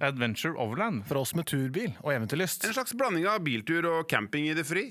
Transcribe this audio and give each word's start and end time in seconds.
Adventure 0.00 0.58
Overland. 0.58 1.06
For 1.06 1.20
oss 1.20 1.34
med 1.34 1.46
turbil 1.46 1.92
og 2.02 2.12
eventyrlyst. 2.14 2.64
En 2.64 2.74
slags 2.76 2.94
blanding 2.96 3.26
av 3.30 3.44
biltur 3.44 3.86
og 3.90 4.08
camping 4.10 4.48
i 4.50 4.56
det 4.56 4.66
fri. 4.68 4.88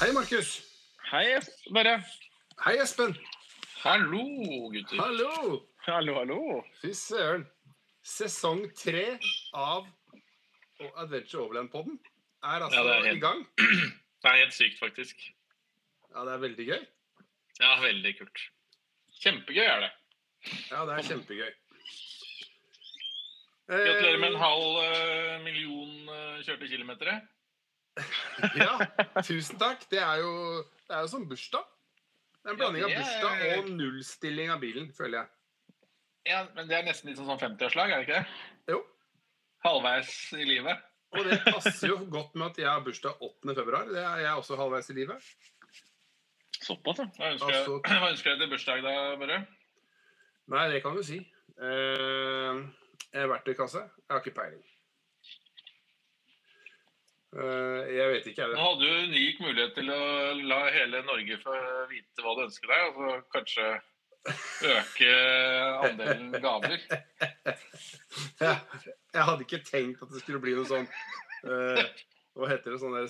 Hei, 0.00 0.12
Markus. 0.16 0.54
Hei, 1.10 1.24
Børre. 1.74 1.98
Hei, 2.64 2.78
Espen. 2.80 3.16
Hallo, 3.82 4.22
gutter. 4.72 4.96
Hallo. 5.00 5.58
Hallo, 5.86 6.14
hallo. 6.20 6.62
Fy 6.80 6.92
søren. 6.96 7.44
Sesong 8.02 8.62
tre 8.76 9.18
av 9.52 9.84
Adventure 10.96 11.42
Overland-podden 11.42 11.98
er 12.42 12.64
altså 12.66 12.80
Ja, 12.84 12.94
er 12.98 13.04
helt- 13.04 13.16
i 13.16 13.20
gang. 13.20 13.46
Det 14.22 14.28
er 14.28 14.36
helt 14.42 14.52
sykt, 14.54 14.78
faktisk. 14.78 15.16
Ja, 16.12 16.24
det 16.26 16.32
er 16.34 16.38
veldig 16.42 16.64
gøy. 16.66 16.82
Ja, 17.60 17.70
veldig 17.80 18.10
kult. 18.18 18.40
Kjempegøy 19.22 19.64
er 19.64 19.80
det. 19.86 19.90
Ja, 20.70 20.82
det 20.88 20.96
er 20.98 21.06
kjempegøy. 21.08 21.50
Gratulerer 23.70 24.18
med 24.18 24.28
en 24.32 24.36
Eh, 24.36 24.42
halv 24.42 24.78
eh, 24.84 25.42
million 25.44 26.08
eh, 26.08 26.40
kjørte 26.46 26.68
kilometer. 26.68 27.12
Ja, 28.60 28.76
tusen 29.26 29.58
takk. 29.60 29.82
Det 29.90 29.98
er 30.00 30.20
jo, 30.22 30.30
det 30.88 30.94
er 30.96 31.00
jo 31.04 31.10
som 31.12 31.24
bursdag. 31.28 31.64
Det 32.40 32.48
er 32.48 32.54
en 32.54 32.60
blanding 32.60 32.84
av 32.86 32.94
bursdag 32.96 33.42
og 33.58 33.68
nullstilling 33.76 34.50
av 34.54 34.60
bilen, 34.62 34.92
føler 34.96 35.18
jeg. 35.20 35.28
Ja, 36.30 36.42
men 36.56 36.68
det 36.70 36.76
er 36.78 36.86
nesten 36.86 37.10
litt 37.10 37.18
sånn 37.20 37.28
50-årslag, 37.40 37.90
er 37.92 38.00
det 38.00 38.06
ikke 38.08 38.20
det? 38.20 38.74
Jo. 38.74 38.80
Halvveis 39.64 40.12
i 40.38 40.44
livet. 40.48 40.80
Og 41.10 41.24
det 41.26 41.40
passer 41.42 41.90
jo 41.90 41.96
godt 42.10 42.34
med 42.38 42.46
at 42.52 42.58
jeg 42.62 42.68
har 42.70 42.82
bursdag 42.86 43.22
8. 43.26 43.54
februar. 43.58 43.88
Det 43.90 44.02
er 44.02 44.20
jeg 44.24 44.34
også 44.42 44.56
halvveis 44.60 44.90
i 44.92 44.96
livet. 45.00 45.30
Såpass, 46.60 47.00
ja. 47.00 47.06
Hva 47.16 47.32
ønsker, 47.32 47.54
Altså- 47.54 47.80
jeg, 47.82 48.00
hva 48.02 48.10
ønsker 48.12 48.30
jeg 48.30 48.40
til 48.42 48.50
bursdag, 48.52 48.82
da, 48.86 48.94
Børre? 49.22 49.40
Nei, 50.50 50.66
det 50.72 50.82
kan 50.82 50.96
du 50.96 51.02
si. 51.06 51.18
Uh, 51.60 52.62
en 53.14 53.30
verktøykasse? 53.30 53.82
Jeg 53.82 54.10
har 54.14 54.22
ikke 54.22 54.36
peiling. 54.38 54.62
Uh, 57.30 57.86
jeg 57.94 58.06
vet 58.10 58.26
ikke, 58.26 58.42
jeg. 58.42 58.54
Nå 58.58 58.64
hadde 58.64 58.86
du 58.86 59.10
unik 59.10 59.42
mulighet 59.44 59.76
til 59.78 59.90
å 59.94 60.00
la 60.50 60.60
hele 60.74 61.02
Norge 61.06 61.36
få 61.42 61.58
vite 61.90 62.24
hva 62.24 62.34
du 62.38 62.42
ønsker 62.48 62.72
deg, 62.72 62.86
og 62.88 62.96
så 62.98 63.20
kanskje 63.36 63.66
øke 64.28 65.12
andelen 65.86 66.32
gaver. 66.42 66.76
Jeg, 68.40 68.56
jeg 69.14 69.24
hadde 69.24 69.46
ikke 69.46 69.62
tenkt 69.64 70.02
at 70.02 70.12
det 70.12 70.22
skulle 70.22 70.42
bli 70.42 70.52
noe 70.58 70.66
sånn 70.68 70.88
uh, 71.46 71.84
Hva 72.36 72.50
heter 72.50 72.74
det? 72.74 72.80
Sånn 72.82 72.96
der 72.98 73.08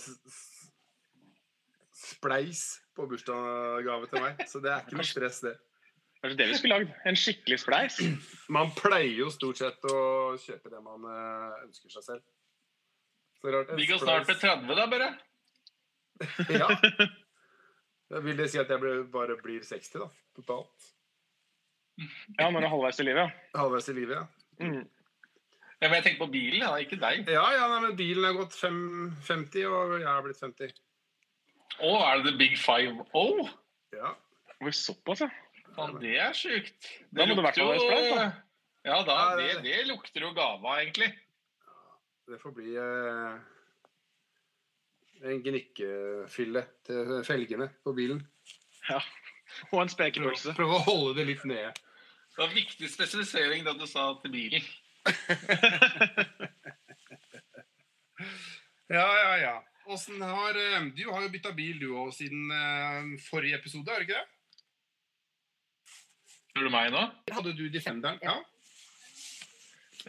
spleis 2.01 2.63
på 2.97 3.07
bursdagsgave 3.11 4.09
til 4.11 4.25
meg. 4.25 4.45
Så 4.49 4.63
det 4.63 4.73
er 4.73 4.85
ikke 4.85 4.99
noe 5.01 5.09
stress, 5.09 5.41
det. 5.45 5.57
Kanskje 6.21 6.37
det 6.37 6.49
vi 6.51 6.59
skulle 6.59 6.77
lagd? 6.77 6.93
En 7.09 7.17
skikkelig 7.17 7.59
spleis? 7.63 7.97
Man 8.53 8.75
pleier 8.77 9.15
jo 9.17 9.31
stort 9.33 9.61
sett 9.61 9.89
å 9.89 10.01
kjøpe 10.41 10.73
det 10.73 10.83
man 10.85 11.07
eh, 11.09 11.63
ønsker 11.65 11.95
seg 11.95 12.05
selv. 12.05 12.25
Så 13.41 13.55
rart. 13.55 13.73
Vi 13.79 13.89
går 13.89 14.03
snart 14.03 14.29
til 14.29 14.37
30, 14.43 14.77
da, 14.77 14.87
bare. 14.93 15.11
Ja. 16.61 16.69
Vil 18.21 18.37
det 18.37 18.51
si 18.53 18.59
at 18.61 18.69
jeg 18.69 19.05
bare 19.15 19.37
blir 19.41 19.63
60, 19.65 20.03
da. 20.03 20.11
Totalt. 20.37 20.91
Ja, 22.39 22.49
når 22.49 22.61
du 22.63 22.67
er 22.67 22.73
halvveis 22.73 23.01
i 23.03 23.07
livet, 23.07 23.27
ja. 23.27 23.61
Halvveis 23.61 23.89
i 23.93 23.95
livet, 23.97 24.17
ja. 24.17 24.65
Mm. 24.65 24.85
Ja, 25.81 25.89
men 25.89 25.95
jeg 25.97 26.05
tenker 26.05 26.23
på 26.27 26.31
bilen, 26.35 26.61
ja, 26.61 26.71
ikke 26.83 26.99
deg. 27.01 27.29
Ja, 27.33 27.45
ja, 27.57 27.67
nei, 27.73 27.79
men 27.87 27.97
bilen 27.97 28.27
er 28.29 28.37
gått 28.37 28.57
fem, 28.57 28.81
50, 29.25 29.65
og 29.69 29.95
jeg 29.99 30.09
har 30.09 30.25
blitt 30.27 30.41
50. 30.43 30.75
Å, 31.81 31.93
er 32.05 32.21
det 32.21 32.27
the 32.29 32.35
big 32.41 32.59
five 32.61 33.07
oh? 33.17 33.49
Ja. 33.97 34.11
Oi, 34.61 34.73
såpass, 34.77 35.23
ja. 35.25 35.31
Faen, 35.77 35.97
det 36.03 36.17
er 36.21 36.35
sjukt. 36.37 36.91
Da 37.15 37.25
må 37.25 37.37
det 37.37 37.41
i 37.41 37.47
hvert 37.47 37.61
fall 37.61 37.71
være 37.73 37.87
spleis, 37.87 38.11
da. 38.19 38.27
Ja, 38.91 38.99
da, 39.07 39.17
nei, 39.37 39.47
det, 39.47 39.63
det- 39.65 39.87
lukter 39.89 40.25
jo 40.27 40.35
gava, 40.37 40.59
av, 40.75 40.83
egentlig. 40.83 41.11
Det 42.31 42.39
får 42.43 42.53
bli 42.55 42.75
eh, 42.79 43.41
en 45.31 45.41
gnikkefylle 45.45 46.63
til 46.87 47.17
felgene 47.27 47.71
på 47.85 47.97
bilen. 47.97 48.23
ja. 48.89 49.01
Og 49.75 49.81
en 49.83 49.89
spekepølse. 49.91 50.53
prøve 50.55 50.77
å 50.77 50.83
holde 50.85 51.15
det 51.19 51.25
litt 51.27 51.41
nede. 51.49 51.73
Det 52.31 52.39
var 52.45 52.55
viktig 52.55 52.89
spesifisering 52.91 53.65
da 53.67 53.73
du 53.77 53.87
sa 53.91 54.13
til 54.23 54.33
bilen. 54.35 54.63
Ja, 58.91 59.07
ja, 59.23 59.35
ja. 59.39 59.65
Åssen 59.87 60.23
har 60.23 60.57
eh, 60.59 60.83
Du 60.97 61.05
har 61.11 61.23
jo 61.23 61.31
bytta 61.33 61.53
bil, 61.57 61.79
du 61.81 61.93
òg, 61.95 62.11
siden 62.15 62.51
eh, 62.55 63.13
forrige 63.23 63.61
episode, 63.61 63.87
har 63.91 64.03
du 64.03 64.09
ikke 64.09 64.19
det? 64.19 64.27
Tror 66.51 66.67
du 66.67 66.73
meg 66.75 66.91
nå? 66.95 67.05
Hadde 67.31 67.53
du 67.55 67.63
Defenderen? 67.71 68.19
Ja. 68.27 68.35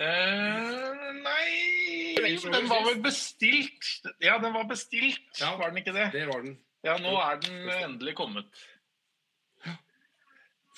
Eh, 0.02 1.12
nei 1.22 2.16
Den 2.18 2.70
var 2.72 2.86
vel 2.88 3.02
bestilt. 3.06 4.10
Ja, 4.24 4.38
den 4.42 4.54
var 4.58 4.66
bestilt, 4.70 5.30
Ja. 5.40 5.54
var 5.60 5.70
den 5.70 5.81
ikke 5.84 5.94
det? 5.96 6.10
Det 6.18 6.26
var 6.30 6.42
den. 6.46 6.58
Ja, 6.84 6.98
nå 6.98 7.14
er 7.22 7.38
den 7.46 7.70
endelig 7.70 8.16
kommet. 8.18 8.50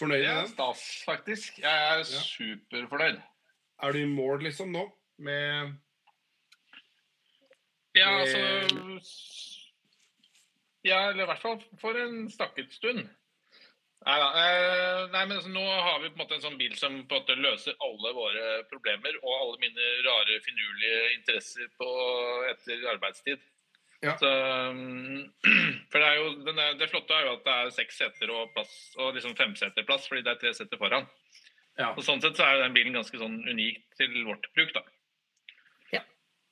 Fornøyd 0.04 0.26
med 0.28 0.36
den? 0.38 0.48
stas, 0.52 0.84
faktisk. 1.08 1.60
Jeg 1.64 1.72
er 1.72 1.98
Ja. 1.98 2.04
superfornøyd. 2.04 3.22
Er 3.84 3.92
du 3.92 3.98
i 4.00 4.06
mål, 4.06 4.44
liksom, 4.44 4.72
nå? 4.72 4.86
Med 5.20 5.74
Ja, 7.96 8.10
altså 8.20 8.40
Ja, 10.84 11.10
eller 11.10 11.24
i 11.24 11.28
hvert 11.30 11.42
fall 11.42 11.62
for 11.80 11.96
en 11.96 12.26
stakket 12.30 12.74
stund. 12.74 13.06
Nei. 14.04 14.18
Eh, 14.20 15.06
nei, 15.14 15.22
men 15.26 15.38
altså, 15.38 15.50
nå 15.54 15.64
har 15.64 16.02
vi 16.04 16.10
på 16.10 16.18
en 16.18 16.24
måte 16.26 16.36
en 16.36 16.42
sånn 16.44 16.58
bil 16.60 16.74
som 16.76 16.98
på 17.08 17.16
en 17.16 17.22
måte 17.22 17.38
løser 17.40 17.78
alle 17.80 18.12
våre 18.18 18.64
problemer 18.68 19.16
og 19.24 19.38
alle 19.38 19.62
mine 19.62 19.86
rare, 20.04 20.42
finurlige 20.44 21.14
interesser 21.16 21.70
på, 21.80 21.88
etter 22.50 22.84
arbeidstid. 22.92 23.40
Ja. 24.04 24.18
Så, 24.20 24.30
mm, 24.76 25.22
for 25.92 26.00
det, 26.04 26.08
er 26.08 26.18
jo, 26.20 26.32
den 26.44 26.58
er, 26.60 26.74
det 26.80 26.90
flotte 26.92 27.16
er 27.16 27.28
jo 27.28 27.36
at 27.38 27.46
det 27.46 27.54
er 27.54 27.76
seks 27.78 28.02
seter 28.02 28.34
og, 28.36 28.50
plass, 28.56 28.74
og 29.00 29.14
liksom 29.16 29.36
femseterplass, 29.40 30.10
fordi 30.12 30.26
det 30.26 30.34
er 30.34 30.42
tre 30.42 30.52
seter 30.58 30.82
foran. 30.82 31.08
Ja. 31.80 31.94
Og 31.94 32.04
Sånn 32.06 32.22
sett 32.22 32.38
så 32.38 32.46
er 32.46 32.60
den 32.62 32.76
bilen 32.76 32.94
ganske 32.94 33.18
sånn 33.18 33.40
unik 33.48 33.80
til 33.98 34.20
vårt 34.28 34.50
bruk. 34.54 34.74
da. 34.76 34.84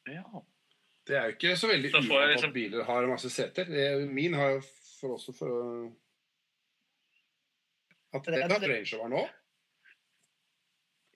Ja. 0.09 0.21
Det 1.05 1.17
er 1.17 1.27
jo 1.27 1.35
ikke 1.35 1.57
så 1.59 1.67
veldig 1.69 1.91
uvant 1.91 2.07
liksom- 2.31 2.49
at 2.49 2.53
biler 2.53 2.83
har 2.87 3.07
masse 3.07 3.29
seter. 3.29 3.65
Det, 3.65 4.07
min 4.09 4.33
har 4.33 4.55
jo 4.55 4.61
for 4.99 5.17
også 5.17 5.33
for 5.33 5.49
å 5.49 5.95
At 8.13 8.25
det 8.25 8.41
har 8.43 8.59
Range 8.59 8.97
Rover 8.97 9.09
nå? 9.09 9.29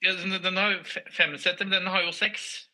Ja, 0.02 0.14
den, 0.14 0.42
den 0.42 0.58
har 0.58 0.84
fem 1.12 1.38
seter, 1.38 1.66
men 1.66 1.82
den 1.82 1.88
har 1.92 2.04
jo 2.06 2.12
seks. 2.12 2.70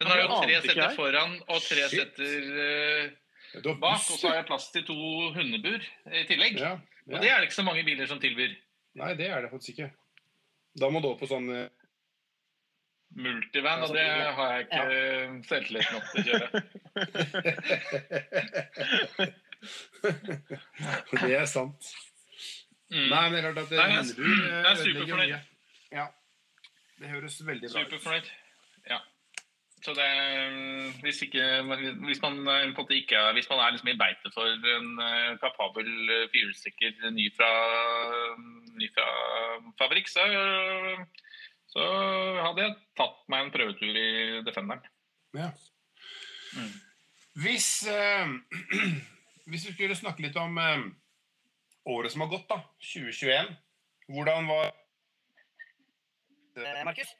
Den 0.00 0.08
har 0.08 0.16
Ja, 0.18 0.26
jo 0.26 0.40
tre 0.40 0.74
jeg. 0.76 0.96
foran 0.96 1.34
og 1.48 1.60
tre 1.60 1.82
Shit. 1.88 2.16
seter 2.16 2.42
eh, 2.64 3.10
Ja, 3.52 3.74
bak. 3.74 3.98
Og 3.98 4.16
så 4.16 4.28
har 4.30 4.36
jeg 4.40 4.46
plass 4.48 4.70
til 4.72 4.84
to 4.88 4.96
hundebur 5.34 5.80
i 6.08 6.24
tillegg. 6.28 6.56
Ja, 6.60 6.72
Og 7.10 7.18
det 7.20 7.28
er 7.30 7.36
det 7.40 7.50
ikke 7.50 7.58
så 7.60 7.66
mange 7.66 7.84
biler 7.84 8.06
som 8.08 8.20
tilbyr. 8.22 8.54
Nei, 9.00 9.14
det 9.18 9.28
er 9.28 9.42
det 9.44 9.50
faktisk 9.52 9.70
ikke. 9.76 9.90
Da 10.80 10.88
må 10.90 11.00
du 11.02 11.08
opp 11.10 11.20
på 11.20 11.28
sånn 11.28 11.50
eh, 11.52 11.68
Multivan, 13.10 13.82
og 13.82 13.90
det 13.92 14.04
har 14.06 14.52
jeg 14.54 14.66
ikke 14.68 14.82
ja. 14.86 15.30
selvtillit 15.50 15.88
nok 15.90 16.04
til 16.12 16.20
å 16.20 16.24
kjøre. 16.30 16.48
Det 21.20 21.34
er 21.36 21.44
sant. 21.50 21.90
Mm. 22.90 23.08
Nei, 23.10 23.24
men 23.30 23.34
det 23.34 23.40
er 23.40 23.44
klart 23.52 23.58
at 23.60 23.66
hundebur 23.70 24.30
eh, 24.30 24.54
er 24.60 24.70
ødelegger 24.72 25.16
mye. 25.20 25.40
Ja. 25.94 26.06
Det 27.00 27.10
høres 27.12 27.36
veldig 27.46 27.68
bra 27.70 27.82
ut. 27.82 27.90
Superfornøyd. 27.90 28.30
Ja. 28.90 28.98
Så 29.80 29.94
det 29.96 30.08
Hvis 31.00 31.22
ikke 31.24 31.44
Hvis 32.04 32.20
man 32.20 32.48
eh, 32.48 32.74
på 32.76 32.84
ikke 32.92 33.20
Hvis 33.32 33.48
man 33.48 33.62
er 33.64 33.70
liksom 33.72 33.88
i 33.88 33.96
beite 33.96 34.32
for 34.34 34.44
en 34.74 34.90
eh, 35.00 35.38
kapabel 35.40 35.88
eh, 35.88 36.26
firehjulstrekker 36.32 37.10
ny 37.16 37.30
fra 37.36 37.50
ny 38.80 38.88
fra 38.94 39.06
fabrikk, 39.80 40.08
så 40.08 40.24
så 41.70 41.84
hadde 42.42 42.64
jeg 42.64 42.78
tatt 42.98 43.18
meg 43.30 43.44
en 43.44 43.52
prøvetur 43.54 43.98
i 43.98 44.40
Defenderen. 44.46 44.82
Ja. 45.36 45.50
Mm. 46.56 46.72
Hvis, 47.44 47.68
eh, 47.86 48.32
hvis 49.50 49.68
vi 49.68 49.74
skulle 49.76 49.98
snakke 49.98 50.24
litt 50.24 50.38
om 50.40 50.58
eh, 50.58 50.88
året 51.94 52.12
som 52.12 52.24
har 52.24 52.32
gått, 52.32 52.48
da, 52.50 52.58
2021. 52.82 53.54
Hvordan 54.10 54.50
var 54.50 54.72
Markus? 56.84 57.14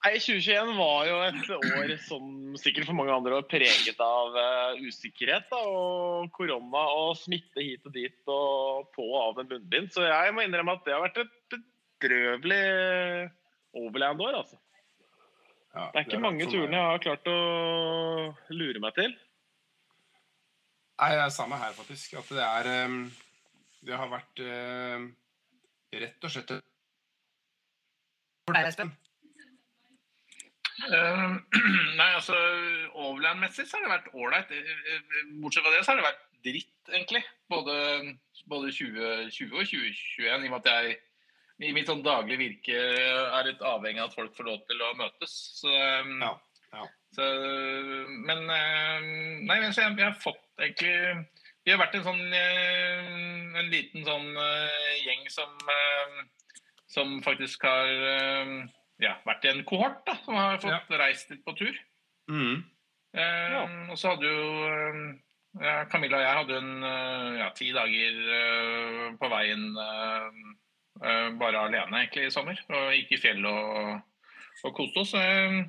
Nei, 0.00 0.14
2021 0.16 0.70
var 0.78 1.00
jo 1.04 1.16
et 1.26 1.50
år 1.52 1.90
som 2.06 2.28
sikkert 2.56 2.86
for 2.88 2.96
mange 2.96 3.12
andre 3.12 3.34
var 3.36 3.48
preget 3.50 3.98
av 4.00 4.32
uh, 4.32 4.78
usikkerhet. 4.80 5.50
Da, 5.50 5.58
og 5.60 6.30
korona 6.32 6.84
og 6.96 7.18
smitte 7.20 7.60
hit 7.60 7.84
og 7.84 7.92
dit 7.92 8.32
og 8.32 8.88
på 8.94 9.04
og 9.04 9.18
av 9.20 9.42
med 9.42 9.52
munnbind. 9.52 9.90
Så 9.92 10.06
jeg 10.08 10.32
må 10.32 10.46
innrømme 10.46 10.78
at 10.78 10.86
det 10.86 10.94
har 10.96 11.04
vært 11.04 11.20
et 11.20 11.58
bedrøvelig 12.00 12.62
overland-år, 13.76 14.38
altså. 14.40 14.56
Ja, 15.74 15.90
Det 15.92 16.00
er 16.00 16.06
ikke 16.06 16.16
har 16.16 16.24
mange 16.24 16.46
meg. 16.46 16.54
turene 16.54 16.80
jeg 16.80 16.88
har 16.88 17.04
klart 17.04 17.28
å 17.30 17.36
lure 18.56 18.82
meg 18.82 18.96
til. 18.96 19.12
Nei, 21.00 21.10
det 21.12 21.26
er 21.26 21.36
samme 21.36 21.60
her, 21.60 21.76
faktisk. 21.76 22.16
At 22.22 22.32
det 22.40 22.48
er 22.48 22.88
um, 22.88 23.04
Det 23.84 24.00
har 24.00 24.08
vært 24.16 24.42
uh, 24.48 25.06
rett 25.92 26.24
og 26.24 26.32
slett 26.32 26.56
Espen. 28.64 28.96
Eh, 30.88 31.28
nei, 32.00 32.08
altså 32.14 32.36
Overland-messig 32.94 33.66
så 33.68 33.78
har 33.78 33.86
det 33.86 33.94
vært 33.94 34.10
ålreit. 34.14 34.52
Eh, 34.54 34.96
eh, 34.96 35.30
Bortsett 35.42 35.66
fra 35.66 35.74
det 35.74 35.84
så 35.84 35.92
har 35.92 36.00
det 36.00 36.08
vært 36.08 36.26
dritt, 36.46 36.74
egentlig. 36.88 37.22
Både, 37.52 37.76
både 38.50 38.72
2020 38.72 39.56
og 39.56 39.64
2021. 39.68 40.26
I 40.30 40.34
og 40.36 40.46
med 40.46 40.60
at 40.62 40.70
jeg 40.72 40.98
i 41.60 41.74
mitt 41.76 41.90
sånn 41.90 42.04
daglige 42.04 42.40
virke 42.40 42.78
er 42.78 43.50
litt 43.50 43.60
avhengig 43.66 44.00
av 44.00 44.08
at 44.08 44.16
folk 44.16 44.32
får 44.38 44.48
lov 44.48 44.62
til 44.70 44.80
å 44.86 44.94
møtes. 45.00 45.36
Så, 45.60 45.74
eh, 45.74 46.14
Ja, 46.22 46.32
ja. 46.72 46.86
Så, 47.10 47.26
men 48.28 48.44
eh, 48.54 49.06
Nei, 49.42 49.56
men 49.58 49.72
så 49.74 49.82
jeg, 49.82 49.96
vi 49.98 50.04
har 50.06 50.14
fått 50.22 50.44
egentlig 50.62 51.24
Vi 51.66 51.72
har 51.72 51.80
vært 51.80 51.96
en 51.98 52.04
sånn 52.06 52.36
eh, 52.38 53.08
En 53.58 53.72
liten 53.72 54.06
sånn 54.06 54.28
eh, 54.38 54.92
gjeng 55.02 55.24
som 55.34 55.72
eh, 55.74 56.20
Som 56.86 57.16
faktisk 57.26 57.66
har 57.66 57.90
eh, 58.12 58.52
ja, 59.00 59.14
vært 59.26 59.44
i 59.44 59.50
en 59.54 59.64
kohort, 59.64 60.02
da. 60.06 60.14
Som 60.24 60.34
har 60.38 60.58
fått 60.62 60.90
reist 61.00 61.30
litt 61.32 61.44
på 61.46 61.54
tur. 61.58 61.76
Mm. 62.30 62.62
Eh, 63.14 63.50
Ja. 63.52 63.62
Og 63.90 63.98
så 63.98 64.12
hadde 64.12 64.28
jo 64.28 64.44
eh, 64.70 65.00
ja, 65.64 65.84
Camilla 65.90 66.20
og 66.20 66.24
jeg 66.26 66.36
hadde 66.40 66.58
en 66.60 66.84
eh, 66.84 67.38
ja, 67.40 67.48
ti 67.58 67.70
dager 67.74 68.20
eh, 68.40 69.06
på 69.18 69.30
veien 69.32 69.64
bare 71.40 71.56
alene 71.64 72.02
egentlig 72.04 72.26
i 72.28 72.32
sommer. 72.34 72.58
Og 72.68 72.90
gikk 72.94 73.14
i 73.16 73.20
fjellet 73.22 73.50
og, 73.50 74.00
og 74.68 74.74
koste 74.76 75.00
oss. 75.04 75.14
eh. 75.16 75.60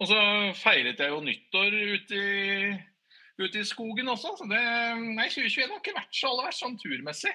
og 0.00 0.06
så 0.08 0.20
feiret 0.56 1.00
jeg 1.02 1.10
jo 1.12 1.18
nyttår 1.26 1.74
ute 1.94 2.14
i, 2.22 2.70
ute 3.42 3.60
i 3.60 3.66
skogen 3.68 4.08
også. 4.08 4.36
Så 4.40 4.46
det, 4.48 4.62
nei, 5.18 5.28
2021 5.28 5.68
har 5.74 5.82
ikke 5.82 5.96
vært 5.98 6.14
så 6.16 6.30
aller 6.32 6.48
verst 6.48 6.64
sånn 6.64 6.78
turmessig. 6.80 7.34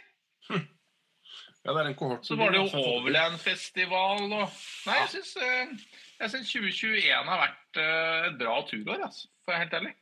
Ja, 1.63 1.71
det 1.71 1.79
er 1.85 1.89
en 1.93 1.95
kohort. 1.95 2.25
Så 2.27 2.35
var 2.35 2.51
det 2.51 2.59
jo 2.59 2.81
Overland-festival 2.83 4.25
og 4.25 4.49
Nei, 4.87 4.95
jeg 4.99 5.09
syns, 5.13 5.35
jeg 6.19 6.31
syns 6.33 6.49
2021 6.51 7.29
har 7.29 7.39
vært 7.45 7.79
eh, 7.79 8.25
et 8.27 8.37
bra 8.41 8.57
turår, 8.67 9.05
altså, 9.07 9.29
for 9.45 9.51
å 9.51 9.53
være 9.55 9.63
helt 9.63 9.77
ærlig. 9.79 9.93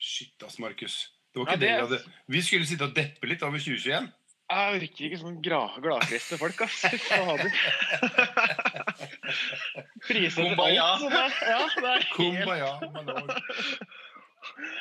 Shit, 0.00 0.36
ass, 0.46 0.56
Markus. 0.62 0.96
Det 1.34 1.42
var 1.42 1.50
Ja, 1.50 1.52
ikke 1.52 1.60
det 1.66 1.68
vi 1.74 1.82
hadde. 1.84 2.14
Vi 2.32 2.40
skulle 2.46 2.66
sitte 2.70 2.86
og 2.88 2.94
deppe 2.96 3.28
litt 3.28 3.42
over 3.44 3.60
2021. 3.60 4.08
Jeg 4.48 4.78
virker 4.80 5.04
ikke 5.10 5.18
sånn 5.20 5.40
gladkristne 5.44 6.38
folk, 6.40 6.62
ass. 6.64 6.78
Fader. 7.10 7.52
Priser 10.06 10.54
til 10.54 10.62
alt. 10.80 11.02
så 11.02 11.10
det- 11.12 11.40
Ja, 11.44 11.58
det 11.76 11.90
er. 11.92 12.06
Kumbaya. 12.14 12.70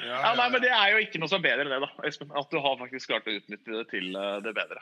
Ja, 0.07 0.21
Ja, 0.21 0.33
nei, 0.37 0.49
men 0.53 0.61
Det 0.61 0.69
er 0.71 0.91
jo 0.93 0.97
ikke 1.03 1.19
noe 1.19 1.27
som 1.27 1.43
er 1.43 1.49
bedre 1.49 1.65
enn 1.65 1.73
det, 1.73 1.79
da, 1.83 1.89
Espen. 2.07 2.31
At 2.37 2.47
du 2.51 2.59
har 2.63 2.77
faktisk 2.79 3.09
klart 3.11 3.27
å 3.27 3.33
utnytte 3.35 3.73
det 3.81 3.87
til 3.91 4.15
eh, 4.15 4.39
det 4.45 4.53
bedre. 4.55 4.79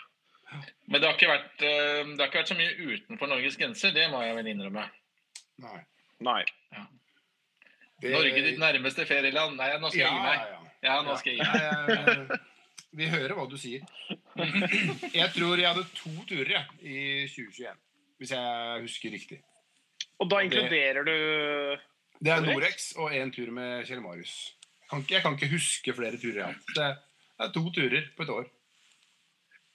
Men 0.88 1.02
det 1.02 1.07
har, 1.10 1.16
ikke 1.18 1.30
vært, 1.31 1.62
eh, 1.62 2.04
det 2.12 2.19
har 2.19 2.28
ikke 2.30 2.42
vært 2.42 2.52
så 2.54 2.57
mye 2.60 2.75
utenfor 2.96 3.28
Norges 3.31 3.57
grenser, 3.57 3.92
det 3.96 4.10
må 4.12 4.22
jeg 4.25 4.36
vel 4.38 4.48
innrømme. 4.54 4.86
Nei. 5.63 5.80
Nei. 6.22 6.44
Det- 8.02 8.12
Norge 8.12 8.42
ditt 8.44 8.60
nærmeste 8.60 9.06
ferieland. 9.07 9.56
Nei, 9.57 9.69
nå 9.80 9.90
skal 9.90 10.02
jeg 10.02 10.12
gi 10.12 10.22
meg. 10.25 10.40
Ja, 10.40 10.50
ja. 10.52 10.62
Ja, 10.86 11.02
nå 11.02 11.16
skal 11.18 11.34
jeg 11.34 11.40
gi 11.40 11.52
meg. 11.52 12.28
Nei, 12.30 12.38
Vi 12.96 13.07
hører 13.12 13.34
hva 13.36 13.46
du 13.50 13.57
sier. 13.60 13.81
Jeg 15.16 15.30
tror 15.34 15.57
jeg 15.60 15.68
hadde 15.68 15.84
to 15.96 16.12
turer 16.30 16.52
jeg, 16.54 16.66
i 16.84 17.28
2021. 17.28 17.75
Hvis 18.19 18.31
jeg 18.31 18.81
husker 18.86 19.12
riktig. 19.12 19.40
Og 20.19 20.30
da 20.30 20.38
Det- 20.40 20.46
inkluderer 20.48 21.04
du 21.04 21.16
Det 22.24 22.31
er 22.31 22.42
Norex? 22.46 22.94
Og 22.98 23.12
én 23.12 23.31
tur 23.36 23.52
med 23.52 23.86
Kjell 23.88 24.00
Marius. 24.02 24.54
Jeg 24.81 24.90
kan, 24.90 25.00
ikke, 25.02 25.12
jeg 25.16 25.22
kan 25.24 25.34
ikke 25.36 25.52
huske 25.52 25.94
flere 25.98 26.18
turer 26.22 26.36
jeg 26.36 26.46
har 26.46 26.54
hatt. 26.54 26.75
Det 26.75 27.48
er 27.48 27.52
to 27.52 27.63
turer 27.72 28.07
på 28.16 28.24
et 28.24 28.30
år. 28.30 28.46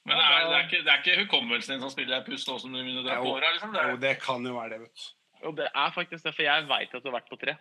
Men 0.09 0.17
det 0.17 0.25
er, 0.25 0.45
det, 0.49 0.57
er 0.57 0.67
ikke, 0.67 0.79
det 0.87 0.93
er 0.93 1.01
ikke 1.03 1.17
hukommelsen 1.25 1.75
din 1.75 1.83
som 1.85 1.91
spiller 1.93 2.15
deg 2.17 2.27
puss 2.31 2.47
nå 2.49 2.55
som 2.63 2.73
du 2.73 2.79
begynner 2.81 3.03
å 3.03 3.07
dra 3.07 3.17
på 3.21 3.33
åra? 3.35 3.51
Liksom. 3.55 3.73
Det 3.75 3.83
Jo, 3.91 3.97
det 4.05 4.13
kan 4.23 4.47
jo 4.49 4.55
være 4.57 4.71
det, 4.73 4.79
vet 4.87 5.03
du. 5.03 5.09
Jo, 5.45 5.53
det 5.57 5.67
er 5.71 5.93
faktisk 5.97 6.25
det, 6.27 6.33
for 6.37 6.45
jeg 6.47 6.69
veit 6.71 6.95
at 6.97 7.03
du 7.05 7.09
har 7.11 7.17
vært 7.19 7.29
på 7.33 7.39
tre. 7.41 7.55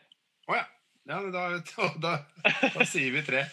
Å 0.49 0.55
ja. 0.55 0.63
ja 1.11 1.19
da, 1.35 1.43
da, 1.59 1.89
da, 2.05 2.13
da 2.77 2.87
sier 2.87 3.11
vi 3.17 3.25
tre. 3.27 3.43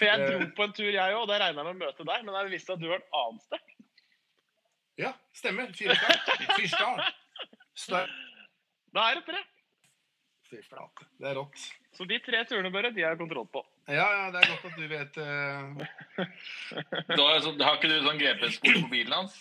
For 0.00 0.08
jeg 0.08 0.20
Eh. 0.24 0.26
dro 0.32 0.50
på 0.56 0.64
en 0.66 0.72
tur, 0.76 0.88
jeg 0.90 1.14
òg, 1.14 1.22
og 1.22 1.28
da 1.30 1.38
regna 1.42 1.60
jeg 1.62 1.68
med 1.70 1.76
å 1.76 1.86
møte 1.86 2.06
deg. 2.08 2.26
Men 2.26 2.36
jeg 2.40 2.52
visste 2.56 2.74
at 2.74 2.80
du 2.82 2.88
var 2.90 3.02
et 3.02 3.16
annet 3.20 3.46
sted. 3.46 3.74
Ja, 5.00 5.10
stemmer. 5.36 5.70
Firestad. 5.76 6.30
Fyrstad. 6.58 7.02
Stad. 7.78 8.14
Da 8.96 9.04
er 9.10 9.20
det 9.20 9.26
tre. 9.30 9.42
Fy 10.50 10.58
flate. 10.66 11.06
Det 11.20 11.28
er 11.30 11.36
rått. 11.38 11.62
Så 11.94 12.04
de 12.10 12.18
tre 12.24 12.40
turene, 12.48 12.72
Børre, 12.74 12.90
de 12.96 13.04
har 13.04 13.14
jeg 13.14 13.20
kontroll 13.20 13.46
på. 13.54 13.62
Ja, 13.90 14.06
ja, 14.14 14.26
det 14.30 14.40
er 14.40 14.50
godt 14.52 14.66
at 14.70 14.76
du 14.78 14.86
vet 14.90 15.16
uh... 15.18 15.80
Da, 17.10 17.24
er 17.26 17.64
har 17.64 17.78
ikke 17.78 17.90
du 17.90 17.96
sånn 18.04 18.20
GPS-spor 18.20 18.76
på 18.84 18.90
bilen 18.92 19.16
hans? 19.16 19.34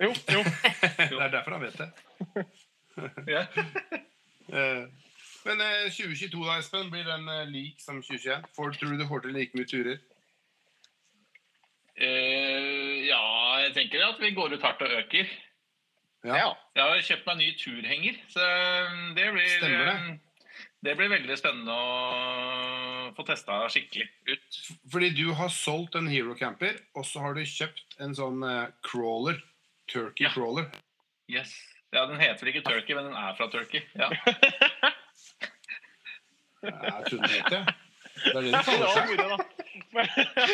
Jo, 0.00 0.10
jo. 0.32 0.40
Det 0.42 1.20
er 1.20 1.32
derfor 1.34 1.58
han 1.58 1.64
vet 1.66 1.76
det. 1.82 1.90
Ja. 3.28 3.44
Eh, 4.54 4.84
Men 5.44 5.60
uh, 5.60 5.86
2022 5.92 6.40
da, 6.46 6.58
Espen, 6.58 6.90
blir 6.92 7.04
den 7.04 7.28
uh, 7.28 7.44
lik 7.50 7.80
som 7.82 8.00
2021? 8.00 8.44
Får, 8.56 8.76
tror 8.78 8.92
du 8.94 9.02
du 9.02 9.06
får 9.08 9.24
til 9.24 9.36
like 9.36 9.58
mye 9.58 9.68
turer? 9.68 9.98
Eh, 11.94 13.06
ja, 13.06 13.22
jeg 13.62 13.74
tenker 13.76 14.02
at 14.08 14.20
vi 14.22 14.32
går 14.34 14.56
ut 14.56 14.64
hardt 14.64 14.82
og 14.82 14.94
øker. 14.98 15.28
Ja. 16.24 16.54
Jeg 16.74 16.82
har 16.82 17.02
kjøpt 17.06 17.26
meg 17.28 17.36
ny 17.42 17.50
turhenger, 17.60 18.16
så 18.32 18.46
det 19.14 19.26
blir 19.36 19.50
Stemmer 19.58 19.90
det. 19.90 20.16
Det 20.84 20.92
blir 20.98 21.08
veldig 21.08 21.36
spennende 21.40 21.72
å 21.72 23.12
få 23.16 23.24
testa 23.28 23.62
skikkelig 23.72 24.04
ut. 24.28 24.58
Fordi 24.92 25.08
du 25.16 25.30
har 25.38 25.48
solgt 25.54 25.94
en 25.96 26.08
Hero 26.12 26.34
Camper, 26.36 26.74
og 26.98 27.04
så 27.08 27.20
har 27.24 27.32
du 27.38 27.42
kjøpt 27.48 27.96
en 28.04 28.12
sånn 28.18 28.42
eh, 28.44 28.66
crawler. 28.84 29.38
Turkey 29.88 30.24
Ja. 30.26 30.30
crawler. 30.34 30.66
Yes. 31.32 31.50
Ja, 31.94 32.00
Den 32.10 32.20
heter 32.20 32.46
ikke 32.50 32.64
Turkey, 32.66 32.94
men 32.98 33.04
den 33.08 33.16
er 33.16 33.34
fra 33.38 33.46
Turkey. 33.52 33.80
Ja. 33.94 34.08
Jeg 36.64 37.04
trodde 37.08 37.28
den 37.28 37.30
het 37.30 37.50
det. 37.52 37.62
Det 38.14 38.36
er 38.36 38.40
det 38.40 38.52
Det 38.52 38.64
kaller 38.64 38.88
seg. 38.94 39.08
Men, 39.94 40.06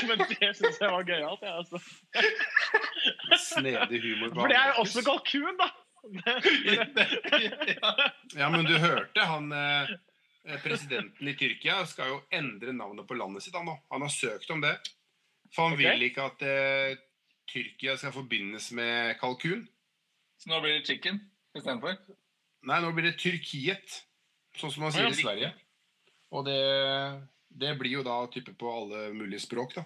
men 0.09 0.19
det 0.29 0.49
syns 0.59 0.79
jeg 0.83 0.91
var 0.93 1.05
gøyalt. 1.09 1.41
jeg, 1.41 1.53
altså. 1.63 1.79
Snedig 3.41 4.01
humor. 4.05 4.29
For 4.37 4.47
det 4.53 4.57
er 4.59 4.67
jo 4.69 4.75
også 4.83 5.01
kalkun, 5.07 5.57
da! 5.57 5.69
Ja, 8.41 8.47
men 8.53 8.65
du 8.69 8.75
hørte 8.81 9.21
han 9.29 9.53
eh, 9.53 9.89
Presidenten 10.41 11.29
i 11.29 11.35
Tyrkia 11.37 11.83
skal 11.87 12.15
jo 12.15 12.21
endre 12.33 12.73
navnet 12.73 13.07
på 13.07 13.17
landet 13.19 13.45
sitt. 13.45 13.57
Han, 13.57 13.69
han 13.69 14.05
har 14.07 14.13
søkt 14.13 14.51
om 14.51 14.63
det. 14.65 14.73
For 15.55 15.69
han 15.69 15.77
okay. 15.77 15.91
vil 15.91 16.07
ikke 16.09 16.27
at 16.31 16.45
eh, 16.47 17.01
Tyrkia 17.51 17.97
skal 18.01 18.15
forbindes 18.15 18.71
med 18.77 19.19
kalkun. 19.21 19.67
Så 20.41 20.51
nå 20.53 20.61
blir 20.65 20.79
det 20.79 20.87
chicken 20.89 21.21
istedenfor? 21.57 21.99
Nei, 22.69 22.79
nå 22.81 22.93
blir 22.97 23.11
det 23.11 23.19
Tyrkiet, 23.21 24.01
sånn 24.57 24.73
som 24.73 24.87
man 24.87 24.95
sier 24.95 25.11
i 25.11 25.17
Sverige. 25.19 25.51
Og 26.31 26.45
det, 26.47 26.61
det 27.49 27.75
blir 27.81 27.99
jo 27.99 28.05
da 28.07 28.23
type 28.33 28.55
på 28.57 28.71
alle 28.71 29.11
mulige 29.17 29.43
språk, 29.45 29.75
da. 29.77 29.85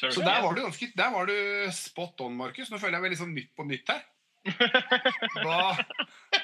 Så 0.00 0.22
der 0.24 0.38
var 0.40 0.54
du 0.56 0.62
ganske 0.62 0.86
Der 0.96 1.10
var 1.12 1.26
du 1.28 1.34
spot 1.76 2.22
on, 2.24 2.36
Markus. 2.36 2.70
Nå 2.72 2.78
føler 2.80 2.96
jeg 2.96 3.04
meg 3.04 3.12
litt 3.12 3.20
sånn 3.20 3.34
Nytt 3.36 3.50
på 3.52 3.66
nytt 3.68 3.90
her. 3.92 4.06
Hva 5.44 5.74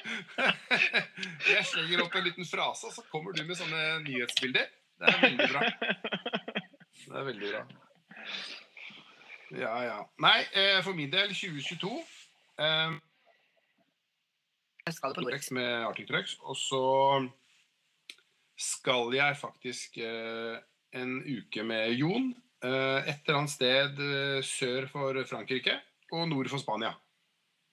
Jeg 1.53 1.65
slenger 1.69 2.03
opp 2.03 2.15
en 2.15 2.27
liten 2.27 2.47
frase, 2.47 2.89
og 2.89 2.95
så 2.95 3.03
kommer 3.11 3.35
du 3.35 3.43
med 3.47 3.59
sånne 3.59 3.83
nyhetsbilder. 4.05 4.69
Det 4.97 5.11
er 5.11 5.19
veldig 5.23 5.49
bra. 5.51 5.67
Det 7.07 7.15
er 7.15 7.27
veldig 7.27 7.51
bra. 7.51 7.65
Ja, 9.55 9.73
ja. 9.85 9.99
Nei, 10.19 10.39
eh, 10.51 10.79
for 10.83 10.97
min 10.97 11.11
del 11.11 11.31
2022 11.31 11.91
eh, 12.59 12.97
Jeg 14.87 14.95
skal 14.97 15.15
på 15.15 15.23
Norex. 15.23 15.51
Med 15.55 15.85
Arctic 15.87 16.09
Trucks. 16.09 16.35
Og 16.43 16.57
så 16.59 16.83
skal 18.57 19.13
jeg 19.15 19.37
faktisk 19.39 20.01
eh, 20.03 20.57
en 20.97 21.17
uke 21.23 21.63
med 21.63 21.95
Jon 21.99 22.33
et 22.57 23.19
eller 23.21 23.35
annet 23.37 23.51
sted 23.53 23.99
sør 24.41 24.87
for 24.89 25.19
Frankrike 25.29 25.75
og 26.09 26.23
nord 26.25 26.47
for 26.49 26.57
Spania. 26.57 26.89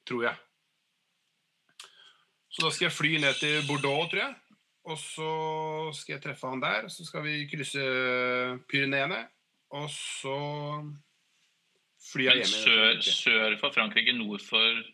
Tror 0.05 0.26
jeg. 0.26 0.43
Så 2.54 2.62
da 2.62 2.70
skal 2.70 2.87
jeg 2.87 2.94
fly 2.94 3.16
ned 3.18 3.34
til 3.40 3.64
Bordeaux, 3.66 4.06
tror 4.11 4.20
jeg. 4.20 4.34
Og 4.84 4.99
så 5.00 5.30
skal 5.96 6.14
jeg 6.14 6.23
treffe 6.23 6.50
han 6.52 6.61
der. 6.62 6.87
Så 6.92 7.06
skal 7.08 7.25
vi 7.25 7.49
krysse 7.50 7.82
Pyreneene. 8.70 9.25
Og 9.75 9.88
så 9.90 10.37
flyr 12.12 12.28
jeg 12.30 12.44
hjem 12.44 12.52
sør, 12.52 13.00
sør 13.00 13.56
for 13.58 13.75
Frankrike, 13.75 14.12
nord 14.14 14.44
for 14.44 14.84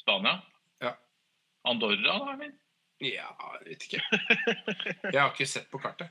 Spania? 0.00 0.38
Ja. 0.80 0.94
Andorra, 1.68 1.98
da? 2.06 2.32
eller? 2.32 2.54
Ja, 3.04 3.28
jeg 3.58 3.66
vet 3.66 3.84
ikke. 3.88 4.00
Jeg 5.12 5.20
har 5.20 5.30
ikke 5.32 5.46
sett 5.48 5.68
på 5.72 5.80
kartet. 5.82 6.08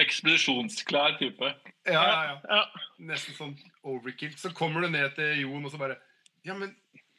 Ekspedisjonsklar 0.00 1.18
type. 1.18 1.50
Ja, 1.86 2.02
ja, 2.02 2.22
ja. 2.24 2.36
Ja. 2.48 2.84
Nesten 3.10 3.34
sånn 3.36 3.56
overkill. 3.84 4.32
Så 4.38 4.52
kommer 4.56 4.82
du 4.86 4.90
ned 4.94 5.14
til 5.18 5.42
Jon, 5.42 5.64
og 5.66 5.72
så 5.74 5.78
bare 5.82 5.98
Ja, 6.46 6.54
men, 6.56 6.70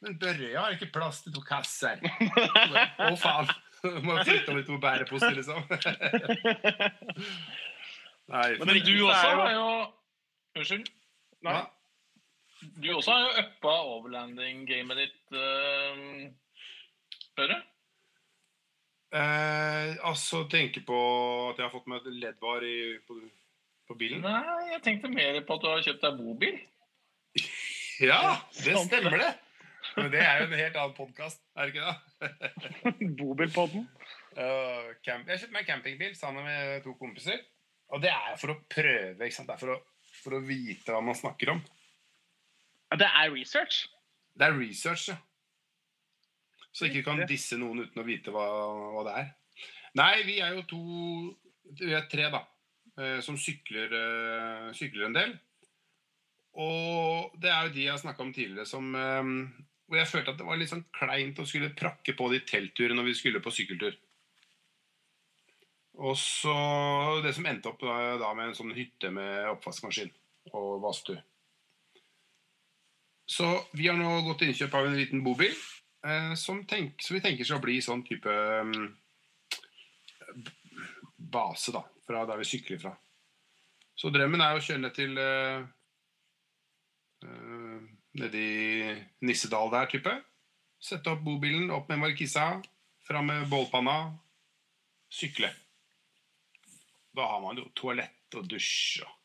men 0.02 0.18
Børre, 0.20 0.48
jeg 0.50 0.58
har 0.58 0.74
ikke 0.74 0.90
plass 0.94 1.22
til 1.24 1.34
to 1.34 1.42
kasser. 1.46 2.02
Å, 3.06 3.12
faen. 3.20 3.50
Må 4.06 4.16
flytte 4.22 4.54
litt 4.54 4.68
på 4.68 4.78
bæreposer, 4.82 5.34
liksom. 5.34 5.64
Nei. 8.30 8.48
Men 8.60 8.68
Men 8.68 8.82
du 8.86 8.92
også 9.08 9.32
er 9.32 9.52
jo- 9.56 9.92
Unnskyld. 10.58 10.90
Nei. 11.42 11.62
Du 12.78 12.88
også 12.94 13.14
har 13.14 13.22
jo 13.24 13.42
uppa 13.42 13.72
overlanding-gamet 13.96 15.00
ditt, 15.00 15.20
uh, 15.34 16.28
Børre. 17.36 17.62
Eh, 19.12 19.96
altså, 20.08 20.46
tenke 20.48 20.80
på 20.86 20.98
at 21.50 21.58
jeg 21.60 21.66
har 21.66 21.72
fått 21.72 21.88
meg 21.90 22.06
i, 22.06 22.76
på, 23.04 23.18
på 23.88 23.96
bilen. 24.00 24.22
Nei, 24.24 24.70
jeg 24.70 24.82
tenkte 24.86 25.10
mer 25.12 25.40
på 25.44 25.56
at 25.58 25.64
du 25.64 25.68
har 25.68 25.82
kjøpt 25.84 26.06
deg 26.06 26.20
bobil. 26.20 26.60
Ja, 28.00 28.38
det 28.56 28.76
stemmer 28.86 29.18
det. 29.20 29.32
Men 29.96 30.10
det 30.12 30.20
er 30.24 30.40
jo 30.40 30.46
en 30.48 30.56
helt 30.56 30.76
annen 30.80 30.94
podkast, 30.96 31.42
er 31.56 31.68
det 31.68 31.74
ikke 31.74 31.88
det? 31.90 33.10
Bobilpodden. 33.18 33.88
Uh. 34.36 34.92
Jeg 35.04 35.24
kjøpte 35.26 35.52
meg 35.52 35.64
en 35.64 35.68
campingbil 35.68 36.14
sammen 36.16 36.46
med 36.46 36.84
to 36.86 36.94
kompiser. 37.00 37.42
Og 37.92 38.00
det 38.00 38.12
er 38.12 38.38
for 38.40 38.54
å 38.54 38.60
prøve. 38.72 39.18
Det 39.20 39.28
er 39.28 39.60
for 39.60 39.74
å, 39.74 39.78
for 40.22 40.38
å 40.38 40.44
vite 40.46 40.94
hva 40.94 41.02
man 41.04 41.18
snakker 41.18 41.52
om. 41.52 41.60
Det 42.96 43.08
er 43.08 43.32
research. 43.32 43.84
Det 44.32 44.48
er 44.48 44.56
research, 44.56 45.10
ja. 45.12 45.18
Så 46.72 46.88
ikke 46.88 47.02
kan 47.04 47.20
disse 47.28 47.58
noen 47.60 47.84
uten 47.84 48.00
å 48.00 48.06
vite 48.06 48.32
hva, 48.32 48.46
hva 48.94 49.02
det 49.04 49.16
er. 49.20 49.26
Nei, 50.00 50.12
vi 50.24 50.38
er 50.40 50.54
jo 50.56 50.62
to 50.70 50.82
Vi 51.82 51.92
er 51.92 52.06
tre, 52.08 52.30
da. 52.32 52.40
eh, 52.96 53.18
Som 53.24 53.36
sykler, 53.40 53.92
eh, 53.92 54.70
sykler 54.76 55.10
en 55.10 55.16
del. 55.16 55.34
Og 56.56 57.36
det 57.40 57.52
er 57.52 57.68
jo 57.68 57.74
de 57.74 57.84
jeg 57.84 57.92
har 57.92 58.00
snakka 58.00 58.24
om 58.24 58.32
tidligere, 58.32 58.68
som 58.68 58.88
eh, 58.96 59.30
Hvor 59.86 59.98
jeg 59.98 60.08
følte 60.08 60.32
at 60.32 60.40
det 60.40 60.46
var 60.46 60.60
litt 60.60 60.70
sånn 60.70 60.86
kleint 60.94 61.40
å 61.42 61.46
skulle 61.48 61.74
prakke 61.76 62.14
på 62.16 62.28
de 62.32 62.40
teltturene 62.48 63.00
når 63.00 63.10
vi 63.10 63.18
skulle 63.18 63.42
på 63.44 63.52
sykkeltur. 63.52 63.98
Og 66.00 66.16
så 66.16 66.54
det 67.24 67.34
som 67.36 67.46
endte 67.48 67.68
opp 67.68 67.82
da, 67.84 68.16
da 68.20 68.32
med 68.36 68.50
en 68.50 68.56
sånn 68.56 68.72
hytte 68.76 69.10
med 69.12 69.50
oppvaskmaskin 69.52 70.12
og 70.56 70.80
badstue. 70.82 71.20
Så 73.28 73.48
vi 73.76 73.86
har 73.88 73.96
nå 73.96 74.08
gått 74.26 74.42
til 74.42 74.50
innkjøp 74.50 74.74
av 74.76 74.88
en 74.88 74.96
liten 74.98 75.22
bobil, 75.24 75.52
eh, 76.06 76.32
som, 76.36 76.64
tenk, 76.68 77.00
som 77.04 77.16
vi 77.16 77.22
tenker 77.24 77.48
skal 77.48 77.62
bli 77.62 77.78
sånn 77.84 78.02
type 78.04 78.28
um, 78.32 78.88
base, 81.32 81.72
da, 81.72 81.84
fra 82.06 82.24
der 82.28 82.40
vi 82.40 82.48
sykler 82.48 82.80
fra. 82.82 82.92
Så 83.96 84.10
drømmen 84.12 84.42
er 84.42 84.58
å 84.58 84.64
kjøre 84.64 84.82
ned 84.82 84.96
til 84.96 85.16
eh, 85.20 85.62
Nedi 88.18 88.92
Nissedal 89.24 89.70
der, 89.72 89.88
type. 89.88 90.12
Sette 90.82 91.14
opp 91.14 91.22
bobilen, 91.24 91.70
opp 91.72 91.88
med 91.88 92.00
markisa, 92.02 92.46
fram 93.06 93.30
med 93.30 93.48
bålpanna, 93.48 93.96
sykle. 95.12 95.52
Da 97.12 97.28
har 97.28 97.40
man 97.44 97.60
jo 97.60 97.68
toalett 97.76 98.36
og 98.36 98.48
dusj 98.48 99.02
og 99.04 99.18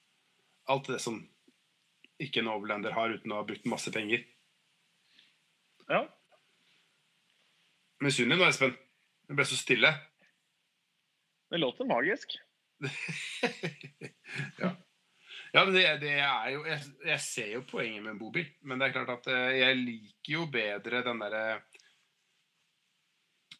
alt 0.67 0.89
det 0.91 0.99
som 0.99 1.21
ikke 2.19 2.41
en 2.41 2.51
overlander 2.51 2.95
har 2.95 3.13
uten 3.13 3.31
å 3.31 3.39
ha 3.39 3.45
brukt 3.47 3.67
masse 3.69 3.91
penger. 3.93 4.25
Ja. 5.87 6.01
Misunnelig 8.03 8.41
nå, 8.41 8.49
Espen. 8.49 8.75
Det 9.27 9.37
ble 9.37 9.45
så 9.47 9.57
stille. 9.59 9.91
Det 11.47 11.59
låter 11.61 11.87
magisk. 11.87 12.35
ja. 14.61 14.73
Ja, 15.57 15.63
men 15.65 15.73
det, 15.73 15.83
det 16.03 16.13
er 16.21 16.49
jo 16.53 16.61
jeg, 16.67 16.83
jeg 17.07 17.21
ser 17.23 17.47
jo 17.55 17.63
poenget 17.65 18.03
med 18.05 18.11
en 18.13 18.19
bobil, 18.21 18.45
men 18.61 18.77
det 18.77 18.87
er 18.87 18.93
klart 18.93 19.09
at 19.15 19.29
eh, 19.33 19.55
jeg 19.57 19.79
liker 19.79 20.33
jo 20.35 20.45
bedre 20.53 21.01
den 21.05 21.21
derre 21.23 21.43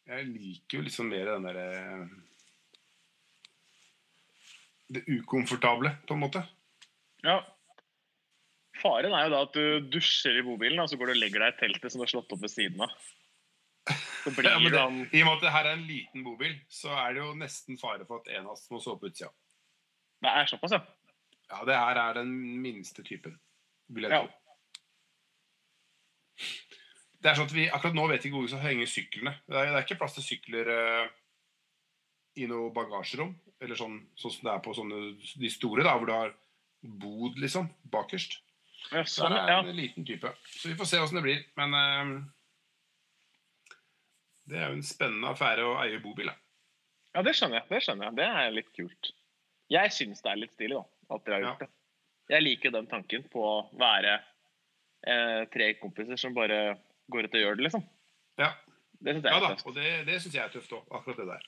Jeg 0.06 0.28
liker 0.28 0.78
jo 0.78 0.84
liksom 0.86 1.08
mer 1.10 1.32
den 1.32 1.48
derre 1.48 1.64
Det 4.94 5.02
ukomfortable, 5.10 5.90
på 6.06 6.14
en 6.14 6.22
måte. 6.22 6.44
Ja. 7.26 7.40
Faren 8.78 9.12
er 9.12 9.26
jo 9.26 9.32
da 9.34 9.40
at 9.48 9.58
du 9.58 9.90
dusjer 9.98 10.38
i 10.38 10.44
bobilen, 10.46 10.78
og 10.78 10.88
så 10.88 10.96
går 10.96 11.10
du 11.10 11.16
og 11.16 11.20
legger 11.24 11.42
deg 11.42 11.56
i 11.56 11.58
teltet 11.64 11.92
som 11.92 11.98
du 11.98 12.06
har 12.06 12.12
slått 12.14 12.30
opp 12.32 12.44
ved 12.46 12.54
siden 12.54 12.86
av. 12.86 12.94
Ja, 14.28 14.58
det, 14.60 14.76
han 14.76 14.98
I 15.14 15.22
og 15.22 15.28
med 15.28 15.34
at 15.38 15.44
det 15.46 15.52
her 15.54 15.66
er 15.70 15.76
en 15.78 15.86
liten 15.88 16.24
bobil, 16.26 16.52
så 16.68 16.92
er 17.00 17.14
det 17.16 17.22
jo 17.22 17.30
nesten 17.38 17.78
fare 17.80 18.04
for 18.04 18.20
at 18.20 18.28
en 18.36 18.44
av 18.44 18.58
oss 18.58 18.66
må 18.68 18.80
sove 18.84 19.00
på 19.00 19.08
utsida. 19.08 19.30
Det 20.20 20.32
er 20.36 20.50
såpass, 20.50 20.74
ja. 20.76 20.82
Ja, 21.48 21.62
det 21.64 21.76
her 21.80 22.00
er 22.02 22.18
den 22.20 22.32
minste 22.62 23.04
typen, 23.06 23.38
vil 23.88 24.08
jeg 24.08 24.12
Ja. 24.12 24.26
Det 27.18 27.30
er 27.30 27.34
sånn 27.34 27.48
at 27.48 27.54
vi, 27.54 27.64
Akkurat 27.66 27.96
nå 27.96 28.04
vet 28.06 28.24
ikke 28.24 28.36
hvor 28.36 28.44
vi 28.46 28.52
skal 28.52 28.62
henge 28.62 28.86
syklene. 28.86 29.32
Det 29.48 29.56
er, 29.56 29.72
det 29.72 29.78
er 29.80 29.86
ikke 29.86 29.98
plass 29.98 30.14
til 30.14 30.26
sykler 30.26 30.68
uh, 30.70 31.08
i 32.38 32.46
noe 32.46 32.70
bagasjerom. 32.74 33.32
Eller 33.58 33.78
sånn, 33.78 33.96
sånn 34.14 34.34
som 34.36 34.46
det 34.46 34.52
er 34.52 34.60
på 34.62 34.74
sånne, 34.76 35.00
de 35.42 35.50
store, 35.50 35.82
da, 35.82 35.96
hvor 35.98 36.06
du 36.06 36.14
har 36.14 36.36
bod, 37.02 37.40
liksom, 37.42 37.66
bakerst. 37.90 38.38
ja, 38.92 39.02
Så 39.02 39.24
sånn, 39.24 39.34
det 39.34 39.40
er 39.40 39.50
ja. 39.50 39.62
en 39.64 39.80
liten 39.80 40.06
type. 40.06 40.30
Så 40.46 40.70
vi 40.70 40.76
får 40.78 40.92
se 40.92 41.00
åssen 41.02 41.18
det 41.18 41.24
blir. 41.26 41.42
Men 41.58 41.74
uh, 41.74 42.12
det 44.48 44.60
er 44.60 44.70
jo 44.70 44.78
en 44.78 44.86
spennende 44.86 45.32
affære 45.32 45.66
å 45.66 45.74
eie 45.82 45.98
bobil. 46.04 46.30
Da. 46.30 46.38
ja, 47.18 47.26
det 47.26 47.34
skjønner 47.34 47.60
jeg. 47.60 47.70
Det 47.72 47.82
skjønner 47.88 48.08
jeg. 48.08 48.18
Det 48.20 48.28
er 48.44 48.54
litt 48.60 48.70
kult. 48.78 49.10
Jeg 49.74 49.92
syns 49.92 50.22
det 50.24 50.30
er 50.30 50.40
litt 50.44 50.54
stilig, 50.54 50.78
da, 50.78 50.97
at 51.10 51.24
dere 51.24 51.34
har 51.34 51.40
Ja. 51.42 51.50
gjort 51.52 51.60
det. 51.60 51.70
Jeg 52.30 52.42
liker 52.42 52.70
den 52.70 52.86
tanken 52.86 53.22
på 53.32 53.40
å 53.40 53.70
være 53.78 54.18
eh, 55.06 55.44
tre 55.52 55.74
kompiser 55.80 56.18
som 56.18 56.34
bare 56.34 56.78
går 57.10 57.24
ut 57.28 57.34
og 57.34 57.40
gjør 57.40 57.56
det, 57.56 57.64
liksom. 57.68 57.84
Ja. 58.38 58.52
Det 59.00 59.14
syns 59.14 59.24
jeg 59.24 59.32
Ja 59.32 59.36
er 59.36 59.40
da, 59.40 59.54
tøft. 59.54 59.66
og 59.66 59.74
det, 59.74 60.06
det 60.06 60.20
syns 60.20 60.34
jeg 60.34 60.44
er 60.44 60.48
tøft 60.52 60.72
òg, 60.74 60.84
akkurat 60.90 61.16
det 61.16 61.26
der. 61.26 61.44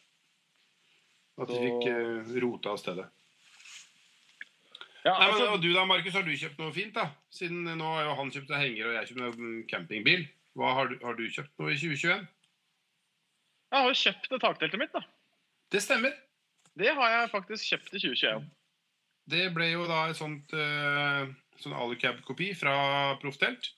At 1.40 1.48
vi 1.48 1.54
Så- 1.54 1.64
fikk 1.64 1.88
eh, 1.90 2.40
rota 2.40 2.70
av 2.70 2.78
stedet. 2.78 3.08
Ja, 5.04 5.14
Nei, 5.16 5.26
men, 5.30 5.34
altså, 5.34 5.52
og 5.54 5.62
du 5.62 5.72
da, 5.72 5.84
Markus, 5.88 6.12
har 6.12 6.22
du 6.22 6.30
kjøpt 6.36 6.58
noe 6.60 6.72
fint, 6.76 6.92
da? 6.94 7.06
Siden 7.32 7.64
nå 7.64 7.86
har 7.96 8.04
jo 8.04 8.14
han 8.18 8.30
kjøpt 8.30 8.50
henger, 8.52 8.86
og 8.90 8.96
jeg 8.98 9.08
kjøpt 9.16 9.38
meg 9.40 9.68
campingbil. 9.70 10.26
Hva 10.60 10.74
har 10.76 10.88
du, 10.90 10.98
har 11.04 11.14
du 11.16 11.22
kjøpt 11.28 11.54
noe 11.58 11.72
i 11.72 11.78
2021? 11.80 12.26
jeg 13.70 13.78
har 13.80 13.86
jo 13.88 13.94
kjøpt 13.94 14.28
det 14.28 14.40
takteltet 14.42 14.78
mitt, 14.82 14.92
da. 14.92 15.00
Det 15.70 15.80
stemmer. 15.80 16.12
Det 16.76 16.92
har 16.94 17.10
jeg 17.14 17.30
faktisk 17.30 17.64
kjøpt 17.70 17.94
i 17.94 18.00
2021. 18.02 18.44
Det 19.30 19.46
ble 19.54 19.70
jo 19.72 19.86
da 19.88 20.04
et 20.10 20.18
sånt 20.18 20.54
uh, 20.56 21.28
sånn 21.60 21.76
alucab-kopi 21.76 22.52
fra 22.58 22.74
Profftelt. 23.22 23.72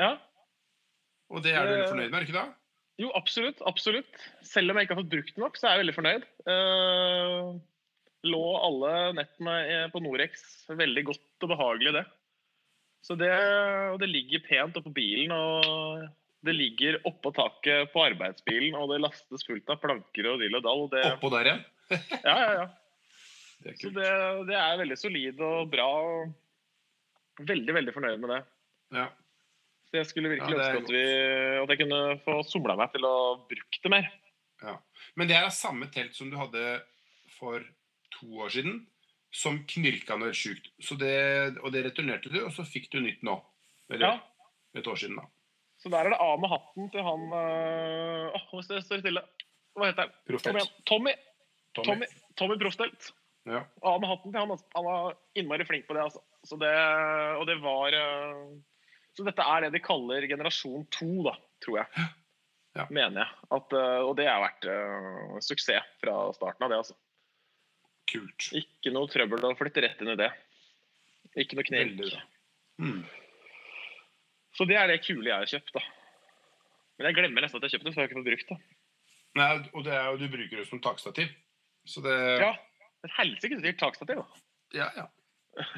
Ja. 0.00 0.16
Og 1.32 1.42
det 1.44 1.54
er 1.54 1.66
du 1.66 1.72
veldig 1.74 1.90
fornøyd 1.92 2.10
med, 2.10 2.18
er 2.18 2.24
du 2.24 2.30
ikke 2.30 2.40
det? 2.40 2.48
Jo, 3.02 3.12
absolutt. 3.18 3.62
Absolutt. 3.68 4.20
Selv 4.46 4.72
om 4.72 4.78
jeg 4.78 4.86
ikke 4.86 4.96
har 4.96 5.02
fått 5.02 5.12
brukt 5.12 5.34
den 5.36 5.44
nok, 5.44 5.58
så 5.58 5.68
er 5.68 5.76
jeg 5.76 5.84
veldig 5.84 5.96
fornøyd. 5.96 6.28
Uh, 6.48 7.56
lå 8.26 8.44
alle 8.58 8.92
nettene 9.14 9.56
eh, 9.70 9.88
på 9.92 10.00
Norex 10.02 10.46
veldig 10.72 11.02
godt 11.10 11.46
og 11.46 11.52
behagelig, 11.52 11.92
det. 11.98 12.04
Så 13.06 13.14
det, 13.14 13.30
og 13.92 14.00
det 14.02 14.08
ligger 14.10 14.42
pent 14.48 14.78
oppå 14.80 14.90
bilen, 14.96 15.30
og 15.30 16.08
det 16.46 16.54
ligger 16.56 16.98
oppå 17.06 17.30
taket 17.36 17.92
på 17.92 18.02
arbeidsbilen, 18.02 18.74
og 18.74 18.90
det 18.90 19.02
lastes 19.04 19.46
fullt 19.46 19.70
av 19.70 19.78
planker 19.82 20.30
og 20.32 20.42
dill 20.42 20.58
og 20.58 20.64
dall. 20.64 20.82
Det, 20.90 21.04
Oppå 21.12 21.30
der 21.36 21.52
igjen. 21.52 21.62
ja, 22.26 22.34
ja, 22.34 22.50
ja. 22.62 22.66
Det 23.62 23.72
er 23.72 23.78
Så 23.80 23.90
det, 23.94 24.08
det 24.50 24.56
er 24.60 24.80
veldig 24.82 24.98
solid 25.00 25.40
og 25.46 25.70
bra. 25.72 25.86
og 25.86 27.46
Veldig, 27.46 27.72
veldig 27.76 27.92
fornøyd 27.92 28.20
med 28.22 28.30
det. 28.32 28.42
Ja. 28.96 29.06
Så 29.86 29.98
jeg 30.00 30.06
skulle 30.10 30.30
virkelig 30.32 30.56
Ja, 30.56 30.66
ønske 30.70 30.82
at, 30.82 30.92
vi, 30.92 31.02
at 31.62 31.72
jeg 31.72 31.80
kunne 31.82 32.00
få 32.24 32.36
somla 32.48 32.76
meg 32.80 32.92
til 32.94 33.04
å 33.06 33.14
bruke 33.48 33.82
det 33.82 33.92
mer. 33.92 34.08
Men 35.16 35.28
det 35.30 35.36
er 35.38 35.48
samme 35.54 35.88
telt 35.92 36.16
som 36.16 36.30
du 36.32 36.36
hadde 36.40 36.62
for 37.36 37.62
to 38.16 38.28
år 38.44 38.52
siden, 38.56 38.78
som 39.32 39.58
knirka 39.68 40.16
noe 40.16 40.30
helt 40.30 40.38
sjukt. 40.40 40.70
Så 40.80 40.96
det, 40.98 41.12
og 41.60 41.72
det 41.74 41.84
returnerte 41.86 42.32
du, 42.32 42.38
og 42.44 42.52
så 42.56 42.64
fikk 42.66 42.88
du 42.92 42.98
nytt 43.04 43.22
nå. 43.26 43.36
Eller 43.92 44.06
Ja, 44.06 44.14
et 44.80 44.88
år 44.88 44.96
siden, 44.98 45.20
da. 45.20 45.26
så 45.78 45.92
der 45.92 46.08
er 46.08 46.14
det 46.16 46.20
av 46.24 46.40
med 46.40 46.50
hatten 46.50 46.88
til 46.90 47.04
han 47.06 47.26
øh, 47.36 48.40
Hvis 48.54 48.68
det 48.72 48.80
står 48.84 49.04
stille. 49.04 49.22
Hva 49.76 49.90
heter 49.92 50.08
han? 50.08 50.40
Tommy. 50.40 50.64
Tommy. 50.88 51.14
Tommy, 51.76 52.06
Tommy 52.40 52.56
Profstelt. 52.60 53.12
Ja. 53.46 53.62
Av 53.86 54.00
med 54.02 54.10
hatten 54.10 54.32
til 54.32 54.42
han. 54.42 54.64
Han 54.74 54.86
var 54.86 55.16
innmari 55.38 55.66
flink 55.68 55.86
på 55.86 55.94
det. 55.94 56.06
altså. 56.08 56.22
Så 56.46 56.58
det, 56.60 56.72
og 57.38 57.46
det 57.46 57.56
var 57.62 57.94
øh, 57.94 58.54
Så 59.16 59.26
dette 59.26 59.42
er 59.42 59.64
det 59.64 59.72
de 59.74 59.82
kaller 59.82 60.26
generasjon 60.30 60.86
to, 60.94 61.10
da, 61.26 61.36
tror 61.64 61.80
jeg. 61.82 62.06
Ja. 62.76 62.86
Mener 62.90 63.22
jeg. 63.22 63.44
At, 63.56 63.76
øh, 63.78 64.00
og 64.10 64.16
det 64.18 64.26
har 64.28 64.42
vært 64.42 64.66
uh, 64.68 65.36
suksess 65.40 65.94
fra 66.02 66.16
starten 66.36 66.66
av 66.66 66.72
det. 66.72 66.80
altså. 66.82 66.98
Kult. 68.10 68.50
Ikke 68.54 68.92
noe 68.94 69.10
trøbbel 69.10 69.46
å 69.48 69.54
flytte 69.58 69.82
rett 69.86 70.02
inn 70.02 70.12
i 70.12 70.18
det. 70.18 70.28
Ikke 71.40 71.58
noe 71.58 71.66
knirk. 71.66 72.18
Mm. 72.82 73.00
Så 74.56 74.66
det 74.68 74.76
er 74.78 74.90
det 74.90 75.02
kule 75.04 75.30
jeg 75.30 75.36
har 75.36 75.50
kjøpt, 75.50 75.72
da. 75.76 75.82
Men 76.96 77.10
jeg 77.10 77.18
glemmer 77.18 77.44
nesten 77.44 77.60
at 77.60 77.66
jeg 77.66 77.76
kjøpte 77.76 77.88
det, 77.88 77.94
for 77.94 78.00
jeg 78.00 78.06
har 78.06 78.12
ikke 78.12 78.20
fått 78.20 78.28
brukt 78.30 78.52
det. 78.52 78.58
Nei, 79.36 79.48
og 79.76 79.82
det 79.84 79.92
er 79.92 80.06
jo, 80.06 80.20
du 80.20 80.30
bruker 80.32 80.60
det 80.60 80.68
som 80.68 80.80
takstativ. 80.84 81.32
Så 81.86 82.02
det 82.04 82.16
Ja, 82.40 82.52
Et 83.06 83.14
helsikes 83.20 83.62
dyrt 83.62 83.78
takstativ, 83.80 84.22
ja, 84.74 84.90
ja. 84.98 85.06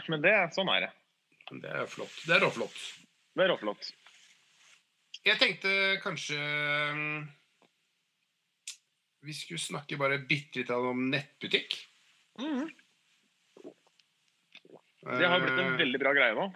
Men 0.09 0.23
det, 0.25 0.35
sånn 0.57 0.71
er 0.73 0.87
det. 0.87 0.93
Det 1.63 1.71
er 1.71 1.89
flott. 1.89 2.15
Det 2.27 2.35
er 2.35 2.43
råflott. 2.45 2.79
Det 3.37 3.45
er 3.45 3.51
råflott. 3.53 3.91
Jeg 5.27 5.39
tenkte 5.41 5.71
kanskje 6.03 6.39
mm, 6.39 7.29
vi 9.29 9.35
skulle 9.37 9.61
snakke 9.61 9.99
bare 10.01 10.21
bitte 10.25 10.63
litt 10.63 10.73
om 10.75 11.09
nettbutikk. 11.13 11.77
Mhm. 12.41 12.69
Det 15.09 15.29
har 15.31 15.41
blitt 15.41 15.59
en 15.59 15.73
Eh, 15.73 15.79
veldig 15.79 16.01
bra 16.03 16.13
greie 16.13 16.35
nå. 16.37 16.49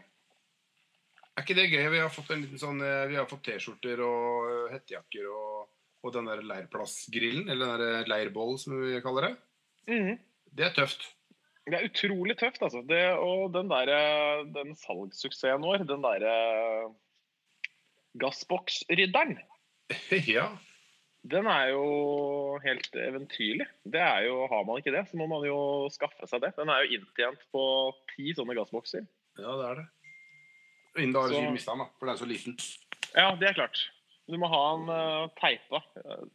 Er 1.33 1.45
ikke 1.45 1.57
det 1.57 1.71
gøy? 1.71 1.87
Vi 1.95 2.01
har 2.03 2.11
fått 2.13 2.31
en 2.35 2.43
liten 2.43 2.61
sånn 2.61 2.83
eh, 2.85 3.07
Vi 3.09 3.17
har 3.17 3.29
fått 3.31 3.45
T-skjorter 3.47 4.03
og 4.05 4.51
eh, 4.51 4.75
hettejakker 4.75 5.29
og, 5.31 5.71
og 6.03 6.13
den 6.13 6.29
der 6.29 6.43
leirplassgrillen, 6.45 7.49
eller 7.49 7.79
den 7.79 7.97
der 8.03 8.11
leirbål 8.11 8.59
som 8.61 8.77
vi 8.83 9.01
kaller 9.05 9.31
det. 9.31 9.33
Mhm. 9.89 10.19
Det 10.57 10.67
er 10.69 10.75
tøft. 10.77 11.05
Det 11.67 11.79
er 11.79 11.87
utrolig 11.87 12.35
tøft, 12.41 12.63
altså. 12.63 12.83
Det, 12.89 13.03
og 13.23 13.53
den 13.55 13.71
der, 13.71 14.45
den 14.55 14.75
salgssuksessen 14.77 15.63
vår, 15.63 15.85
den 15.87 16.03
derre 16.05 16.35
gassboksrydderen, 18.21 19.39
ja. 20.35 20.49
den 21.31 21.47
er 21.49 21.71
jo 21.73 22.59
helt 22.65 22.91
eventyrlig. 23.07 23.67
Det 23.85 24.01
er 24.03 24.27
jo, 24.27 24.47
Har 24.51 24.65
man 24.69 24.83
ikke 24.83 24.95
det, 24.95 25.07
så 25.11 25.17
må 25.21 25.27
man 25.31 25.47
jo 25.47 25.89
skaffe 25.95 26.29
seg 26.29 26.43
det. 26.45 26.53
Den 26.59 26.73
er 26.73 26.83
jo 26.85 26.99
inntjent 26.99 27.47
på 27.55 27.65
ti 28.15 28.35
sånne 28.37 28.57
gassbokser. 28.59 29.07
Ja, 29.41 29.57
det 29.61 29.69
er 29.71 29.81
det. 29.83 29.89
Innen 31.01 31.15
da 31.17 31.23
har 31.25 31.33
du 31.33 31.39
Så- 31.39 31.51
mista 31.55 31.73
den, 31.73 31.87
da, 31.87 31.91
for 31.99 32.07
den 32.07 32.15
er 32.15 32.21
så 32.21 32.29
liten. 32.29 32.59
Ja, 33.17 33.31
det 33.37 33.49
er 33.49 33.57
klart. 33.57 33.79
Du 34.29 34.37
må 34.39 34.49
ha 34.49 34.63
den 34.77 34.91
uh, 34.93 35.31
teipa 35.41 35.81
uh, 36.05 36.27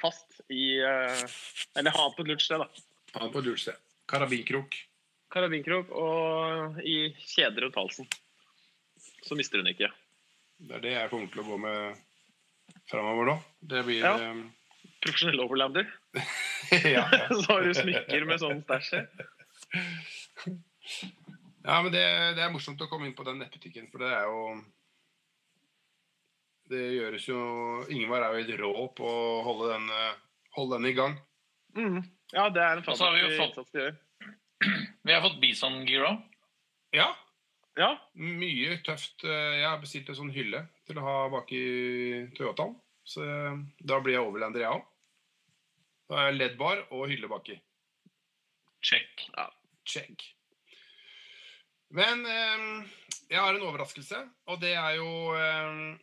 fast 0.00 0.38
i 0.50 0.78
uh, 0.80 1.24
Eller 1.76 1.92
ha 1.94 2.04
den 2.06 2.14
på 2.16 2.22
et 2.24 2.30
lurt 2.30 2.42
sted, 2.42 2.62
da. 2.62 2.68
Ha 3.18 3.24
den 3.26 3.34
på 3.34 3.42
lurt 3.44 3.60
sted. 3.60 3.78
Karabinkrok. 4.08 4.76
Karabinkrok 5.34 5.90
og 5.92 6.78
i 6.86 7.10
kjeder 7.18 7.66
rundt 7.66 7.76
halsen. 7.76 8.08
Så 9.26 9.36
mister 9.36 9.60
hun 9.60 9.68
ikke. 9.70 9.90
Det 10.58 10.78
er 10.78 10.84
det 10.84 10.94
jeg 10.94 11.10
kommer 11.10 11.32
til 11.32 11.42
å 11.42 11.48
gå 11.50 11.58
med 11.62 11.98
framover 12.90 13.32
nå. 13.32 13.36
Det 13.60 13.82
blir 13.88 14.06
Ja. 14.06 14.14
Um... 14.30 14.46
Profesjonell 14.98 15.38
overlander. 15.44 15.86
ja, 16.72 17.04
ja. 17.06 17.26
Så 17.42 17.52
har 17.52 17.62
du 17.62 17.74
smykker 17.76 18.24
med 18.26 18.40
sånn 18.42 18.64
stæsj 18.64 19.04
ja, 21.68 21.82
men 21.82 21.92
det, 21.92 22.02
det 22.38 22.42
er 22.42 22.52
morsomt 22.52 22.80
å 22.80 22.88
komme 22.88 23.08
inn 23.08 23.16
på 23.16 23.26
den 23.26 23.42
nettbutikken, 23.42 23.90
for 23.92 24.00
det 24.00 24.10
er 24.16 24.28
jo 24.30 24.42
Det 26.72 26.84
gjøres 26.94 27.26
jo 27.28 27.40
Ingvar 27.92 28.24
er 28.24 28.32
jo 28.32 28.40
helt 28.40 28.60
rå 28.62 28.86
på 28.96 29.08
å 29.08 29.42
holde 29.44 29.74
den, 29.74 29.90
eh, 29.92 30.14
holde 30.56 30.78
den 30.78 30.88
i 30.88 30.94
gang. 30.96 31.18
Mhm. 31.76 32.06
Ja, 32.34 32.48
det 32.52 32.60
er 32.62 32.76
en 32.76 32.84
fantastisk 32.84 33.04
har 33.04 33.14
vi 33.16 33.36
fått- 33.38 33.48
innsats 33.56 33.70
de 33.72 33.80
gjør. 33.84 33.96
Vi 35.08 35.12
har 35.14 35.22
fått 35.24 35.38
Bison 35.40 35.76
Gear 35.86 36.04
òg. 36.10 36.22
Ja, 36.92 37.08
Ja, 37.78 37.92
mye 38.18 38.74
tøft. 38.82 39.22
Eh, 39.24 39.60
Jeg 39.60 39.68
har 39.68 39.78
bestilt 39.78 40.08
en 40.10 40.16
sånn 40.18 40.32
hylle 40.34 40.64
til 40.88 40.98
å 40.98 41.04
ha 41.06 41.16
bak 41.30 41.52
i 41.54 42.26
Toyotaen. 42.34 42.72
Så 43.06 43.22
eh, 43.22 43.60
da 43.86 44.00
blir 44.02 44.16
jeg 44.18 44.24
overlander, 44.26 44.64
jeg 44.64 44.72
òg. 44.80 44.82
Da 46.10 46.16
er 46.18 46.26
jeg 46.32 46.38
leddbar 46.40 46.82
og 46.90 47.06
hylle 47.08 47.28
baki. 47.30 47.54
Check. 48.82 49.28
Check. 49.86 50.26
Men 51.94 52.26
eh, 52.26 52.66
jeg 53.30 53.38
har 53.40 53.54
en 53.54 53.64
overraskelse, 53.70 54.24
og 54.50 54.58
det 54.60 54.74
er 54.76 54.98
jo 54.98 55.08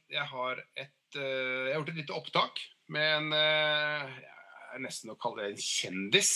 Jeg 0.10 0.26
har 0.32 0.64
et 0.76 0.92
Jeg 1.16 1.74
har 1.74 1.78
gjort 1.80 1.90
et 1.94 2.00
lite 2.02 2.16
opptak 2.16 2.64
med 2.92 3.12
en 3.20 3.30
er 4.76 4.84
nesten 4.84 5.14
å 5.14 5.20
kalle 5.20 5.46
det 5.46 5.56
en 5.56 5.64
kjendis. 5.64 6.34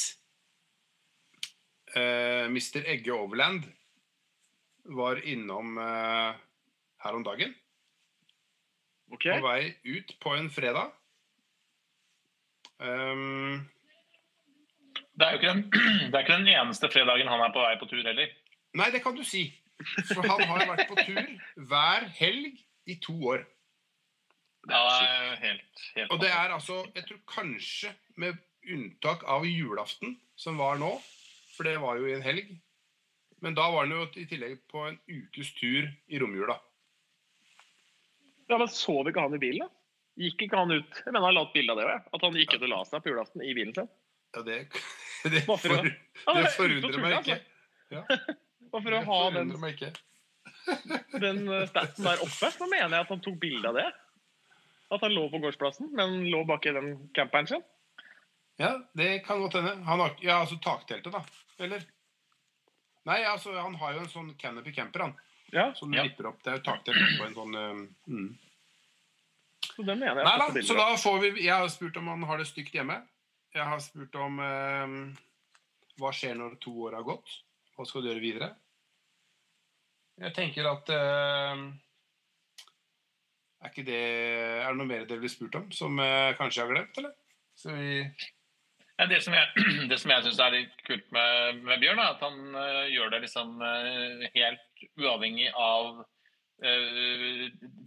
Uh, 1.95 2.45
Mr. 2.53 2.85
Egge 2.85 3.13
Overland 3.15 3.65
var 4.95 5.19
innom 5.27 5.77
uh, 5.81 6.37
her 7.03 7.17
om 7.17 7.25
dagen. 7.25 7.55
Okay. 9.09 9.39
På 9.39 9.49
vei 9.49 9.73
ut 9.89 10.13
på 10.21 10.35
en 10.37 10.49
fredag. 10.53 10.93
Um, 12.79 13.65
Det 15.19 15.25
er 15.27 15.33
jo 15.33 15.39
ikke 15.39 15.51
den, 15.51 15.63
det 16.11 16.15
er 16.15 16.23
ikke 16.23 16.37
den 16.37 16.51
eneste 16.53 16.89
fredagen 16.93 17.27
han 17.27 17.41
er 17.43 17.51
på 17.51 17.63
vei 17.63 17.73
på 17.81 17.89
tur 17.91 18.03
heller. 18.05 18.29
nei, 18.77 18.91
det 18.93 19.01
kan 19.03 19.17
du 19.17 19.23
si. 19.27 19.49
For 20.13 20.23
han 20.23 20.43
har 20.47 20.67
vært 20.69 20.87
på 20.91 20.95
tur 21.07 21.25
hver 21.69 22.05
helg 22.19 22.61
i 22.87 22.95
to 23.03 23.15
år. 23.33 23.43
Det 24.69 24.75
er 24.75 25.35
helt, 25.41 25.83
helt 25.95 26.11
Og 26.11 26.21
det 26.21 26.29
er 26.29 26.53
altså, 26.55 26.81
jeg 26.95 27.05
tror 27.07 27.19
kanskje 27.31 27.93
med 28.19 28.39
unntak 28.69 29.23
av 29.23 29.45
julaften, 29.47 30.17
som 30.35 30.59
var 30.59 30.79
nå, 30.81 30.91
for 31.55 31.67
det 31.67 31.77
var 31.81 31.99
jo 31.99 32.09
i 32.09 32.15
en 32.17 32.25
helg. 32.25 32.51
Men 33.43 33.55
da 33.55 33.69
var 33.71 33.85
han 33.85 33.95
jo 33.95 34.05
i 34.19 34.25
tillegg 34.27 34.59
på 34.71 34.83
en 34.87 34.97
ukes 35.07 35.53
tur 35.55 35.87
i 36.07 36.19
romjula. 36.19 36.57
Ja, 38.49 38.57
men 38.57 38.67
Sov 38.73 39.07
ikke 39.07 39.23
han 39.23 39.37
i 39.37 39.41
bilen, 39.41 39.67
da? 39.67 39.75
Gikk 40.19 40.41
ikke 40.43 40.59
han 40.59 40.73
ut 40.73 40.97
Jeg 40.99 41.13
mener 41.13 41.29
han 41.29 41.35
la 41.37 41.45
ut 41.45 41.53
bilde 41.53 41.71
av 41.71 41.79
det 41.79 41.93
at 41.95 42.23
han 42.25 42.35
gikk 42.35 42.57
ut 42.57 42.63
og 42.65 42.71
la 42.73 42.79
seg 42.89 43.03
på 43.05 43.11
julaften 43.13 43.43
i 43.45 43.53
bilen 43.55 43.71
sin. 43.77 43.87
Ja, 44.35 44.43
det, 44.43 44.57
det, 45.31 45.43
for 45.47 45.79
det 45.79 46.51
forundrer 46.57 46.99
meg 47.01 47.15
ikke. 47.21 47.37
Ja, 47.93 48.03
for 48.73 48.93
å 48.93 48.99
ha 49.07 49.19
den, 49.37 49.53
den 51.23 51.39
staten 51.71 52.05
der 52.05 52.21
oppe, 52.25 52.51
så 52.53 52.67
mener 52.67 52.97
jeg 52.97 53.07
at 53.07 53.13
han 53.15 53.23
tok 53.25 53.39
bilde 53.41 53.71
av 53.71 53.79
det. 53.79 53.87
At 54.93 55.05
han 55.05 55.15
lå 55.15 55.27
på 55.31 55.41
gårdsplassen, 55.41 55.89
men 55.97 56.19
lå 56.29 56.43
bak 56.49 56.67
i 56.67 56.75
den 56.75 56.91
camperen 57.17 57.49
sin. 57.49 57.63
Ja, 58.59 58.73
det 58.93 59.19
kan 59.19 59.39
godt 59.39 59.53
hende. 59.55 59.77
Han 59.87 59.99
har, 59.99 60.15
ja, 60.21 60.41
altså 60.43 60.57
takteltet, 60.59 61.13
da. 61.13 61.21
Eller? 61.63 61.83
Nei, 63.07 63.21
altså, 63.23 63.53
han 63.55 63.77
har 63.79 63.93
jo 63.95 64.01
en 64.03 64.11
sånn 64.11 64.33
canopy 64.39 64.73
camper, 64.75 65.05
han. 65.07 65.13
Ja, 65.55 65.69
Som 65.73 65.93
Ja. 65.93 66.03
vipper 66.03 66.27
opp. 66.27 66.43
Det 66.43 66.51
er 66.51 66.57
jo 66.57 66.65
taktelt 66.67 66.99
på 67.17 67.25
en 67.25 67.33
sånn 67.33 67.55
um, 67.55 67.79
mm. 68.05 68.27
så 69.63 69.85
den 69.87 69.99
mener 70.01 70.19
jeg 70.19 70.27
Nei 70.27 70.37
da, 70.41 70.61
så 70.61 70.75
da 70.77 70.85
får 70.99 71.17
vi 71.23 71.29
Jeg 71.45 71.55
har 71.55 71.71
spurt 71.73 71.97
om 71.97 72.11
han 72.11 72.23
har 72.29 72.37
det 72.37 72.45
stygt 72.45 72.75
hjemme. 72.75 72.99
Jeg 73.55 73.65
har 73.65 73.79
spurt 73.81 74.15
om 74.19 74.37
um, 74.43 74.97
hva 75.97 76.11
skjer 76.13 76.35
når 76.37 76.59
to 76.61 76.75
år 76.85 76.99
har 76.99 77.07
gått. 77.07 77.31
Hva 77.75 77.87
skal 77.87 78.03
du 78.03 78.11
gjøre 78.11 78.21
videre? 78.21 78.49
Jeg 80.19 80.35
tenker 80.35 80.67
at 80.67 80.91
um, 80.91 81.69
Er 83.63 83.71
ikke 83.71 83.87
det 83.87 84.03
Er 84.03 84.67
det 84.67 84.77
noe 84.77 84.91
mer 84.91 85.07
dere 85.07 85.23
blir 85.23 85.31
spurt 85.31 85.55
om 85.55 85.71
som 85.71 85.95
uh, 85.97 86.35
kanskje 86.37 86.61
jeg 86.61 86.67
har 86.67 86.75
glemt, 86.75 86.99
eller? 86.99 87.15
Så 87.55 87.71
vi 87.73 88.03
det 89.07 89.21
som 89.23 89.33
jeg, 89.33 89.65
det 89.91 89.97
som 90.01 90.11
jeg 90.11 90.25
syns 90.25 90.39
er 90.43 90.55
litt 90.57 90.79
kult 90.87 91.05
med, 91.15 91.61
med 91.63 91.79
Bjørn, 91.83 91.99
er 92.03 92.15
at 92.15 92.23
han 92.25 92.39
uh, 92.55 92.85
gjør 92.91 93.13
det 93.13 93.21
liksom 93.25 93.53
uh, 93.63 94.25
helt 94.35 94.83
uavhengig 94.99 95.51
av 95.55 96.01
uh, 96.03 97.45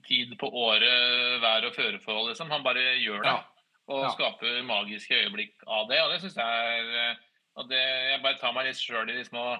tid 0.08 0.32
på 0.40 0.48
året, 0.48 1.40
vær 1.42 1.68
og 1.68 1.76
føreforhold. 1.76 2.30
Liksom. 2.32 2.52
Han 2.54 2.64
bare 2.64 2.86
gjør 3.02 3.20
det. 3.26 3.34
Ja. 3.34 3.42
Og 3.92 4.04
Ja. 4.06 4.12
skaper 4.14 4.62
magiske 4.64 5.18
øyeblikk 5.24 5.66
av 5.66 5.88
det. 5.90 5.98
Og 6.04 6.12
det 6.14 6.20
syns 6.22 6.38
jeg 6.38 6.78
er 6.78 7.18
og 7.58 7.68
det, 7.68 7.80
Jeg 7.82 8.22
bare 8.22 8.38
tar 8.40 8.54
meg 8.56 8.64
litt 8.70 8.78
sjøl 8.80 9.10
i 9.10 9.18
liksom 9.18 9.36
å, 9.36 9.50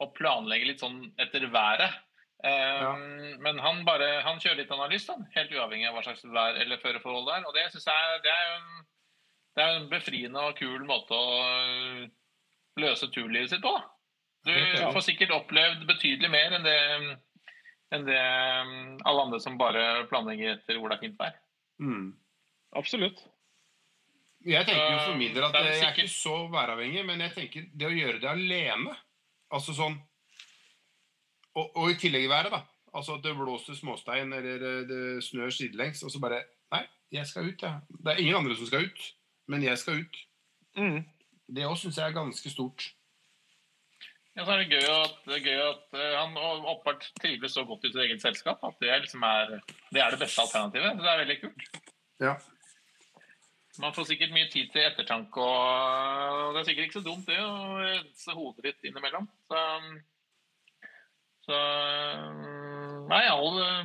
å 0.00 0.06
planlegge 0.16 0.70
litt 0.70 0.80
sånn 0.80 1.02
etter 1.20 1.44
været. 1.52 1.92
Um, 2.42 3.36
Men 3.44 3.58
han 3.62 3.84
bare, 3.86 4.22
han 4.24 4.40
kjører 4.42 4.62
litt 4.62 4.72
han 4.72 4.80
har 4.82 4.90
lyst, 4.90 5.10
han. 5.12 5.26
Helt 5.36 5.52
uavhengig 5.52 5.90
av 5.90 5.98
hva 5.98 6.02
slags 6.06 6.24
vær 6.24 6.56
eller 6.62 6.80
føreforhold 6.82 7.28
det 7.28 7.36
er. 7.36 7.44
Og 7.50 7.58
det 7.58 7.66
syns 7.74 7.86
jeg 7.90 8.22
det 8.24 8.32
er 8.32 8.48
jo 8.48 8.62
det 9.56 9.64
er 9.64 9.78
en 9.78 9.90
befriende 9.90 10.46
og 10.48 10.56
kul 10.56 10.84
måte 10.88 11.16
å 11.16 11.34
øh, 11.42 12.06
løse 12.80 13.10
turlivet 13.12 13.52
sitt 13.52 13.64
på. 13.64 13.74
Du 14.46 14.54
får 14.80 15.04
sikkert 15.06 15.34
opplevd 15.36 15.84
betydelig 15.86 16.30
mer 16.32 16.56
enn 16.56 16.64
det, 16.66 16.78
enn 17.94 18.08
det 18.08 18.18
øh, 18.18 18.72
alle 19.06 19.28
andre 19.28 19.42
som 19.44 19.60
bare 19.60 20.06
planlegger 20.10 20.56
etter 20.56 20.80
hvor 20.80 20.90
det 20.90 20.98
er 20.98 21.04
fint 21.06 21.20
vær. 21.20 21.38
mm. 21.82 22.10
Absolutt. 22.80 23.20
Jeg 24.42 24.66
tenker 24.66 24.94
jo 24.94 25.02
for 25.04 25.18
min 25.20 25.34
del 25.34 25.44
at 25.46 25.56
er 25.58 25.68
jeg 25.68 25.84
er 25.86 25.92
ikke 25.92 26.10
så 26.10 26.36
væravhengig, 26.50 27.04
men 27.06 27.20
jeg 27.22 27.34
tenker 27.36 27.66
det 27.78 27.86
å 27.86 27.94
gjøre 27.94 28.20
det 28.22 28.30
alene 28.30 28.96
Altså 29.52 29.74
sånn 29.76 29.98
Og, 31.52 31.66
og 31.76 31.90
i 31.92 31.98
tillegg 32.00 32.30
været, 32.30 32.50
da. 32.54 32.62
Altså 32.96 33.18
at 33.18 33.24
det 33.24 33.34
blåser 33.36 33.76
småstein 33.76 34.32
eller 34.32 34.64
eh, 34.68 34.80
det 34.88 35.02
snør 35.24 35.52
sidelengs, 35.52 36.02
og 36.02 36.10
så 36.12 36.20
bare 36.20 36.42
Nei, 36.72 36.82
jeg 37.12 37.28
skal 37.28 37.50
ut, 37.50 37.62
jeg. 37.62 37.98
Det 38.00 38.14
er 38.14 38.22
ingen 38.24 38.38
andre 38.40 38.56
som 38.56 38.68
skal 38.68 38.88
ut, 38.88 39.02
men 39.50 39.64
jeg 39.64 39.78
skal 39.78 40.02
ut. 40.02 40.18
Mm. 40.78 41.02
Det 41.52 41.68
òg 41.68 41.78
syns 41.80 41.98
jeg 41.98 42.08
er 42.08 42.16
ganske 42.16 42.52
stort. 42.52 42.92
Ja, 44.32 44.46
så 44.46 44.54
er 44.54 44.62
det 44.62 44.72
gøy 44.72 44.86
at, 44.88 45.16
det 45.26 45.34
er 45.36 45.44
gøy 45.44 45.58
at 45.60 45.96
eh, 45.98 46.14
han 46.16 46.36
åpenbart 46.40 47.04
trives 47.20 47.52
så 47.52 47.66
godt 47.68 47.84
i 47.84 47.90
sitt 47.90 48.00
eget 48.00 48.22
selskap 48.22 48.62
at 48.64 48.78
det, 48.80 48.94
liksom 49.04 49.24
er, 49.28 49.58
det 49.92 50.00
er 50.00 50.14
det 50.14 50.22
beste 50.22 50.40
alternativet. 50.40 50.94
Så 50.96 51.04
det 51.04 51.10
er 51.12 51.20
veldig 51.20 51.36
kult. 51.42 51.66
Ja. 52.22 52.32
Man 53.80 53.94
får 53.96 54.08
sikkert 54.08 54.32
mye 54.32 54.48
tid 54.52 54.70
til 54.72 54.84
ettertanke, 54.84 55.40
og 55.40 56.54
det 56.54 56.62
er 56.62 56.66
sikkert 56.68 56.88
ikke 56.88 57.00
så 57.00 57.04
dumt 57.04 57.28
det 57.28 57.38
å 57.40 57.52
rense 57.80 58.36
hodet 58.36 58.66
litt 58.68 58.88
innimellom. 58.88 59.28
Så, 59.48 59.60
så 61.48 61.60
Nei, 63.12 63.22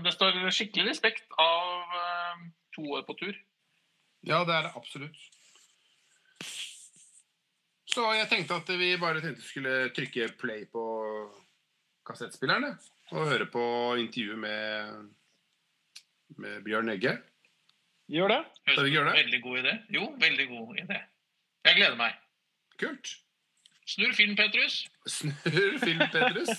det 0.06 0.15
står 0.15 0.39
skikkelig 0.56 0.93
respekt 0.93 1.39
av 1.43 1.98
eh, 2.00 2.48
to 2.76 2.88
år 2.96 3.04
på 3.08 3.20
tur. 3.20 3.36
Ja, 4.28 4.46
det 4.48 4.56
er 4.56 4.70
det 4.70 4.76
absolutt. 4.80 5.28
Så 7.98 8.04
jeg 8.14 8.28
tenkte 8.30 8.54
at 8.60 8.68
vi 8.78 8.92
bare 9.02 9.22
tenkte 9.24 9.42
skulle 9.42 9.72
trykke 9.90 10.28
play 10.38 10.68
på 10.70 10.82
kassettspilleren 12.06 12.68
og 13.16 13.24
høre 13.32 13.48
på 13.50 13.64
intervjuet 13.98 14.38
med, 14.38 15.08
med 16.38 16.60
Bjørn 16.68 16.92
Egge. 16.94 17.16
Gjør 18.14 18.30
det. 18.36 18.38
Høres 18.70 18.84
ut 18.84 18.92
som 18.94 19.10
det? 19.10 19.16
Veldig 19.18 19.40
god 19.48 19.58
idé. 19.64 19.74
Jo, 19.98 20.04
veldig 20.22 20.48
god 20.52 20.84
idé. 20.84 21.00
Jeg 21.66 21.80
gleder 21.80 21.98
meg. 22.04 22.22
Kult. 22.78 23.16
Snurr 23.90 24.14
film, 24.14 24.38
Petrus. 24.38 24.78
Snurr 25.10 25.82
film, 25.82 26.06
Petrus. 26.14 26.54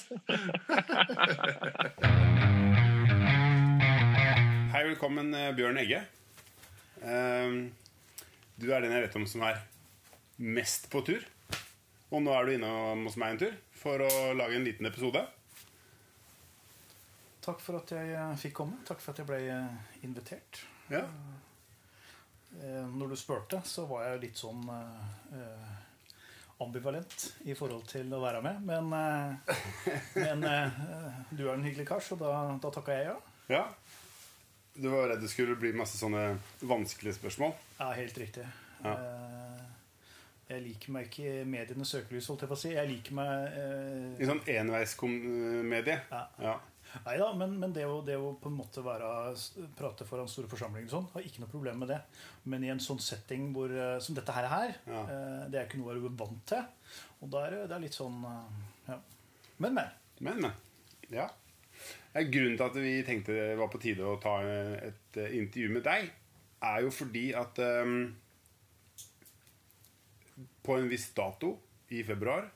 Hei, 4.75 4.85
velkommen, 4.91 5.31
eh, 5.39 5.55
Bjørn 5.55 5.79
Egge. 5.87 6.03
Ehm, 7.07 7.69
Du 8.59 8.73
er 8.75 8.81
den 8.83 8.91
jeg 8.91 9.07
vet 9.07 9.17
om 9.23 9.27
som 9.31 9.47
er 9.47 9.63
mest 10.39 10.89
på 10.93 11.03
tur. 11.07 11.25
Og 12.09 12.23
nå 12.25 12.33
er 12.33 12.47
du 12.49 12.55
innom 12.55 13.05
hos 13.09 13.19
meg 13.21 13.35
en 13.35 13.41
tur 13.43 13.57
for 13.77 14.01
å 14.01 14.13
lage 14.39 14.57
en 14.57 14.65
liten 14.65 14.89
episode. 14.89 15.21
Takk 17.45 17.61
for 17.65 17.79
at 17.81 17.93
jeg 17.95 18.15
eh, 18.17 18.33
fikk 18.41 18.55
komme. 18.61 18.81
Takk 18.89 19.01
for 19.03 19.13
at 19.15 19.21
jeg 19.23 19.29
ble 19.29 19.43
eh, 19.53 20.01
invitert. 20.09 20.65
Ja, 20.93 21.05
Eh, 22.65 22.87
Når 22.97 23.11
du 23.13 23.17
spurte, 23.21 23.59
så 23.69 23.83
var 23.87 24.07
jeg 24.07 24.21
litt 24.23 24.39
sånn 24.41 24.63
ambivalent 26.65 27.27
i 27.45 27.53
forhold 27.55 27.85
til 27.91 28.09
å 28.17 28.23
være 28.23 28.41
med. 28.43 28.63
Men, 28.65 28.89
men 30.17 30.47
du 31.29 31.43
er 31.45 31.53
en 31.53 31.67
hyggelig 31.67 31.85
kar, 31.91 32.01
så 32.03 32.17
da, 32.19 32.33
da 32.59 32.71
takka 32.73 32.97
jeg 32.97 33.11
ja. 33.11 33.17
ja. 33.53 33.63
Du 34.75 34.89
var 34.89 35.11
redd 35.13 35.21
det 35.23 35.29
skulle 35.31 35.59
bli 35.61 35.75
masse 35.77 36.01
sånne 36.01 36.39
vanskelige 36.65 37.19
spørsmål. 37.21 37.53
Ja, 37.83 37.91
helt 38.01 38.17
riktig. 38.25 38.47
Ja. 38.81 38.97
Eh, 38.97 39.78
Jeg 40.49 40.63
liker 40.65 40.93
meg 40.95 41.09
ikke 41.11 41.29
i 41.43 41.45
medienes 41.45 41.91
søkelys, 41.93 42.27
holdt 42.31 42.41
jeg 42.47 42.49
på 42.49 42.57
å 42.57 42.61
si. 42.63 42.71
Jeg 42.73 42.89
liker 42.89 43.17
meg 43.19 43.59
eh, 43.59 44.23
I 44.25 44.29
sånn 44.31 44.41
enveiskomedie. 44.49 45.99
Ja. 46.11 46.23
Ja. 46.41 46.55
Nei 47.05 47.19
da, 47.21 47.27
men, 47.37 47.59
men 47.61 47.73
det, 47.77 47.83
å, 47.85 47.99
det 48.01 48.15
å 48.17 48.31
på 48.41 48.49
en 48.49 48.55
måte 48.57 48.81
være, 48.81 49.09
prate 49.77 50.07
foran 50.09 50.31
store 50.33 50.49
forsamlinger 50.49 50.89
og 50.89 50.95
sånn, 50.95 51.09
har 51.13 51.27
ikke 51.29 51.43
noe 51.43 51.51
problem 51.53 51.83
med 51.85 51.91
det. 51.93 51.99
Men 52.49 52.65
i 52.65 52.71
en 52.73 52.81
sånn 52.81 53.01
setting 53.05 53.51
hvor, 53.53 53.69
eh, 53.77 53.99
som 54.01 54.17
dette 54.17 54.33
her, 54.33 54.49
er, 54.49 54.73
Ja. 54.89 55.03
eh, 55.05 55.43
det 55.53 55.61
er 55.61 55.67
ikke 55.69 55.83
noe 55.83 55.93
å 55.93 55.99
være 55.99 56.15
vant 56.23 56.47
til. 56.49 56.65
Og 57.21 57.29
da 57.35 57.45
er 57.45 57.59
det- 57.59 57.77
er 57.77 57.85
litt 57.85 57.99
sånn 57.99 58.17
eh, 58.25 58.63
ja. 58.89 58.97
Men, 59.59 59.75
men. 59.75 59.93
Men, 60.21 60.41
men. 60.47 60.57
Ja. 61.13 61.29
Ja, 62.15 62.23
Grunnen 62.25 62.57
til 62.57 62.65
at 62.71 62.75
vi 62.81 62.95
tenkte 63.07 63.37
det 63.37 63.59
var 63.61 63.69
på 63.69 63.79
tide 63.85 64.03
å 64.09 64.17
ta 64.23 64.39
et 64.43 65.17
eh, 65.21 65.37
intervju 65.43 65.69
med 65.77 65.85
deg, 65.85 66.09
er 66.65 66.81
jo 66.83 66.91
fordi 66.91 67.27
at 67.37 67.61
ehm, 67.63 68.01
på 70.69 70.77
en 70.77 70.89
viss 70.93 71.09
dato 71.17 71.55
i 71.89 72.03
februar 72.05 72.51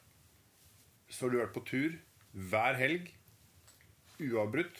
så 1.13 1.27
har 1.27 1.33
du 1.33 1.39
vært 1.41 1.55
på 1.57 1.65
tur 1.69 1.97
hver 2.53 2.77
helg 2.81 3.09
uavbrutt 4.23 4.79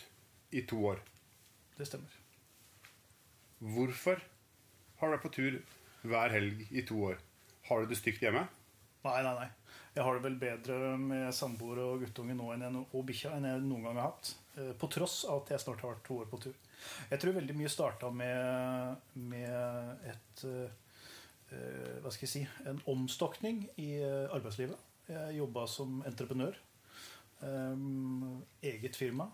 i 0.57 0.63
to 0.69 0.79
år. 0.93 1.01
Det 1.79 1.87
stemmer. 1.89 2.13
Hvorfor 3.63 4.21
har 5.01 5.09
du 5.11 5.15
vært 5.17 5.25
på 5.27 5.33
tur 5.37 5.59
hver 6.09 6.33
helg 6.35 6.65
i 6.71 6.85
to 6.89 6.99
år? 7.11 7.19
Har 7.69 7.83
du 7.85 7.91
det 7.93 7.99
stygt 8.01 8.23
hjemme? 8.25 8.45
Nei, 9.03 9.19
nei, 9.27 9.35
nei. 9.39 9.49
Jeg 9.93 10.05
har 10.07 10.17
det 10.17 10.25
vel 10.25 10.37
bedre 10.41 10.77
med 11.01 11.33
samboer 11.37 11.81
og 11.85 12.05
guttunge 12.05 12.37
nå 12.39 12.53
enn 12.55 12.63
jeg, 12.65 12.85
og 12.97 13.05
bikkja 13.09 13.35
enn 13.37 13.49
jeg 13.49 13.65
noen 13.67 13.85
gang 13.89 13.99
har 14.01 14.09
hatt. 14.13 14.31
Eh, 14.57 14.71
På 14.81 14.89
tross 14.93 15.23
av 15.29 15.43
at 15.43 15.53
jeg 15.53 15.63
snart 15.65 15.83
har 15.85 15.93
vært 15.95 16.05
to 16.07 16.17
år 16.23 16.31
på 16.31 16.41
tur. 16.47 16.55
Jeg 17.11 17.21
tror 17.23 17.37
veldig 17.37 17.57
mye 17.59 17.71
starta 17.71 18.09
med, 18.15 19.03
med 19.19 20.09
et 20.15 20.45
eh, 20.49 20.79
Hva 22.03 22.11
skal 22.13 22.27
jeg 22.27 22.33
si 22.33 22.43
En 22.71 22.81
omstokning 22.93 23.65
i 23.83 23.91
eh, 24.01 24.29
arbeidslivet. 24.35 24.79
Jeg 25.09 25.37
jobba 25.41 25.67
som 25.69 26.01
entreprenør. 26.09 26.57
Um, 27.43 28.43
eget 28.63 28.97
firma. 28.97 29.27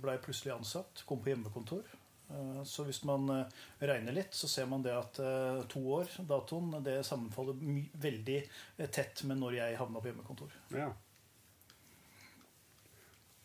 Blei 0.00 0.16
plutselig 0.24 0.54
ansatt. 0.54 1.02
Kom 1.06 1.20
på 1.22 1.30
hjemmekontor. 1.32 1.84
Eh, 2.30 2.62
Så 2.64 2.84
hvis 2.84 3.04
man 3.04 3.28
eh, 3.30 3.46
regner 3.86 4.12
litt, 4.16 4.34
så 4.34 4.48
ser 4.50 4.66
man 4.66 4.82
det 4.82 4.94
at 4.96 5.18
eh, 5.22 5.62
to 5.70 5.82
år, 6.00 6.10
datoen, 6.26 6.74
det 6.84 6.98
sammenfaller 7.06 7.58
veldig 8.02 8.38
eh, 8.42 8.88
tett 8.90 9.22
med 9.28 9.38
når 9.38 9.60
jeg 9.60 9.78
havna 9.78 10.02
på 10.02 10.10
hjemmekontor. 10.10 10.56
Ja. 10.74 10.90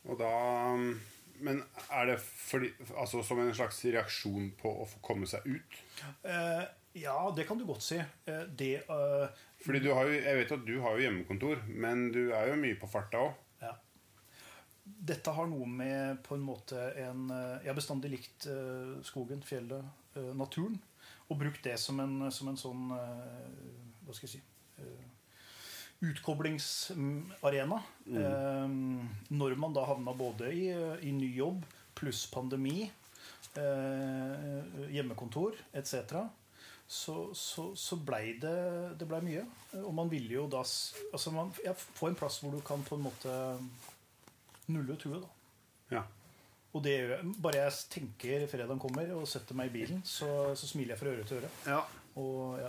Og 0.10 0.18
da 0.18 0.32
Men 1.42 1.64
er 1.90 2.06
det 2.06 2.20
fordi, 2.22 2.68
altså 2.98 3.24
som 3.26 3.40
en 3.42 3.54
slags 3.54 3.80
reaksjon 3.86 4.52
på 4.62 4.70
å 4.84 4.86
få 4.86 5.00
komme 5.02 5.26
seg 5.30 5.46
ut? 5.46 5.78
Eh, 6.24 6.64
ja, 6.93 7.34
det 7.36 7.45
kan 7.47 7.58
du 7.58 7.65
godt 7.65 7.84
si. 7.86 7.97
Eh, 8.25 8.43
det 8.58 8.84
uh, 8.89 9.30
Fordi 9.63 9.80
du 9.80 9.93
har 9.93 10.10
jo, 10.10 10.17
Jeg 10.19 10.38
vet 10.38 10.51
at 10.51 10.65
du 10.67 10.73
har 10.84 10.97
jo 10.97 11.06
hjemmekontor, 11.06 11.63
men 11.67 12.10
du 12.12 12.32
er 12.36 12.51
jo 12.51 12.60
mye 12.60 12.80
på 12.80 12.89
farta 12.91 13.21
òg. 13.27 13.34
ja. 13.63 13.75
Dette 14.84 15.32
har 15.32 15.47
noe 15.47 15.67
med 15.69 16.19
på 16.25 16.36
en 16.36 16.43
måte 16.43 16.75
en 16.99 17.30
eh, 17.32 17.62
Jeg 17.62 17.71
har 17.71 17.77
bestandig 17.77 18.12
likt 18.12 18.47
uh, 18.51 18.99
skogen, 19.08 19.43
fjellet, 19.45 19.86
uh, 20.17 20.32
naturen. 20.36 20.80
Og 21.30 21.39
brukt 21.39 21.63
det 21.63 21.77
som 21.80 21.99
en, 22.04 22.27
som 22.32 22.49
en 22.51 22.58
sånn 22.60 22.89
Hva 22.91 24.12
skal 24.12 24.27
jeg 24.27 24.34
si 24.34 24.41
Utkoblingsarena. 26.01 27.77
Eh, 28.10 28.71
når 29.30 29.56
man 29.62 29.75
da 29.77 29.86
havna 29.86 30.15
både 30.17 30.49
i, 30.51 30.65
i 31.08 31.12
ny 31.13 31.30
jobb 31.38 31.62
pluss 31.95 32.25
pandemi, 32.34 32.89
hjemmekontor 34.91 35.60
etc., 35.77 36.25
så, 36.91 37.15
så, 37.38 37.69
så 37.80 37.95
blei 38.04 38.34
det, 38.41 38.56
det 38.99 39.08
ble 39.08 39.21
mye. 39.23 39.45
Og 39.80 39.93
man 39.95 40.10
ville 40.12 40.36
jo 40.36 40.47
da 40.51 40.60
altså 40.65 41.32
man, 41.32 41.54
ja, 41.63 41.71
få 41.77 42.10
en 42.10 42.17
plass 42.19 42.41
hvor 42.43 42.51
du 42.51 42.60
kan 42.67 42.84
på 42.84 42.97
en 42.97 43.06
måte 43.06 43.36
nulle 44.71 44.97
ut 44.97 45.06
huet. 45.08 45.21
da. 45.23 45.30
Ja. 45.95 46.01
Og 46.75 46.84
det 46.84 46.97
gjør 46.97 47.13
jeg. 47.15 47.32
Bare 47.43 47.63
jeg 47.63 47.77
tenker 47.95 48.45
fredagen 48.51 48.80
kommer 48.80 49.08
og 49.15 49.23
setter 49.27 49.56
meg 49.56 49.71
i 49.71 49.75
bilen, 49.80 50.04
så, 50.08 50.51
så 50.56 50.67
smiler 50.67 50.95
jeg 50.95 51.01
fra 51.01 51.13
øre 51.15 51.27
til 51.27 51.41
øre. 51.41 51.51
ja. 51.67 51.82
Og 52.19 52.58
ja, 52.60 52.67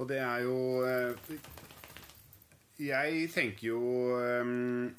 Og 0.00 0.06
det 0.08 0.16
er 0.24 0.38
jo 0.46 0.54
eh, 0.88 1.34
Jeg 2.80 3.26
tenker 3.34 3.66
jo 3.66 3.80
eh, 4.16 4.52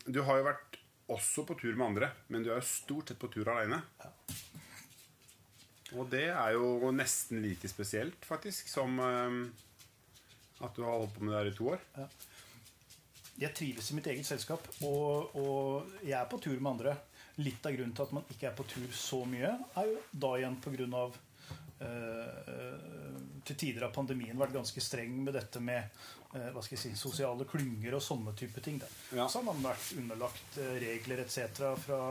Du 0.05 0.19
har 0.27 0.37
jo 0.37 0.45
vært 0.45 0.77
også 1.09 1.41
på 1.49 1.57
tur 1.57 1.73
med 1.73 1.87
andre, 1.87 2.11
men 2.29 2.45
du 2.45 2.51
er 2.51 2.59
jo 2.61 2.67
stort 2.69 3.09
sett 3.09 3.17
på 3.19 3.31
tur 3.33 3.49
aleine. 3.49 3.81
Og 5.99 6.07
det 6.11 6.27
er 6.29 6.55
jo 6.55 6.91
nesten 6.95 7.41
like 7.43 7.69
spesielt, 7.69 8.25
faktisk, 8.25 8.69
som 8.71 8.99
eh, 9.03 9.39
at 10.61 10.75
du 10.75 10.83
har 10.85 10.99
holdt 10.99 11.15
på 11.15 11.25
med 11.25 11.33
det 11.33 11.39
her 11.39 11.51
i 11.51 11.55
to 11.57 11.71
år. 11.73 11.81
jeg 13.41 13.55
trives 13.57 13.91
i 13.91 13.95
mitt 13.97 14.07
eget 14.07 14.27
selskap, 14.27 14.67
og, 14.85 15.35
og 15.35 15.97
jeg 16.05 16.17
er 16.19 16.29
på 16.29 16.39
tur 16.39 16.59
med 16.59 16.71
andre. 16.75 16.95
Litt 17.41 17.65
av 17.65 17.73
grunnen 17.73 17.95
til 17.95 18.05
at 18.05 18.13
man 18.13 18.27
ikke 18.29 18.49
er 18.51 18.55
på 18.55 18.67
tur 18.69 18.87
så 18.93 19.23
mye, 19.25 19.55
er 19.81 19.91
jo 19.91 19.99
da 20.11 20.35
igjen 20.37 20.59
på 20.61 20.73
grunn 20.75 20.97
av 20.99 21.15
eh, 21.81 22.81
til 23.43 23.57
tider 23.57 23.85
har 23.87 23.93
pandemien 23.93 24.37
vært 24.37 24.55
ganske 24.55 24.83
streng 24.83 25.15
med 25.25 25.35
dette 25.37 25.61
med 25.63 25.81
uh, 26.35 26.49
hva 26.53 26.61
skal 26.63 26.77
jeg 26.77 26.83
si, 26.83 26.91
sosiale 26.99 27.47
klynger 27.49 27.97
og 27.97 28.03
sånne 28.05 28.35
type 28.37 28.61
ting. 28.63 28.79
Ja. 29.15 29.27
Så 29.27 29.41
har 29.41 29.47
man 29.47 29.63
vært 29.65 29.91
underlagt 29.97 30.61
eh, 30.61 30.77
regler 30.83 31.23
etc. 31.25 31.65
Fra, 31.81 32.01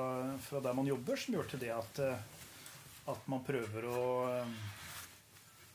fra 0.42 0.62
der 0.64 0.76
man 0.76 0.90
jobber, 0.90 1.20
som 1.20 1.36
gjør 1.36 1.50
til 1.52 1.62
det 1.64 1.72
at, 1.76 2.02
eh, 2.04 2.39
at 3.08 3.28
man 3.32 3.44
prøver 3.46 3.86
å 3.88 4.02
eh, 4.28 4.52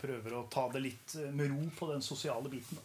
prøver 0.05 0.35
å 0.37 0.45
ta 0.51 0.67
det 0.73 0.81
litt 0.83 1.15
eh, 1.21 1.31
med 1.33 1.49
ro 1.53 1.69
på 1.77 1.89
den 1.91 2.03
sosiale 2.05 2.51
biten. 2.51 2.79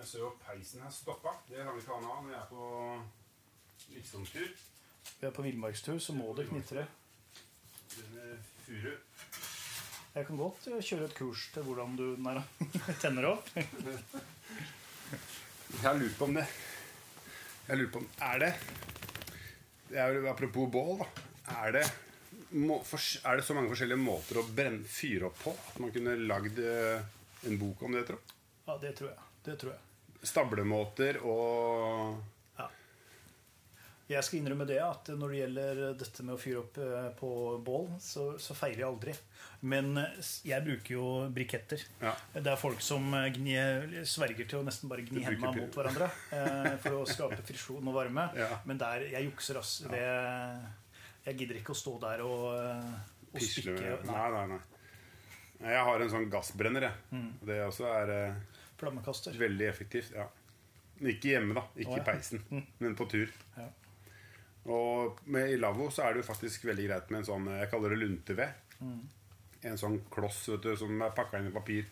Jeg 0.00 0.06
ser 0.06 0.22
jo 0.22 0.32
peisen 0.44 0.82
her 0.84 0.92
stoppa. 0.94 1.34
Det 1.48 1.60
vi 1.60 1.82
ikke 1.82 1.96
ha 1.96 2.00
nå 2.04 2.18
når 2.24 2.32
jeg 2.34 2.40
er 2.40 2.50
på 2.50 2.64
liksom-tur. 3.96 4.50
Vi 5.20 5.28
er 5.28 5.34
på 5.36 5.44
villmarkstur, 5.44 5.98
så 6.00 6.16
må 6.16 6.32
det 6.36 6.48
knitre. 6.48 6.86
Furu. 8.64 8.92
Jeg 10.14 10.26
kan 10.26 10.38
godt 10.40 10.66
eh, 10.70 10.82
kjøre 10.82 11.06
et 11.08 11.16
kurs 11.16 11.48
til 11.54 11.66
hvordan 11.66 11.96
du 11.98 12.06
nei, 12.22 12.36
tenner 13.02 13.32
opp. 13.34 13.50
Jeg 15.70 15.84
har 15.84 15.98
lurt 15.98 16.16
på 16.18 16.26
om 16.26 16.34
det 16.34 16.46
Jeg 17.68 17.78
lurer 17.78 17.90
på 17.94 18.00
om 18.02 18.06
Er 18.26 18.40
det 18.42 18.50
er 19.96 20.20
Apropos 20.30 20.70
bål, 20.70 21.00
da. 21.02 21.08
Er 21.64 21.72
det, 21.74 21.84
må, 22.54 22.80
for, 22.86 23.02
er 23.26 23.40
det 23.40 23.46
så 23.46 23.56
mange 23.56 23.72
forskjellige 23.72 24.00
måter 24.00 24.38
å 24.40 24.46
brenne, 24.46 24.86
fyre 24.86 25.30
opp 25.30 25.38
på 25.42 25.54
at 25.54 25.80
man 25.82 25.92
kunne 25.94 26.14
lagd 26.30 26.60
eh, 26.62 27.00
en 27.48 27.58
bok 27.58 27.82
om 27.86 27.96
det, 27.96 28.04
tror 28.08 28.20
du? 28.20 28.34
Ja, 28.66 28.76
det 28.82 28.92
tror 28.98 29.10
jeg. 29.10 29.28
Det 29.46 29.56
tror 29.58 29.72
jeg. 29.74 29.82
Stablemåter 30.30 31.18
og 31.24 32.20
Jeg 34.10 34.26
skal 34.26 34.40
innrømme 34.40 34.66
det 34.66 34.80
at 34.82 35.08
når 35.14 35.32
det 35.32 35.38
gjelder 35.38 35.80
dette 36.00 36.24
med 36.26 36.34
å 36.34 36.40
fyre 36.40 36.62
opp 36.64 36.78
eh, 36.82 37.08
på 37.18 37.28
bål, 37.62 37.84
så, 38.02 38.24
så 38.42 38.56
feiler 38.58 38.82
jeg 38.82 38.88
aldri. 38.88 39.14
Men 39.70 39.92
eh, 40.00 40.30
jeg 40.50 40.66
bruker 40.66 40.96
jo 40.96 41.04
briketter. 41.34 41.84
Ja. 42.02 42.16
Det 42.34 42.50
er 42.50 42.58
folk 42.58 42.82
som 42.82 43.06
eh, 43.14 43.28
gni, 43.36 43.54
sverger 44.08 44.48
til 44.50 44.60
å 44.60 44.64
nesten 44.66 44.90
bare 44.90 45.04
gni 45.06 45.22
hendene 45.26 45.52
mot 45.60 45.78
hverandre 45.78 46.10
eh, 46.34 46.74
for 46.82 47.02
å 47.02 47.06
skape 47.08 47.38
frisjon 47.46 47.86
og 47.86 47.96
varme. 48.00 48.26
Ja. 48.38 48.50
Men 48.66 48.82
der 48.82 49.06
jeg 49.12 49.30
jukser, 49.30 49.60
ass. 49.62 49.76
Det, 49.90 50.02
jeg 51.28 51.38
gidder 51.42 51.60
ikke 51.60 51.76
å 51.76 51.78
stå 51.78 51.96
der 52.02 52.26
og, 52.26 52.44
og 52.50 53.38
pisle 53.38 53.76
stikke 53.76 53.96
nei, 54.08 54.10
Nei, 54.10 54.28
nei, 54.34 54.44
nei. 54.56 54.60
Jeg 55.60 55.84
har 55.84 56.00
en 56.00 56.10
sånn 56.12 56.30
gassbrenner, 56.32 56.86
jeg. 56.88 57.08
Mm. 57.12 57.30
Det 57.46 57.58
også 57.66 57.88
er 57.92 58.14
eh, 58.14 58.60
flammekaster. 58.80 59.36
veldig 59.38 59.66
effektivt. 59.68 60.14
ja 60.16 60.26
Ikke 61.04 61.34
hjemme, 61.34 61.56
da. 61.58 61.66
Ikke 61.76 62.00
i 62.00 62.06
peisen, 62.06 62.42
men 62.80 62.96
på 62.96 63.06
tur. 63.12 63.28
Ja. 63.58 63.68
Og 64.68 65.20
med, 65.32 65.54
i 65.54 65.56
lavvo 65.56 65.88
så 65.92 66.04
er 66.04 66.14
det 66.14 66.22
jo 66.22 66.28
faktisk 66.28 66.66
veldig 66.68 66.84
greit 66.88 67.12
med 67.12 67.22
en 67.22 67.28
sånn 67.30 67.46
Jeg 67.54 67.70
kaller 67.72 67.94
det 67.94 68.00
lunteved. 68.02 68.74
Mm. 68.80 69.00
En 69.70 69.80
sånn 69.80 69.96
kloss 70.12 70.42
vet 70.52 70.66
du, 70.66 70.74
som 70.76 71.04
er 71.04 71.16
pakka 71.16 71.40
inn 71.40 71.48
i 71.48 71.54
papir. 71.54 71.88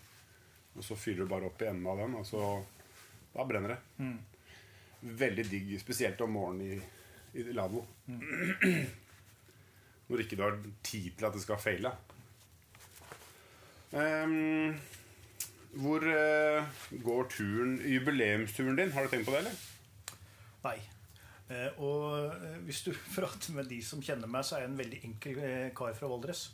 Og 0.76 0.84
så 0.84 0.96
fyller 0.98 1.24
du 1.24 1.32
bare 1.32 1.48
opp 1.48 1.62
i 1.62 1.70
enden 1.70 1.88
av 1.90 2.02
den, 2.04 2.18
og 2.20 2.26
så 2.28 2.42
Da 3.34 3.44
brenner 3.46 3.74
det. 3.74 3.80
Mm. 4.02 4.18
Veldig 5.18 5.44
digg, 5.46 5.74
spesielt 5.80 6.20
om 6.24 6.32
morgenen 6.34 6.72
i, 6.74 7.38
i 7.38 7.44
lavvo. 7.54 7.84
Mm. 8.06 8.86
Når 10.08 10.22
ikke 10.24 10.38
du 10.38 10.42
har 10.42 10.56
tid 10.82 11.10
til 11.18 11.28
at 11.28 11.36
det 11.36 11.42
skal 11.44 11.60
feile. 11.60 11.92
Um, 13.92 14.74
hvor 15.78 16.04
uh, 16.04 16.64
går 17.04 17.28
turen 17.32 17.78
jubileumsturen 17.84 18.76
din? 18.80 18.92
Har 18.92 19.06
du 19.06 19.12
tenkt 19.12 19.28
på 19.28 19.36
det, 19.36 19.44
eller? 19.44 19.58
Nei. 20.64 20.78
Eh, 21.48 21.78
og 21.80 22.34
eh, 22.34 22.58
hvis 22.66 22.82
du 22.84 22.90
prater 23.16 23.54
med 23.56 23.68
de 23.70 23.78
som 23.84 24.02
kjenner 24.04 24.28
meg, 24.30 24.44
så 24.44 24.56
er 24.58 24.66
jeg 24.66 24.72
en 24.72 24.80
veldig 24.82 25.00
enkel 25.08 25.38
eh, 25.40 25.68
kar 25.76 25.94
fra 25.96 26.10
Valdres. 26.12 26.48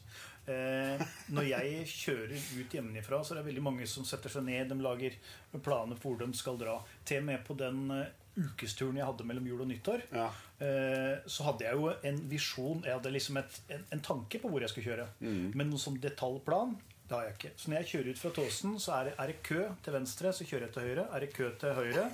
Når 0.45 1.47
jeg 1.49 1.87
kjører 1.89 2.35
ut 2.37 2.75
hjemmefra, 2.77 3.23
så 3.25 3.33
er 3.33 3.39
det 3.39 3.47
veldig 3.47 3.63
mange 3.65 3.87
som 3.89 4.05
setter 4.05 4.29
seg 4.29 4.45
ned. 4.45 4.69
De 4.69 4.77
lager 4.85 5.15
planer 5.65 5.97
for 5.97 6.13
hvor 6.13 6.21
de 6.21 6.37
skal 6.37 6.59
dra. 6.61 6.75
Til 7.09 7.23
og 7.23 7.29
med 7.31 7.41
på 7.47 7.57
den 7.57 7.79
ukesturen 8.37 8.99
jeg 9.01 9.07
hadde 9.09 9.25
mellom 9.25 9.47
jul 9.49 9.63
og 9.65 9.71
nyttår, 9.71 10.03
Ja. 10.13 10.27
så 11.25 11.47
hadde 11.49 11.65
jeg 11.65 11.79
jo 11.81 11.89
en 12.11 12.21
visjon. 12.29 12.85
Jeg 12.85 12.93
hadde 12.99 13.15
liksom 13.15 13.39
et, 13.41 13.57
en, 13.73 13.87
en 13.97 14.05
tanke 14.05 14.43
på 14.43 14.51
hvor 14.53 14.61
jeg 14.61 14.75
skulle 14.75 14.91
kjøre. 14.93 15.09
Men 15.57 15.71
noen 15.73 15.81
sånn 15.81 15.97
detaljplan 16.05 16.77
det 17.09 17.13
har 17.17 17.25
jeg 17.27 17.35
ikke. 17.37 17.51
Så 17.61 17.71
når 17.71 17.77
jeg 17.83 17.89
kjører 17.91 18.11
ut 18.15 18.21
fra 18.23 18.31
Tåsen, 18.39 18.77
så 18.81 18.93
er 18.97 19.09
det, 19.11 19.15
er 19.21 19.31
det 19.33 19.35
kø 19.45 19.63
til 19.85 19.93
venstre, 19.93 20.31
så 20.33 20.47
kjører 20.49 20.65
jeg 20.67 20.73
til 20.77 20.87
høyre. 20.89 21.05
Er 21.13 21.25
det 21.25 21.33
kø 21.37 21.49
til 21.61 21.75
høyre, 21.77 22.05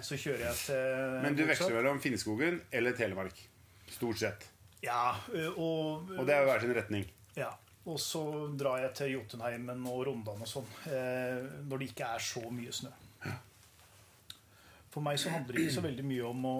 så 0.00 0.16
kjører 0.16 0.44
jeg 0.46 0.60
til 0.62 1.00
Men 1.26 1.36
du 1.36 1.42
veksler 1.50 1.74
mellom 1.76 2.00
Finnskogen 2.00 2.60
eller 2.72 2.96
Telemark? 2.96 3.42
Stort 3.90 4.22
sett. 4.22 4.46
Ja, 4.80 5.10
og, 5.56 6.08
Og 6.16 6.24
det 6.24 6.32
er 6.34 6.40
jo 6.40 6.48
hver 6.52 6.62
sin 6.64 6.76
retning. 6.78 7.10
ja. 7.36 7.50
Og 7.88 7.96
så 7.98 8.20
drar 8.60 8.76
jeg 8.82 8.90
til 8.94 9.08
Jotunheimen 9.14 9.86
og 9.88 10.02
Rondane 10.06 10.44
og 10.44 10.48
sånn 10.50 10.66
eh, 10.92 11.38
når 11.64 11.80
det 11.80 11.86
ikke 11.88 12.10
er 12.12 12.20
så 12.22 12.42
mye 12.52 12.74
snø. 12.76 12.90
For 14.92 15.00
meg 15.04 15.16
så 15.22 15.32
handler 15.32 15.56
det 15.56 15.64
ikke 15.64 15.76
så 15.78 15.84
veldig 15.86 16.04
mye 16.04 16.26
om 16.28 16.44
å, 16.50 16.54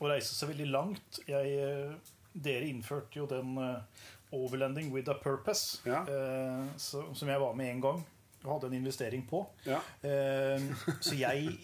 å 0.00 0.08
reise 0.08 0.32
så 0.34 0.48
veldig 0.48 0.66
langt. 0.72 1.20
Jeg, 1.28 1.52
eh, 1.60 2.14
dere 2.46 2.70
innførte 2.70 3.20
jo 3.20 3.26
den 3.30 3.52
eh, 3.60 4.08
overlanding 4.34 4.90
with 4.94 5.08
a 5.10 5.14
purpose, 5.22 5.78
Ja. 5.86 6.02
eh, 6.08 6.66
så, 6.76 7.04
som 7.14 7.28
jeg 7.30 7.40
var 7.40 7.54
med 7.54 7.70
en 7.74 7.80
gang. 7.80 8.04
Og 8.44 8.50
hadde 8.60 8.66
en 8.74 8.74
investering 8.82 9.22
på. 9.30 9.46
Ja. 9.64 9.78
Eh, 10.04 10.60
så 11.06 11.14
jeg, 11.16 11.54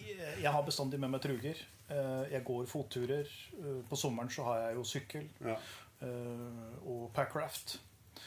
jeg 0.41 0.51
har 0.51 0.63
bestandig 0.65 0.97
med 0.99 1.11
meg 1.13 1.21
truger. 1.21 1.59
Eh, 1.91 2.23
jeg 2.31 2.43
går 2.47 2.65
fotturer. 2.71 3.27
Eh, 3.59 3.81
på 3.89 3.95
sommeren 3.99 4.31
så 4.33 4.43
har 4.47 4.63
jeg 4.67 4.75
jo 4.79 4.83
sykkel 4.83 5.27
Ja. 5.45 5.57
eh, 6.01 6.75
og 6.89 7.11
packraft. 7.13 7.77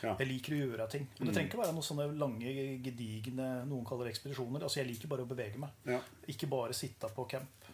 Ja. 0.02 0.14
Jeg 0.18 0.26
liker 0.28 0.54
å 0.54 0.58
gjøre 0.58 0.86
ting. 0.90 1.04
Og 1.20 1.26
det 1.26 1.34
trenger 1.34 1.50
ikke 1.50 1.58
være 1.64 1.72
noen 1.74 1.86
sånne 1.86 2.06
lange, 2.18 2.52
gedigne 2.82 3.48
noen 3.66 3.84
kaller 3.86 4.08
ekspedisjoner. 4.10 4.62
Altså 4.66 4.80
Jeg 4.82 4.88
liker 4.92 5.08
bare 5.08 5.22
å 5.26 5.28
bevege 5.30 5.58
meg. 5.62 5.70
Ja. 5.86 5.98
Ikke 6.28 6.46
bare 6.50 6.74
sitte 6.76 7.08
på 7.14 7.24
camp. 7.30 7.68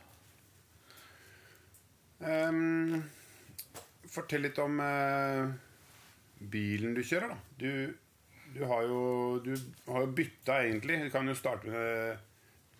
Um, 2.20 3.02
fortell 4.12 4.42
litt 4.44 4.58
om 4.60 4.80
eh, 4.84 5.48
bilen 6.40 6.94
du 6.96 7.02
kjører, 7.04 7.34
da. 7.34 7.38
Du, 7.60 7.94
du 8.54 8.64
har 8.66 8.84
jo 8.88 9.00
Du 9.44 9.54
har 9.92 10.06
jo 10.06 10.12
bytta, 10.16 10.62
egentlig. 10.64 11.00
Du 11.04 11.10
kan 11.12 11.28
jo 11.28 11.36
starte 11.38 11.70
med 11.70 12.18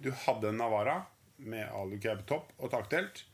Du 0.01 0.11
hadde 0.27 0.49
en 0.49 0.61
Navara 0.61 1.01
med 1.41 1.69
alucab-topp 1.69 2.53
og 2.59 2.73
takdelt. 2.73 3.25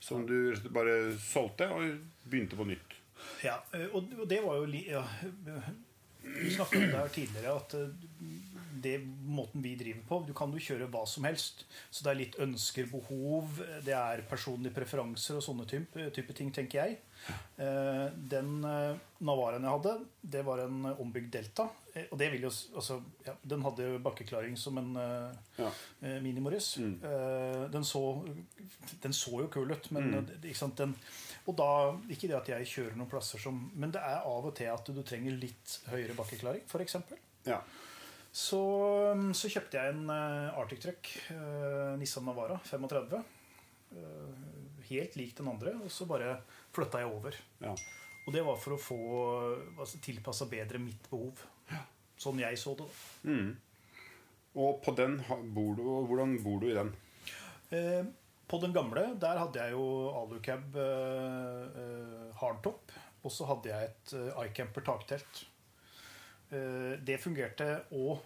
Som 0.00 0.26
du 0.28 0.52
bare 0.72 1.14
solgte 1.20 1.70
og 1.72 1.96
begynte 2.28 2.58
på 2.58 2.66
nytt. 2.68 2.98
Ja, 3.44 3.60
eh, 3.72 3.86
og 3.94 4.10
det 4.28 4.40
var 4.44 4.58
jo 4.60 4.66
ja, 4.84 5.04
Vi 6.24 6.50
snakket 6.50 6.76
om 6.80 6.90
det 6.90 6.98
her 6.98 7.12
tidligere, 7.14 7.54
at 7.56 7.74
eh, 7.78 7.88
det 8.84 8.98
måten 9.04 9.62
vi 9.64 9.72
driver 9.80 10.02
på 10.08 10.18
Du 10.28 10.32
kan 10.36 10.52
jo 10.54 10.60
kjøre 10.62 10.86
hva 10.92 11.02
som 11.08 11.24
helst. 11.28 11.64
Så 11.90 12.04
det 12.04 12.12
er 12.12 12.20
litt 12.20 12.38
ønsker, 12.44 12.86
behov, 12.92 13.58
det 13.86 13.96
er 13.96 14.22
personlige 14.30 14.74
preferanser 14.76 15.40
og 15.40 15.46
sånne 15.46 15.66
type, 15.70 16.10
type 16.14 16.36
ting, 16.36 16.52
tenker 16.54 16.82
jeg. 16.84 16.98
Eh, 17.56 18.08
Den 18.34 18.58
eh, 18.68 18.96
Navaraen 19.24 19.64
jeg 19.64 19.72
hadde, 19.78 19.92
det 20.34 20.42
var 20.44 20.60
en 20.66 20.82
ombygd 20.98 21.30
Delta. 21.32 21.68
Eh, 21.94 22.08
Og 22.12 22.18
det 22.20 22.28
vil 22.34 22.44
jo, 22.44 22.50
altså, 22.76 22.98
ja, 23.26 23.32
Den 23.42 23.62
hadde 23.64 23.86
bakkeklaring 24.04 24.56
som 24.60 24.78
en 24.82 24.92
Ja. 25.56 25.70
Mini-Morris. 26.20 26.74
Eh, 26.78 27.64
Den, 27.72 27.84
så, 27.84 28.02
den 29.02 29.12
så 29.16 29.40
jo 29.44 29.48
kul 29.54 29.72
ut, 29.72 29.90
men 29.94 30.12
eh, 30.20 30.34
ikke 30.50 30.58
sant, 30.60 30.76
den, 30.82 30.94
og 31.46 31.56
da, 31.56 31.70
Ikke 32.10 32.28
det 32.28 32.36
at 32.42 32.48
jeg 32.52 32.66
kjører 32.74 32.96
noen 32.98 33.10
plasser 33.10 33.40
som 33.40 33.70
Men 33.74 33.92
det 33.94 34.02
er 34.04 34.24
av 34.26 34.50
og 34.50 34.54
til 34.58 34.68
at 34.72 34.86
du 34.92 35.02
trenger 35.06 35.38
litt 35.40 35.78
høyere 35.92 36.16
bakkeklaring, 36.18 36.66
f.eks. 36.68 36.96
Ja. 37.48 37.62
Så, 38.34 38.60
så 39.38 39.50
kjøpte 39.52 39.78
jeg 39.78 39.94
en 39.94 40.08
eh, 40.10 40.56
Arctic 40.58 40.80
Truck, 40.82 41.10
eh, 41.30 41.92
Nissan 42.00 42.26
Navara 42.26 42.56
35. 42.66 43.20
eh, 43.94 44.40
helt 44.88 45.14
lik 45.20 45.36
den 45.38 45.50
andre, 45.52 45.76
og 45.78 45.92
så 45.92 46.08
bare 46.10 46.40
flytta 46.74 47.04
jeg 47.04 47.12
over. 47.14 47.38
ja. 47.62 47.76
Og 48.24 48.32
det 48.32 48.40
var 48.40 48.56
for 48.56 48.72
å 48.72 48.80
få 48.80 48.98
altså, 49.76 49.98
tilpassa 50.00 50.46
bedre 50.48 50.78
mitt 50.80 51.10
behov. 51.10 51.42
Sånn 52.16 52.38
jeg 52.40 52.56
så 52.56 52.72
det. 52.78 52.86
Mm. 53.28 53.50
Og 54.54 54.78
på 54.84 54.94
den 54.96 55.18
bor 55.52 55.74
du 55.76 55.82
Hvordan 56.08 56.38
bor 56.44 56.62
du 56.62 56.70
i 56.70 56.76
den? 56.76 56.92
Eh, 57.74 58.06
på 58.48 58.60
den 58.62 58.72
gamle 58.72 59.10
der 59.20 59.40
hadde 59.42 59.60
jeg 59.60 59.74
jo 59.74 59.84
alucab 60.22 60.78
eh, 60.78 62.30
hardtop. 62.40 62.94
Og 63.24 63.32
så 63.32 63.48
hadde 63.48 63.72
jeg 63.72 63.90
et 63.90 64.14
eh, 64.20 64.40
iCamper 64.46 64.84
taktelt. 64.88 65.44
Eh, 66.54 66.94
det 67.04 67.18
fungerte 67.22 67.66
og 67.98 68.22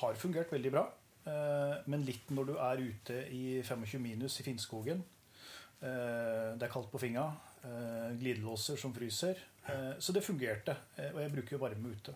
har 0.00 0.18
fungert 0.18 0.52
veldig 0.52 0.72
bra. 0.74 0.84
Eh, 1.28 1.76
men 1.90 2.04
litt 2.06 2.30
når 2.34 2.48
du 2.50 2.54
er 2.56 2.80
ute 2.82 3.18
i 3.34 3.60
25 3.66 4.00
minus 4.02 4.38
i 4.40 4.46
Finnskogen. 4.46 5.02
Eh, 5.80 6.56
det 6.56 6.66
er 6.66 6.72
kaldt 6.72 6.90
på 6.92 7.00
fingra. 7.02 7.28
Eh, 7.64 8.10
glidelåser 8.20 8.80
som 8.80 8.94
fryser. 8.96 9.46
Så 10.02 10.10
det 10.10 10.24
fungerte. 10.24 10.74
Og 11.12 11.20
jeg 11.20 11.30
bruker 11.30 11.54
jo 11.54 11.58
varme 11.62 11.92
ute. 11.94 12.14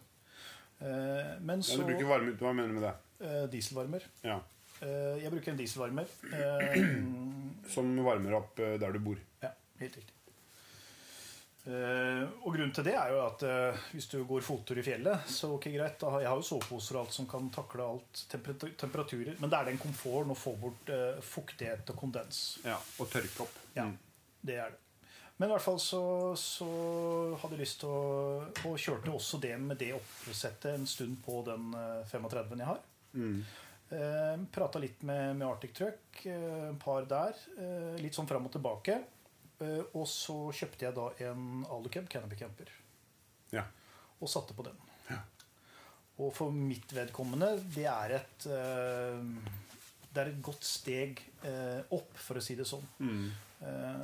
Men 1.45 1.61
så 1.63 1.77
Ja, 1.77 1.85
du 1.85 1.85
bruker 1.87 2.09
varme 2.09 2.33
Hva 2.41 2.51
mener 2.57 2.73
du 2.73 2.81
med 2.81 2.87
det? 2.89 3.53
Dieselvarmer. 3.53 4.03
Ja. 4.25 4.41
Jeg 4.81 5.31
bruker 5.31 5.53
en 5.53 5.61
dieselvarmer. 5.61 6.09
Som 7.77 7.95
varmer 8.03 8.35
opp 8.41 8.57
der 8.57 8.97
du 8.97 8.99
bor. 8.99 9.21
ja, 9.45 9.53
helt 9.79 10.01
riktig. 10.01 10.14
Eh, 11.65 12.25
og 12.45 12.51
grunnen 12.53 12.75
til 12.77 12.85
det 12.85 12.93
er 12.93 13.09
jo 13.15 13.21
at 13.25 13.43
eh, 13.49 13.79
hvis 13.95 14.09
du 14.13 14.19
går 14.29 14.43
fottur 14.45 14.77
i 14.77 14.85
fjellet, 14.85 15.23
så 15.33 15.55
ok, 15.57 15.71
greit. 15.73 15.97
Da 16.03 16.11
jeg 16.21 16.29
har 16.29 16.37
jo 16.41 16.45
soveposer 16.45 16.99
og 16.99 17.07
alt 17.07 17.17
som 17.17 17.29
kan 17.31 17.47
takle 17.55 17.87
alt 17.95 18.25
temperaturer. 18.83 19.39
Men 19.41 19.49
det 19.53 19.59
er 19.61 19.71
den 19.71 19.81
komforten 19.81 20.35
å 20.35 20.39
få 20.39 20.53
bort 20.61 20.93
eh, 20.93 21.21
fuktighet 21.25 21.89
og 21.95 22.01
kondens. 22.03 22.43
Ja, 22.67 22.77
Og 23.01 23.09
tørke 23.13 23.47
opp. 23.47 23.61
Ja, 23.77 23.87
Mm. 23.89 23.97
det 24.45 24.59
er 24.61 24.71
det. 24.75 24.81
Men 25.39 25.49
i 25.49 25.53
hvert 25.55 25.65
fall 25.65 25.81
så, 25.83 26.01
så 26.39 26.67
hadde 27.43 27.57
jeg 27.57 27.65
lyst 27.65 27.81
til 27.83 27.89
å 27.91 28.45
Og 28.71 28.77
kjørte 28.79 29.11
også 29.11 29.41
det 29.43 29.57
med 29.59 29.81
det 29.81 29.89
oppsettet 29.97 30.77
en 30.77 30.85
stund 30.87 31.17
på 31.25 31.41
den 31.49 31.73
eh, 31.75 32.05
35-en 32.13 32.61
jeg 32.63 32.69
har. 32.69 32.85
Mm. 33.19 33.41
Eh, 33.91 34.37
Prata 34.55 34.79
litt 34.79 35.03
med, 35.03 35.35
med 35.41 35.49
Arctic 35.49 35.73
Truck, 35.75 36.21
en 36.31 36.79
par 36.79 37.09
der. 37.11 37.35
Eh, 37.59 37.97
litt 38.05 38.15
sånn 38.15 38.29
fram 38.31 38.47
og 38.47 38.53
tilbake. 38.55 39.01
Eh, 39.63 39.83
og 39.95 40.07
så 40.11 40.37
kjøpte 40.55 40.89
jeg 40.89 40.97
da 40.97 41.09
en 41.29 41.65
Alucab 41.71 42.09
Canopy 42.11 42.39
Camper. 42.41 42.71
Ja. 43.55 43.63
og 44.21 44.29
satte 44.31 44.55
på 44.57 44.65
den. 44.67 44.77
Og 46.23 46.31
for 46.33 46.51
mitt 46.55 46.93
vedkommende, 46.95 47.49
det 47.75 47.85
er 47.91 48.13
et 48.21 48.45
eh, 48.47 49.25
Det 50.15 50.21
er 50.23 50.29
et 50.31 50.39
godt 50.47 50.63
steg 50.63 51.19
eh, 51.43 51.81
opp, 51.91 52.13
for 52.15 52.39
å 52.39 52.43
si 52.45 52.55
det 52.55 52.67
sånn. 52.71 52.85
Mm. 53.03 53.25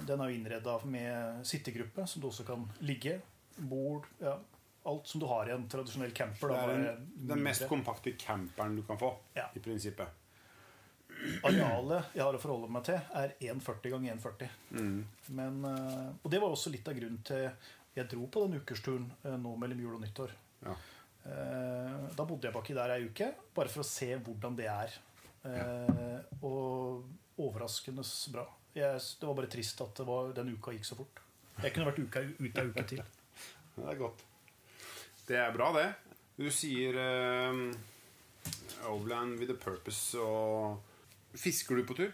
den 0.08 0.20
er 0.24 0.30
jo 0.30 0.36
innreda 0.38 0.74
med 0.90 1.44
sittegruppe, 1.46 2.06
som 2.08 2.22
du 2.22 2.26
også 2.30 2.46
kan 2.48 2.64
ligge. 2.80 3.20
Bord. 3.58 4.06
Ja, 4.18 4.34
alt 4.90 5.06
som 5.06 5.20
du 5.22 5.26
har 5.30 5.46
i 5.46 5.52
en 5.54 5.68
tradisjonell 5.70 6.12
camper. 6.16 6.48
Det 6.50 6.58
er 6.58 6.82
den, 6.88 7.10
den 7.30 7.42
mest 7.44 7.66
kompakte 7.70 8.14
camperen 8.18 8.74
du 8.78 8.82
kan 8.88 8.98
få, 8.98 9.12
Ja. 9.36 9.46
i 9.54 9.60
prinsippet. 9.62 10.08
Arealet 11.44 12.14
jeg 12.16 12.24
har 12.24 12.36
å 12.36 12.40
forholde 12.42 12.70
meg 12.72 12.86
til, 12.88 13.00
er 13.20 13.34
1,40 13.40 13.92
ganger 13.94 14.14
1,40. 14.16 14.54
Mm. 14.76 14.96
Men, 15.38 15.60
eh, 15.68 16.08
og 16.22 16.32
det 16.32 16.40
var 16.42 16.54
også 16.54 16.72
litt 16.72 16.88
av 16.90 16.96
grunnen 16.98 17.20
til 17.26 17.48
jeg 17.96 18.06
dro 18.12 18.26
på 18.30 18.44
den 18.46 18.60
ukersturen 18.60 19.08
eh, 19.26 19.36
nå 19.40 19.54
mellom 19.60 19.82
jul 19.82 19.96
og 19.98 20.04
nyttår. 20.04 20.34
Ja. 20.64 20.76
Eh, 21.26 21.96
Da 22.16 22.26
bodde 22.26 22.48
jeg 22.48 22.56
baki 22.56 22.76
der 22.76 22.94
ei 22.96 23.04
uke, 23.08 23.32
bare 23.56 23.72
for 23.72 23.84
å 23.84 23.88
se 23.88 24.12
hvordan 24.16 24.56
det 24.58 24.68
er. 24.70 24.96
Ja. 25.40 25.66
Og 26.44 27.06
overraskende 27.40 28.04
bra. 28.32 28.44
Jeg, 28.76 29.00
det 29.20 29.26
var 29.26 29.36
bare 29.38 29.50
trist 29.50 29.80
at 29.82 29.94
det 29.96 30.04
var, 30.06 30.34
den 30.36 30.52
uka 30.52 30.74
gikk 30.76 30.84
så 30.86 30.98
fort. 30.98 31.22
Jeg 31.60 31.72
kunne 31.74 31.88
vært 31.88 32.02
uka, 32.04 32.22
ute 32.38 32.62
ei 32.62 32.70
uke 32.70 32.84
til. 32.92 33.00
Det 33.80 33.86
er 33.88 33.96
godt. 33.96 34.22
Det 35.28 35.38
er 35.40 35.52
bra, 35.54 35.70
det. 35.72 35.86
Du 36.36 36.48
sier 36.52 36.96
um, 37.00 37.70
Overland 38.90 39.38
with 39.40 39.52
a 39.54 39.56
purpose 39.60 40.18
og 40.20 40.80
Fisker 41.34 41.78
du 41.78 41.86
på 41.86 41.96
tur? 41.98 42.12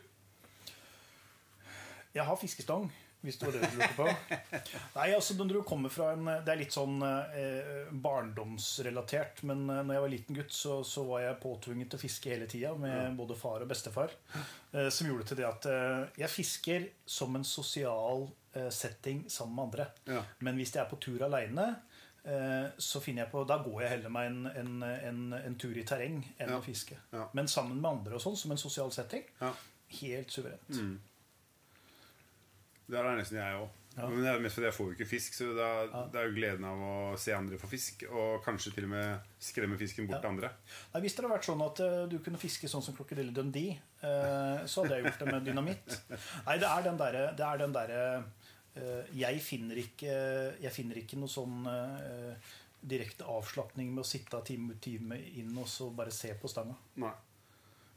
Jeg 2.17 2.25
har 2.25 2.39
fiskestang, 2.41 2.87
hvis 3.21 3.37
det 3.37 3.47
var 3.49 3.57
det 3.57 3.69
du 3.69 3.77
lurte 3.77 3.97
på. 3.97 4.07
Nei, 4.97 5.07
altså 5.13 5.35
når 5.37 5.51
du 5.51 5.59
kommer 5.69 5.93
fra 5.93 6.13
en 6.15 6.29
Det 6.47 6.53
er 6.53 6.61
litt 6.63 6.73
sånn 6.73 7.03
eh, 7.05 7.91
barndomsrelatert. 7.93 9.43
Men 9.49 9.67
eh, 9.69 9.83
når 9.83 9.99
jeg 9.99 10.05
var 10.05 10.13
liten 10.15 10.39
gutt, 10.39 10.55
så, 10.57 10.79
så 10.87 11.05
var 11.09 11.25
jeg 11.27 11.41
påtvunget 11.43 11.93
til 11.93 12.01
å 12.01 12.05
fiske 12.07 12.33
hele 12.33 12.49
tida 12.49 12.73
med 12.81 13.19
både 13.19 13.37
far 13.37 13.65
og 13.65 13.69
bestefar. 13.73 14.15
Eh, 14.73 14.89
som 14.89 15.11
gjorde 15.11 15.29
til 15.29 15.43
det 15.43 15.49
at 15.49 15.69
eh, 15.73 16.23
jeg 16.25 16.33
fisker 16.33 16.89
som 17.19 17.37
en 17.37 17.45
sosial 17.45 18.29
eh, 18.57 18.71
setting 18.73 19.27
sammen 19.33 19.59
med 19.59 19.67
andre. 19.69 19.89
Ja. 20.09 20.25
Men 20.47 20.61
hvis 20.61 20.73
jeg 20.77 20.85
er 20.87 20.91
på 20.93 21.01
tur 21.03 21.27
aleine, 21.29 21.75
så 22.79 23.01
finner 23.01 23.23
jeg 23.23 23.31
på 23.31 23.45
Da 23.47 23.59
går 23.63 23.81
jeg 23.83 23.91
heller 23.91 24.09
meg 24.11 24.27
en, 24.33 24.47
en, 24.47 24.83
en, 24.83 25.33
en 25.39 25.55
tur 25.63 25.77
i 25.79 25.85
terreng 25.87 26.21
enn 26.39 26.49
Ja. 26.51 26.59
å 26.59 26.65
fiske. 26.65 26.97
Ja. 27.13 27.29
Men 27.39 27.47
sammen 27.49 27.81
med 27.81 27.91
andre 27.91 28.15
og 28.19 28.21
sånn, 28.25 28.37
som 28.37 28.51
en 28.51 28.59
sosial 28.59 28.91
setting, 28.91 29.23
Ja. 29.41 29.53
helt 30.01 30.31
suverent. 30.35 30.67
Det 32.87 32.99
er 32.99 33.17
nesten 33.19 33.39
jeg 33.41 33.59
òg. 33.59 33.69
Men 33.97 34.19
det 34.21 34.29
er 34.29 34.43
mest 34.45 34.59
fordi 34.59 34.67
jeg 34.69 34.77
får 34.77 34.89
jo 34.91 34.95
ikke 34.99 35.07
fisk. 35.09 35.35
Så 35.39 35.47
da, 35.57 35.69
det 36.13 36.19
er 36.21 36.27
jo 36.29 36.35
gleden 36.37 36.67
av 36.69 36.83
å 36.85 36.91
se 37.19 37.33
andre 37.33 37.57
få 37.59 37.71
fisk, 37.71 38.03
og 38.11 38.43
kanskje 38.45 38.75
til 38.77 38.85
og 38.85 38.91
med 38.93 39.31
skremme 39.41 39.79
fisken 39.81 40.07
bort 40.07 40.19
Ja. 40.19 40.21
til 40.21 40.31
andre. 40.35 40.51
Nei, 40.93 41.01
Hvis 41.01 41.15
det 41.17 41.25
hadde 41.25 41.33
vært 41.33 41.49
sånn 41.49 41.65
at 41.65 41.81
eh, 41.81 42.07
du 42.13 42.19
kunne 42.19 42.39
fiske 42.43 42.69
sånn 42.69 42.83
som 42.85 42.95
krokodille 42.95 43.33
Dundee, 43.33 43.79
eh, 44.03 44.67
så 44.69 44.83
hadde 44.85 44.99
jeg 44.99 45.05
gjort 45.09 45.19
det 45.25 45.33
med 45.33 45.45
dynamitt. 45.49 45.97
Nei, 46.47 46.59
det 46.61 46.69
er 46.69 46.83
den 46.85 46.99
derre 47.01 47.25
det 47.41 47.47
eh, 48.77 49.11
jeg, 49.17 49.41
finner 49.45 49.81
ikke, 49.83 50.15
jeg 50.63 50.73
finner 50.75 51.01
ikke 51.01 51.19
noe 51.21 51.33
sånn 51.33 51.67
eh, 51.71 52.55
direkte 52.87 53.27
avslapning 53.29 53.91
med 53.95 54.05
å 54.05 54.09
sitte 54.09 54.41
time 54.47 54.75
ut 54.77 54.83
time 54.85 55.19
inn 55.41 55.57
og 55.59 55.69
så 55.71 55.91
bare 55.91 56.15
se 56.15 56.33
på 56.39 56.51
stanga. 56.51 56.77
Nei. 57.03 57.13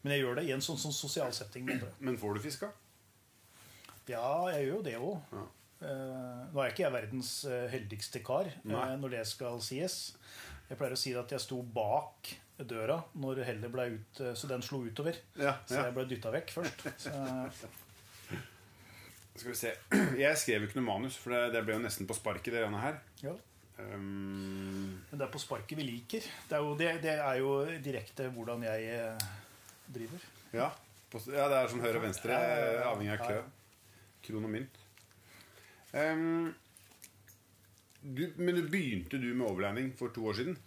Men 0.02 0.16
jeg 0.16 0.24
gjør 0.24 0.40
det 0.40 0.46
i 0.48 0.54
en 0.56 0.64
sånn, 0.64 0.80
sånn 0.80 0.96
sosial 0.96 1.34
setting. 1.36 1.70
Men 2.06 2.18
får 2.20 2.38
du 2.38 2.44
fiska? 2.48 2.72
Ja, 4.10 4.50
jeg 4.56 4.66
gjør 4.66 4.78
jo 4.80 4.84
det 4.88 4.98
òg. 4.98 5.34
Ja. 5.38 5.48
nå 6.50 6.62
er 6.64 6.72
ikke 6.72 6.84
jeg 6.88 6.96
verdens 6.96 7.34
eh, 7.48 7.68
heldigste 7.72 8.24
kar 8.26 8.50
eh, 8.50 8.94
når 9.00 9.20
det 9.20 9.26
skal 9.30 9.62
sies. 9.64 10.00
Jeg 10.70 10.78
pleier 10.80 10.96
å 10.96 11.00
si 11.00 11.14
at 11.18 11.32
jeg 11.34 11.44
sto 11.44 11.60
bak 11.64 12.32
døra 12.68 12.98
når 13.20 13.44
hellet 13.48 13.72
ble 13.72 13.86
ut, 13.96 14.22
eh, 14.24 14.34
så 14.36 14.50
den 14.50 14.64
slo 14.66 14.82
utover. 14.88 15.18
Ja, 15.40 15.58
Så 15.68 15.80
jeg 15.80 15.96
ble 15.96 16.08
dytta 16.10 16.34
vekk 16.34 16.56
først. 16.58 16.84
Så, 17.06 17.14
Skal 19.40 19.54
vi 19.54 19.58
se. 19.60 19.72
Jeg 20.26 20.40
skrev 20.42 20.64
jo 20.66 20.70
ikke 20.70 20.80
noe 20.82 20.88
manus, 20.90 21.16
for 21.20 21.32
det, 21.36 21.54
det 21.56 21.64
ble 21.68 21.78
jo 21.78 21.84
nesten 21.86 22.08
på 22.10 22.18
sparket, 22.18 22.56
det 22.58 22.66
her. 22.84 23.00
ja. 23.24 23.36
Um, 23.80 25.00
Men 25.08 25.22
det 25.22 25.24
er 25.24 25.32
på 25.32 25.40
sparket 25.40 25.78
vi 25.80 25.86
liker. 25.88 26.26
Det 26.50 26.56
er 26.58 26.64
jo, 26.66 26.74
det, 26.76 26.90
det 27.06 27.14
er 27.16 27.38
jo 27.40 27.52
direkte 27.80 28.26
hvordan 28.36 28.66
jeg 28.68 28.90
eh, 28.92 29.28
driver. 29.88 30.26
ja. 30.52 30.68
På, 31.10 31.18
ja, 31.32 31.48
det 31.50 31.56
er 31.58 31.72
sånn 31.72 31.82
høyre 31.82 31.98
og 31.98 32.04
venstre, 32.04 32.36
avhengig 32.86 33.14
av 33.16 33.22
kø 33.24 33.30
klø. 33.32 33.38
Kron 34.28 34.44
og 34.46 34.52
mynt. 34.54 34.76
Um, 35.96 36.52
du, 38.04 38.28
men 38.38 38.60
du 38.60 38.68
begynte 38.70 39.18
du 39.18 39.32
med 39.32 39.48
overlanding 39.48 39.90
for 39.98 40.14
to 40.14 40.28
år 40.30 40.38
siden? 40.38 40.60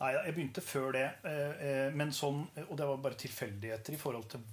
Nei, 0.00 0.14
jeg 0.16 0.32
begynte 0.38 0.64
før 0.64 0.94
det. 0.96 1.04
eh, 1.28 1.66
eh, 1.66 1.90
Men 1.92 2.14
sånn, 2.16 2.46
og 2.68 2.72
det 2.78 2.86
var 2.88 3.02
bare 3.04 3.18
tilfeldigheter 3.20 3.98
i 3.98 4.00
forhold 4.00 4.30
til 4.32 4.46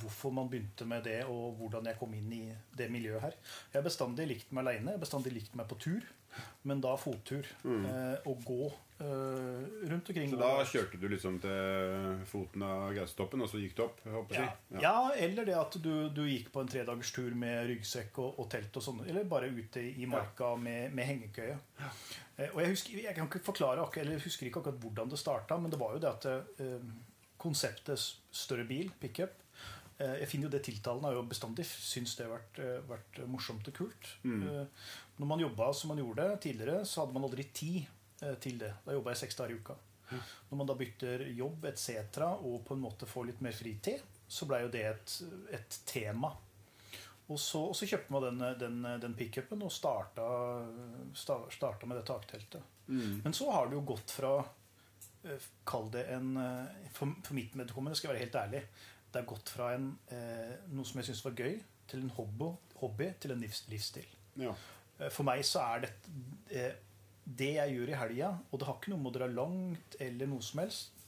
hvorfor 0.00 0.34
man 0.34 0.50
begynte 0.50 0.86
med 0.88 1.06
det, 1.08 1.22
og 1.30 1.56
hvordan 1.58 1.88
jeg 1.90 1.98
kom 2.00 2.14
inn 2.16 2.32
i 2.34 2.44
det 2.78 2.90
miljøet 2.92 3.24
her. 3.24 3.38
Jeg 3.72 3.80
har 3.80 3.86
bestandig 3.86 4.28
likt 4.30 4.52
meg 4.52 4.66
aleine. 4.66 4.94
Jeg 4.96 5.04
bestandig 5.04 5.34
likt 5.34 5.56
meg 5.58 5.68
på 5.70 5.78
tur, 5.82 6.06
men 6.68 6.82
da 6.84 6.94
fottur. 7.00 7.48
Eh, 7.64 8.28
og 8.30 8.44
gå 8.46 8.68
eh, 9.02 9.88
rundt 9.90 10.10
omkring. 10.12 10.30
Mm. 10.30 10.36
Så 10.36 10.40
da 10.42 10.68
kjørte 10.72 11.00
du 11.00 11.08
liksom 11.10 11.40
til 11.42 12.22
foten 12.30 12.64
av 12.66 12.92
Gaustoppen, 12.96 13.42
og 13.44 13.50
så 13.50 13.62
gikk 13.62 13.76
du 13.78 13.84
opp? 13.86 14.04
ja. 14.06 14.22
si. 14.30 14.78
ja, 14.84 14.94
eller 15.16 15.48
det 15.48 15.58
at 15.58 15.80
du, 15.82 15.92
du 16.14 16.22
gikk 16.28 16.52
på 16.54 16.62
en 16.62 16.70
tredagers 16.70 17.12
tur 17.14 17.34
med 17.38 17.66
ryggsekk 17.72 18.22
og, 18.22 18.38
og 18.38 18.48
telt 18.52 18.80
og 18.80 18.88
sånn. 18.90 19.04
Eller 19.08 19.28
bare 19.28 19.50
ute 19.50 19.82
i 19.82 20.08
marka 20.10 20.54
med, 20.60 20.94
med 20.96 21.12
hengekøye. 21.12 21.58
Eh, 22.38 22.48
og 22.52 22.62
jeg, 22.62 22.72
husker, 22.76 23.02
jeg 23.02 23.16
kan 23.16 23.26
ikke 23.26 23.42
forklare 23.50 23.86
eller 23.98 24.22
husker 24.22 24.46
ikke 24.48 24.62
akkurat 24.62 24.82
hvordan 24.82 25.10
det 25.10 25.18
starta, 25.20 25.58
men 25.58 25.72
det 25.72 25.80
var 25.80 25.96
jo 25.96 26.02
det 26.02 26.10
at 26.14 26.28
eh, 26.62 26.90
konseptet 27.38 27.98
større 28.30 28.66
bil, 28.68 28.90
pickup 29.00 29.30
eh, 29.30 29.47
Jeg 29.98 30.28
finner 30.30 30.46
jo 30.46 30.52
det 30.54 30.62
tiltalende. 30.62 31.10
Jeg 31.10 31.16
har 31.16 31.22
jo 31.24 31.30
bestandig 31.32 31.64
syntes 31.66 32.14
det 32.18 32.26
har 32.28 32.36
vært, 32.36 32.58
eh, 32.62 32.82
vært 32.86 33.20
morsomt 33.26 33.66
og 33.66 33.74
kult. 33.74 34.10
Mm. 34.22 34.66
når 35.18 35.26
man 35.26 35.40
jobba 35.42 35.72
som 35.74 35.90
man 35.90 35.98
gjorde 35.98 36.26
tidligere, 36.40 36.84
så 36.86 37.02
hadde 37.02 37.16
man 37.16 37.26
aldri 37.26 37.48
tid 37.52 37.86
eh, 38.22 38.34
til 38.38 38.58
det. 38.58 38.72
Da 38.84 38.94
jobba 38.94 39.14
jeg 39.14 39.24
seks 39.24 39.38
dager 39.40 39.54
i 39.54 39.58
uka. 39.58 39.78
Når 40.08 40.56
man 40.56 40.68
da 40.68 40.74
bytter 40.78 41.26
jobb 41.36 41.66
etc. 41.68 41.90
og 42.40 42.62
på 42.64 42.76
en 42.76 42.80
måte 42.80 43.06
får 43.06 43.26
litt 43.28 43.40
mer 43.44 43.52
fritid, 43.52 44.04
så 44.28 44.46
blei 44.48 44.62
jo 44.62 44.70
det 44.72 44.84
et, 44.88 45.16
et 45.58 45.80
tema. 45.84 46.30
Og 47.28 47.40
så, 47.40 47.60
og 47.60 47.76
så 47.76 47.88
kjøpte 47.88 48.12
man 48.14 48.24
den, 48.24 48.44
den, 48.60 48.78
den 49.02 49.16
pickupen 49.16 49.60
og 49.66 49.72
starta, 49.72 50.24
starta 51.12 51.88
med 51.88 52.00
det 52.00 52.06
takteltet. 52.08 52.62
Men 53.24 53.36
så 53.36 53.50
har 53.52 53.68
det 53.68 53.76
jo 53.76 53.84
gått 53.90 54.14
fra 54.16 54.32
eh, 54.40 55.48
Kall 55.68 55.90
det 55.92 56.06
en 56.14 56.30
eh, 56.40 56.86
For, 56.94 57.12
for 57.20 57.36
mitt 57.36 57.52
vedkommende 57.52 57.98
skal 57.98 58.08
jeg 58.08 58.14
være 58.14 58.24
helt 58.24 58.38
ærlig. 58.40 58.62
Det 59.18 59.24
har 59.24 59.34
gått 59.34 59.48
fra 59.50 59.72
en, 59.74 59.86
eh, 60.14 60.50
noe 60.70 60.86
som 60.86 61.00
jeg 61.00 61.08
syns 61.08 61.24
var 61.24 61.32
gøy, 61.34 61.56
til 61.90 62.04
en 62.04 62.12
hobby, 62.14 62.52
hobby 62.78 63.08
til 63.18 63.32
en 63.34 63.40
livs, 63.42 63.64
livsstil. 63.66 64.06
Ja. 64.38 64.52
Eh, 65.00 65.08
For 65.10 65.26
meg 65.26 65.42
så 65.42 65.58
er 65.74 65.80
det 65.82 65.90
eh, 66.54 66.76
det 67.26 67.48
jeg 67.56 67.74
gjør 67.74 67.90
i 67.90 67.96
helga, 67.98 68.28
og 68.52 68.60
det 68.60 68.68
har 68.68 68.78
ikke 68.78 68.92
noe 68.92 69.02
med 69.02 69.10
å 69.10 69.16
dra 69.18 69.26
langt 69.26 69.98
eller 70.06 70.30
noe 70.30 70.46
som 70.46 70.62
helst, 70.62 71.02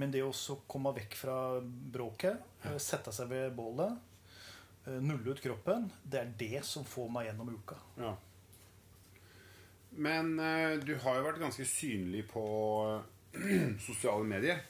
men 0.00 0.14
det 0.16 0.24
å 0.24 0.32
komme 0.64 0.94
vekk 0.96 1.18
fra 1.20 1.36
bråket, 1.60 2.40
sette 2.80 3.12
seg 3.12 3.28
ved 3.28 3.52
bålet, 3.54 4.00
nulle 5.04 5.36
ut 5.36 5.44
kroppen, 5.44 5.90
det 6.08 6.22
er 6.22 6.32
det 6.40 6.64
som 6.64 6.88
får 6.88 7.12
meg 7.12 7.28
gjennom 7.28 7.52
uka. 7.52 7.76
Ja. 8.00 8.16
Men 9.92 10.38
du 10.82 10.96
har 11.04 11.20
jo 11.20 11.28
vært 11.28 11.44
ganske 11.44 11.68
synlig 11.68 12.24
på 12.32 12.42
sosiale 13.86 14.24
medier. 14.24 14.64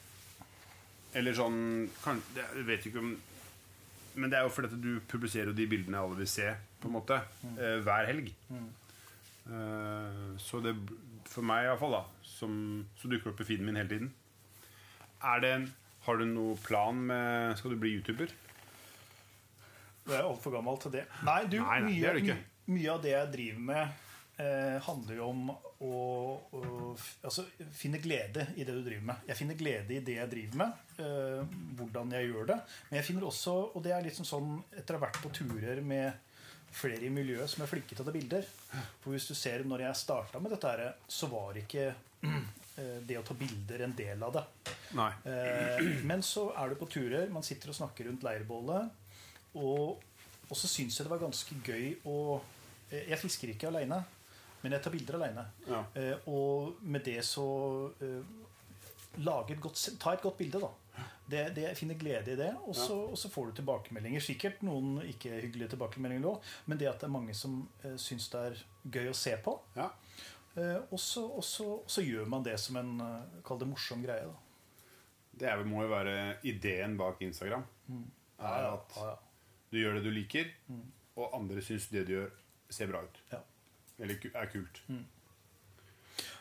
Eller 1.13 1.35
sånn 1.37 1.57
kan, 2.03 2.17
Jeg 2.35 2.65
vet 2.65 2.85
ikke 2.89 3.01
om 3.03 3.11
Men 4.15 4.29
det 4.31 4.37
er 4.39 4.47
jo 4.47 4.53
fordi 4.53 4.69
at 4.71 4.81
du 4.81 4.91
publiserer 5.09 5.51
jo 5.51 5.57
de 5.57 5.67
bildene 5.69 5.97
alle 6.01 6.17
vil 6.19 6.27
se, 6.29 6.47
på 6.81 6.89
en 6.89 6.93
måte, 6.99 7.17
eh, 7.57 7.79
hver 7.85 8.05
helg. 8.09 8.27
Eh, 9.49 10.37
så 10.39 10.61
det 10.63 10.75
For 11.29 11.41
meg 11.45 11.65
iallfall, 11.67 11.95
da, 11.97 12.03
som, 12.27 12.53
så 12.99 13.09
dukker 13.09 13.31
det 13.31 13.33
opp 13.33 13.41
i 13.41 13.47
feeden 13.47 13.65
min 13.67 13.79
hele 13.79 13.89
tiden. 13.89 14.11
Er 15.23 15.41
det 15.43 15.51
en, 15.55 15.65
har 16.05 16.19
du 16.19 16.25
noen 16.29 16.59
plan 16.61 16.97
med 17.09 17.57
Skal 17.57 17.73
du 17.73 17.79
bli 17.81 17.93
YouTuber? 17.97 18.31
Det 20.03 20.17
er 20.17 20.25
altfor 20.27 20.51
gammel 20.57 20.77
til 20.83 20.91
det. 20.97 21.05
Nei, 21.23 21.39
du, 21.47 21.57
Nei, 21.63 21.79
nei, 21.79 21.79
det 21.79 21.87
mye, 21.87 22.13
det 22.17 22.23
ikke. 22.25 22.39
mye 22.75 22.89
av 22.91 23.03
det 23.05 23.13
jeg 23.15 23.29
driver 23.37 23.61
med, 23.69 24.01
eh, 24.43 24.77
handler 24.83 25.15
jo 25.21 25.29
om 25.31 25.45
å, 25.83 26.01
å 26.55 26.61
altså, 27.25 27.45
finne 27.75 28.01
glede 28.03 28.47
i 28.55 28.65
det 28.65 28.75
du 28.75 28.81
driver 28.85 29.07
med. 29.11 29.23
Jeg 29.29 29.39
finner 29.39 29.59
glede 29.59 29.95
i 29.95 30.03
det 30.05 30.17
jeg 30.19 30.31
driver 30.31 30.61
med, 30.63 30.83
eh, 31.03 31.57
hvordan 31.79 32.13
jeg 32.15 32.29
gjør 32.29 32.51
det. 32.53 32.59
Men 32.89 32.99
jeg 32.99 33.07
finner 33.09 33.27
også, 33.27 33.55
og 33.73 33.83
det 33.85 33.95
er 33.95 34.05
liksom 34.05 34.27
sånn 34.27 34.53
etter 34.71 34.95
å 34.95 35.01
ha 35.01 35.07
vært 35.07 35.19
på 35.23 35.33
turer 35.35 35.81
med 35.85 36.31
flere 36.73 37.05
i 37.05 37.11
miljøet 37.13 37.51
som 37.51 37.63
er 37.63 37.69
flinke 37.69 37.93
til 37.93 38.01
å 38.01 38.07
ta 38.07 38.13
bilder 38.15 38.47
For 39.03 39.13
hvis 39.13 39.27
du 39.29 39.35
ser 39.37 39.61
når 39.67 39.85
jeg 39.85 39.99
starta 39.99 40.41
med 40.41 40.55
dette, 40.55 40.71
her, 40.71 40.95
så 41.07 41.29
var 41.31 41.59
ikke 41.59 41.89
eh, 42.23 42.97
det 43.05 43.19
å 43.19 43.25
ta 43.27 43.37
bilder 43.37 43.85
en 43.85 43.95
del 43.97 44.25
av 44.25 44.39
det. 44.39 44.45
Nei. 44.97 45.11
Eh, 45.29 45.93
men 46.07 46.25
så 46.25 46.49
er 46.57 46.73
du 46.73 46.79
på 46.79 46.89
turer, 46.95 47.29
man 47.33 47.45
sitter 47.45 47.73
og 47.73 47.79
snakker 47.81 48.09
rundt 48.09 48.25
leirbålet. 48.25 48.99
Og, 49.59 50.01
og 50.49 50.57
så 50.57 50.69
syns 50.69 50.97
jeg 50.97 51.05
det 51.05 51.13
var 51.13 51.21
ganske 51.21 51.59
gøy 51.61 51.91
å 52.09 52.17
eh, 52.89 53.11
Jeg 53.11 53.21
fisker 53.21 53.53
ikke 53.53 53.69
aleine. 53.69 54.01
Men 54.63 54.77
jeg 54.77 54.83
tar 54.85 54.95
bilder 54.95 55.19
aleine. 55.19 55.43
Ja. 55.67 55.83
Eh, 55.99 56.29
og 56.31 56.79
med 56.81 57.03
det 57.05 57.19
så 57.27 57.45
eh, 58.01 58.33
et 59.13 59.61
godt, 59.61 59.77
Ta 59.99 60.13
et 60.13 60.23
godt 60.23 60.39
bilde, 60.39 60.63
da. 60.63 60.71
Det, 61.25 61.55
det, 61.55 61.63
jeg 61.63 61.77
finner 61.77 61.97
glede 61.97 62.33
i 62.33 62.37
det, 62.37 62.49
og 62.67 62.75
så, 62.75 62.95
og 63.09 63.17
så 63.17 63.29
får 63.31 63.45
du 63.49 63.51
tilbakemeldinger. 63.61 64.21
Sikkert 64.21 64.61
noen 64.65 64.97
ikke 65.07 65.31
hyggelige 65.39 65.71
tilbakemeldinger 65.73 66.27
òg, 66.29 66.49
men 66.67 66.79
det 66.79 66.89
at 66.91 66.99
det 67.01 67.07
er 67.07 67.13
mange 67.13 67.35
som 67.37 67.61
eh, 67.83 67.95
syns 68.01 68.27
det 68.33 68.41
er 68.49 68.63
gøy 68.97 69.09
å 69.09 69.15
se 69.17 69.33
på. 69.45 69.55
Ja. 69.77 69.87
Eh, 70.59 70.79
og, 70.83 70.99
så, 71.01 71.23
og, 71.25 71.43
så, 71.47 71.69
og 71.79 71.89
så 71.89 72.03
gjør 72.05 72.27
man 72.29 72.45
det 72.45 72.57
som 72.61 72.77
en 72.77 72.91
eh, 73.01 73.39
Kall 73.47 73.61
det 73.63 73.69
morsom 73.71 74.03
greie. 74.03 74.27
da 74.27 75.39
Det 75.39 75.49
er, 75.49 75.63
må 75.65 75.85
jo 75.85 75.93
være 75.93 76.17
ideen 76.45 76.97
bak 76.99 77.23
Instagram. 77.25 77.63
Er 78.43 78.69
at 78.73 78.99
ja, 78.99 79.07
ja. 79.13 79.15
du 79.71 79.79
gjør 79.79 79.97
det 79.97 80.05
du 80.05 80.11
liker, 80.13 80.51
og 81.15 81.39
andre 81.39 81.63
syns 81.63 81.87
det 81.93 82.05
du 82.09 82.17
gjør, 82.17 82.29
ser 82.73 82.91
bra 82.91 83.01
ut. 83.05 83.23
Ja. 83.31 83.39
Eller 84.03 84.19
er 84.35 84.49
kult. 84.51 84.81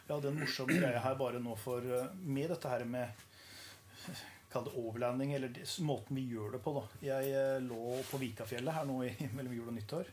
Ja, 0.08 0.18
den 0.20 0.34
morsomme 0.40 0.74
greia 0.74 1.00
her 1.00 1.14
bare 1.16 1.38
nå 1.40 1.54
for 1.56 1.84
eh, 1.86 2.08
Med 2.26 2.50
dette 2.50 2.68
her 2.68 2.82
med 2.84 3.22
Kall 4.52 4.66
det 4.66 4.74
overlanding, 4.76 5.30
eller 5.32 5.54
måten 5.86 6.16
vi 6.18 6.26
gjør 6.34 6.56
det 6.56 6.60
på. 6.64 6.74
da 6.76 6.82
Jeg 7.06 7.30
eh, 7.32 7.60
lå 7.64 7.94
på 8.10 8.18
Vikafjellet 8.20 8.74
her 8.76 8.84
nå 8.90 8.98
i, 9.06 9.12
mellom 9.38 9.54
jul 9.56 9.70
og 9.70 9.76
nyttår. 9.78 10.10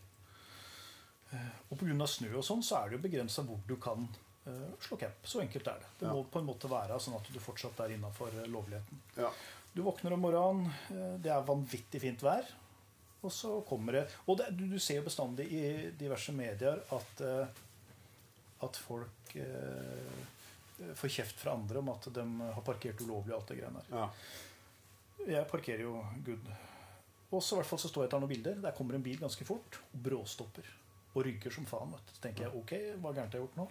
Eh, 1.33 1.49
Og 1.69 1.81
pga. 1.81 2.07
snø 2.07 2.31
og 2.39 2.45
sånn, 2.47 2.63
så 2.63 2.79
er 2.79 2.89
det 2.93 2.99
jo 2.99 3.03
begrensa 3.09 3.43
hvor 3.43 3.59
du 3.67 3.75
kan 3.81 4.05
uh, 4.47 4.69
slå 4.81 4.95
camp. 5.01 5.19
Så 5.27 5.41
enkelt 5.43 5.67
er 5.67 5.81
det. 5.83 5.89
Det 5.99 6.07
Ja. 6.07 6.13
må 6.15 6.23
på 6.31 6.39
en 6.39 6.47
måte 6.47 6.69
være 6.71 7.01
sånn 7.03 7.17
at 7.19 7.27
du 7.33 7.39
fortsatt 7.43 7.81
er 7.83 7.97
innafor 7.97 8.31
lovligheten. 8.47 9.01
Ja. 9.19 9.33
Du 9.75 9.83
våkner 9.85 10.15
om 10.15 10.23
morgenen, 10.23 10.71
det 11.21 11.29
er 11.29 11.43
vanvittig 11.45 11.99
fint 12.01 12.23
vær. 12.25 12.47
Og 13.22 13.32
så 13.36 13.49
kommer 13.67 13.97
det 13.97 14.03
Og 14.32 14.38
det, 14.39 14.49
du, 14.55 14.78
ser 14.80 15.01
jo 15.01 15.07
bestandig 15.09 15.49
i 15.51 15.63
diverse 15.99 16.32
medier 16.36 16.80
at, 16.95 17.24
eh, 17.26 17.63
at 18.65 18.80
folk 18.80 19.34
eh, 19.36 20.93
får 20.95 21.11
kjeft 21.17 21.41
fra 21.41 21.57
andre 21.57 21.82
om 21.82 21.91
at 21.91 22.07
de 22.15 22.26
har 22.39 22.63
parkert 22.65 23.01
ulovlig 23.03 23.34
og 23.34 23.41
alt 23.41 23.51
det 23.51 23.59
greiene 23.59 23.84
der. 23.84 23.97
Ja. 23.97 24.09
Jeg 25.28 25.47
parkerer 25.51 25.84
jo 25.84 25.97
good. 26.26 26.47
Og 27.30 27.43
så 27.43 27.57
i 27.57 27.59
hvert 27.59 27.70
fall 27.70 27.82
så 27.82 27.91
står 27.91 28.05
jeg 28.05 28.09
og 28.09 28.13
tar 28.13 28.24
noen 28.24 28.32
bilder. 28.32 28.61
Der 28.63 28.76
kommer 28.78 28.95
en 28.95 29.03
bil 29.05 29.20
ganske 29.20 29.45
fort 29.45 29.82
og 29.82 29.99
bråstopper. 30.07 30.70
Og 31.13 31.26
rygger 31.28 31.53
som 31.53 31.67
faen. 31.70 31.91
vet 31.91 32.07
du. 32.07 32.15
Så 32.15 32.24
tenker 32.24 32.47
jeg 32.47 32.55
ok, 32.55 32.74
hva 33.03 33.11
gærent 33.11 33.36
har 33.36 33.41
jeg 33.41 33.49
gjort 33.49 33.59
nå? 33.59 33.67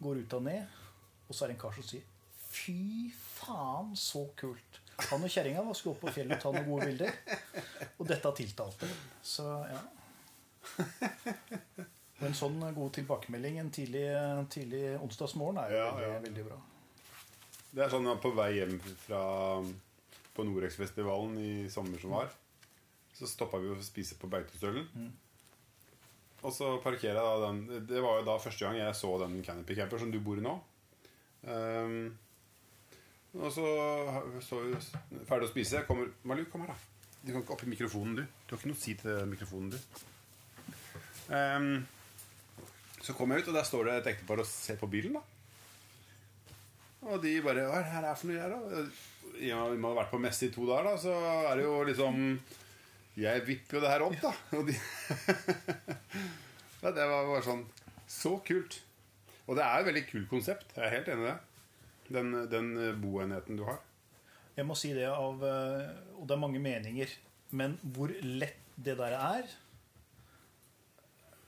Går 0.00 0.22
ut 0.22 0.36
og 0.38 0.42
ned, 0.44 0.80
og 1.26 1.34
så 1.34 1.44
er 1.44 1.52
det 1.52 1.56
en 1.56 1.60
kar 1.60 1.76
som 1.76 1.86
sier 1.86 2.12
Fy 2.56 3.12
faen, 3.12 3.92
så 4.00 4.22
kult. 4.38 4.80
Han 4.96 5.24
og 5.26 5.30
kjerringa 5.30 5.62
var 5.66 5.76
skulle 5.76 5.94
opp 5.96 6.06
på 6.06 6.12
fjellet 6.16 6.38
og 6.38 6.42
ta 6.42 6.52
noen 6.54 6.68
gode 6.70 6.86
bilder. 6.88 7.12
Og 7.98 8.08
dette 8.08 8.32
tiltalte. 8.38 8.88
Så 9.24 9.44
ja. 9.68 9.82
Og 12.16 12.24
en 12.30 12.36
sånn 12.36 12.56
god 12.74 12.94
tilbakemelding 12.96 13.58
en 13.60 13.68
tidlig, 13.74 14.06
tidlig 14.52 14.84
onsdagsmorgen 15.04 15.60
er 15.62 15.74
jo 15.74 15.82
Ja, 15.82 15.90
veldig, 15.92 16.08
ja. 16.08 16.22
veldig 16.24 16.46
bra. 16.48 16.56
Det 17.76 17.84
er 17.84 17.92
sånn 17.92 18.08
at 18.08 18.22
på 18.24 18.32
vei 18.32 18.48
hjem 18.56 18.78
fra 19.04 19.20
På 20.36 20.44
Norex-festivalen 20.48 21.36
i 21.40 21.52
sommer 21.72 22.00
som 22.00 22.16
var, 22.16 22.32
så 23.16 23.28
stoppa 23.28 23.60
vi 23.60 23.70
å 23.72 23.76
spise 23.84 24.16
på 24.20 24.28
Beitostølen. 24.32 24.88
Og 26.42 26.52
så 26.52 26.74
parkerer 26.84 27.16
jeg 27.16 27.20
da 27.20 27.46
den 27.46 27.86
Det 27.88 28.00
var 28.04 28.20
jo 28.20 28.26
da 28.28 28.36
første 28.40 28.64
gang 28.64 28.76
jeg 28.80 28.96
så 28.96 29.12
den 29.22 29.38
Canopy 29.44 29.76
Camper 29.76 30.00
som 30.00 30.12
du 30.12 30.18
bor 30.24 30.40
i 30.40 30.44
nå. 30.44 30.56
Ehm, 31.52 32.10
og 33.36 33.52
så, 33.52 33.66
så 34.44 34.60
vi 34.64 34.76
ferdig 35.28 35.48
å 35.48 35.52
spise. 35.52 35.84
Kommer 35.88 36.10
Malu, 36.28 36.44
kom 36.50 36.64
her, 36.64 36.74
da. 36.74 37.12
Du 37.22 37.32
kan 37.32 37.42
ikke 37.42 37.56
opp 37.56 37.64
i 37.66 37.70
mikrofonen, 37.72 38.18
du. 38.20 38.24
Du 38.46 38.54
har 38.54 38.60
ikke 38.60 38.70
noe 38.70 38.78
å 38.78 38.82
si 38.82 38.94
til 39.00 39.22
mikrofonen, 39.30 39.72
du. 39.74 40.02
Um, 41.26 41.70
så 43.02 43.14
kommer 43.16 43.36
jeg 43.36 43.46
ut, 43.46 43.54
og 43.54 43.58
der 43.58 43.66
står 43.66 43.88
det 43.88 43.96
et 44.00 44.12
ektepar 44.14 44.42
og 44.42 44.48
ser 44.48 44.78
på 44.80 44.88
bilen. 44.90 45.18
da 45.18 45.24
og 47.06 47.22
de 47.22 47.36
bare 47.44 47.66
Hva 47.68 47.80
er 47.80 47.84
det 47.86 47.94
her 47.94 48.06
er 48.08 48.18
for 48.18 48.30
noe? 48.30 48.40
Her, 48.40 48.54
da? 48.54 48.84
Ja, 49.42 49.60
vi 49.70 49.80
må 49.80 49.92
ha 49.92 50.00
vært 50.00 50.14
på 50.14 50.20
messe 50.22 50.48
i 50.48 50.52
to 50.54 50.66
dager, 50.68 50.88
da, 50.88 50.94
så 51.00 51.12
er 51.50 51.58
det 51.58 51.66
jo 51.66 51.74
liksom 51.86 52.22
Jeg 53.20 53.44
vipper 53.46 53.78
jo 53.78 53.84
det 53.84 53.92
her 53.92 54.06
opp, 54.06 54.16
da. 54.22 54.32
Og 54.58 54.66
de 54.70 54.76
ja, 56.82 56.90
det 56.90 57.06
var 57.06 57.28
bare 57.30 57.44
sånn 57.46 57.64
Så 58.10 58.36
kult. 58.46 58.80
Og 59.46 59.58
det 59.58 59.62
er 59.62 59.82
et 59.82 59.88
veldig 59.88 60.06
kult 60.08 60.28
konsept. 60.30 60.72
Jeg 60.74 60.88
er 60.88 60.96
helt 60.98 61.12
enig 61.12 61.26
i 61.26 61.30
det. 61.30 61.36
Den, 62.12 62.32
den 62.50 62.72
boenheten 63.02 63.58
du 63.58 63.64
har. 63.68 63.80
Jeg 64.56 64.64
må 64.64 64.76
si 64.78 64.92
det 64.96 65.06
av 65.10 65.42
eh, 65.44 65.88
Og 66.16 66.26
det 66.28 66.36
er 66.36 66.40
mange 66.40 66.60
meninger. 66.62 67.10
Men 67.56 67.76
hvor 67.94 68.12
lett 68.24 68.62
det 68.76 68.96
der 68.98 69.14
er 69.16 69.46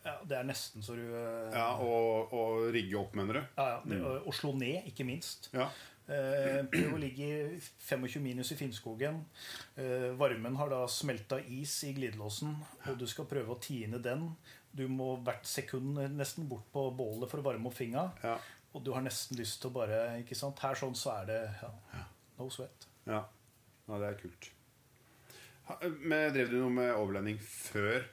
ja, 0.05 0.15
Det 0.25 0.37
er 0.39 0.47
nesten 0.49 0.85
så 0.85 0.95
du 0.97 1.05
eh, 1.05 1.53
Ja, 1.55 1.71
Og, 1.83 2.33
og 2.33 2.69
rigge 2.75 2.99
opp, 3.01 3.15
mener 3.19 3.41
du? 3.41 3.43
ja, 3.59 3.69
ja, 3.75 3.79
det, 3.89 4.01
Å 4.01 4.35
slå 4.37 4.55
ned, 4.59 4.87
ikke 4.91 5.07
minst. 5.09 5.51
Ja. 5.57 5.69
Eh, 6.09 6.63
Prøv 6.73 6.95
å 6.97 7.01
ligge 7.03 7.59
25 7.89 8.23
minus 8.25 8.53
i 8.55 8.59
Finnskogen. 8.61 9.23
Eh, 9.77 10.11
varmen 10.21 10.57
har 10.61 10.71
da 10.73 10.85
smelta 10.89 11.41
is 11.45 11.75
i 11.89 11.93
glidelåsen, 11.97 12.55
og 12.89 13.01
du 13.01 13.05
skal 13.11 13.29
prøve 13.29 13.53
å 13.57 13.61
tine 13.61 14.01
den. 14.05 14.31
Du 14.73 14.85
må 14.93 15.15
hvert 15.25 15.49
sekund 15.49 15.99
nesten 16.17 16.47
bort 16.49 16.69
på 16.73 16.87
bålet 16.97 17.29
for 17.31 17.41
å 17.43 17.47
varme 17.51 17.69
opp 17.69 17.77
fingra. 17.77 18.07
Ja. 18.25 18.37
Og 18.79 18.85
du 18.87 18.93
har 18.95 19.03
nesten 19.03 19.39
lyst 19.41 19.59
til 19.63 19.73
å 19.73 19.75
bare 19.75 19.99
ikke 20.23 20.37
sant? 20.39 20.61
Her 20.63 20.79
sånn 20.79 20.95
så 20.99 21.17
er 21.19 21.29
det 21.33 21.39
ja, 21.65 22.05
no 22.39 22.47
sweat. 22.55 22.87
Ja. 23.09 23.25
ja, 23.89 23.99
det 23.99 24.13
er 24.13 24.19
kult. 24.21 24.51
Ha, 25.69 25.77
men 25.99 26.31
Drev 26.37 26.53
du 26.53 26.61
noe 26.63 26.73
med 26.73 26.95
overlanding 26.95 27.41
før 27.43 28.07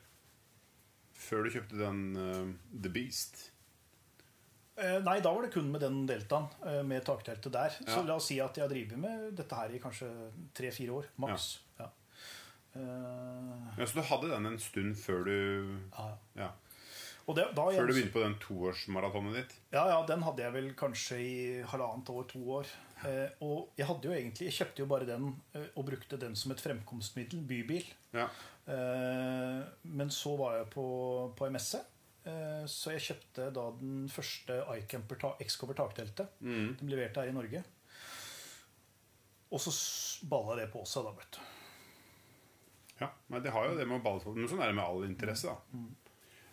Før 1.16 1.46
du 1.46 1.54
kjøpte 1.54 1.78
den 1.80 2.02
uh, 2.18 2.50
The 2.84 2.92
Beast? 2.92 3.52
Eh, 4.76 4.98
nei, 5.06 5.20
da 5.24 5.32
var 5.32 5.46
det 5.46 5.54
kun 5.54 5.70
med 5.72 5.80
den 5.86 6.02
deltaen, 6.10 6.50
eh, 6.68 6.82
med 6.84 7.06
takteltet 7.08 7.54
der. 7.54 7.78
Så 7.88 8.02
la 8.04 8.18
oss 8.20 8.26
si 8.28 8.42
at 8.44 8.58
jeg 8.60 8.66
har 8.66 8.72
drevet 8.74 9.00
med 9.00 9.30
dette 9.38 9.56
her 9.56 9.72
i 9.72 9.80
kanskje 9.80 10.10
tre-fire 10.58 10.98
år, 10.98 11.08
maks. 11.24 11.46
Ja. 11.80 11.88
Eh, 12.76 13.70
Ja, 13.78 13.86
Så 13.88 13.96
du 13.96 14.04
hadde 14.10 14.34
den 14.34 14.50
en 14.52 14.60
stund 14.60 14.98
før 15.00 15.24
du 15.24 15.32
ja. 15.96 16.10
Ja, 16.36 16.50
det, 17.34 17.48
da 17.58 17.64
Før 17.74 17.88
du 17.90 17.94
begynte 17.96 18.14
på 18.14 18.22
den 18.22 18.36
toårsmaratonet 18.44 19.34
ditt? 19.40 19.54
Ja, 19.74 19.88
ja, 19.90 19.96
den 20.06 20.22
hadde 20.22 20.44
jeg 20.46 20.54
vel 20.54 20.68
kanskje 20.78 21.18
i 21.18 21.32
halvannet 21.72 22.12
år, 22.14 22.28
to 22.30 22.42
år. 22.60 22.70
Eh, 23.10 23.32
og 23.42 23.72
jeg 23.80 23.88
hadde 23.90 24.06
jo 24.06 24.14
egentlig, 24.14 24.52
jeg 24.52 24.58
kjøpte 24.60 24.84
jo 24.84 24.90
bare 24.92 25.08
den 25.10 25.32
eh, 25.58 25.66
og 25.74 25.88
brukte 25.90 26.20
den 26.22 26.36
som 26.38 26.54
et 26.54 26.62
fremkomstmiddel, 26.62 27.42
bybil. 27.50 27.88
Ja. 28.14 28.28
Eh, 28.70 29.64
men 29.98 30.14
så 30.14 30.36
var 30.38 30.60
jeg 30.60 30.70
på, 30.78 30.86
på 31.38 31.50
messe, 31.58 31.82
eh, 32.30 32.62
så 32.70 32.94
jeg 32.94 33.08
kjøpte 33.10 33.50
da 33.58 33.66
den 33.82 34.06
første 34.14 34.62
iCamper 34.78 35.20
ta- 35.26 35.36
X-Cover 35.48 35.78
takteltet. 35.82 36.38
Mm. 36.46 36.76
De 36.80 36.92
leverte 36.94 37.24
her 37.26 37.34
i 37.34 37.36
Norge. 37.36 37.64
Og 39.56 39.62
så 39.62 39.72
balla 40.30 40.56
det 40.62 40.70
på 40.74 40.82
seg, 40.90 41.06
da, 41.06 41.12
vet 41.18 41.38
du. 41.38 41.44
ja. 43.02 43.10
Men 43.34 43.44
det 43.46 43.52
har 43.54 43.70
jo 43.70 43.76
det 43.78 43.86
med 43.90 44.00
å 44.00 44.04
balle 44.06 44.22
på 44.24 44.34
Men 44.36 44.50
sånn 44.50 44.62
er 44.66 44.72
det 44.72 44.78
med 44.78 44.86
all 44.86 45.06
interesse, 45.10 45.52
da. 45.54 45.84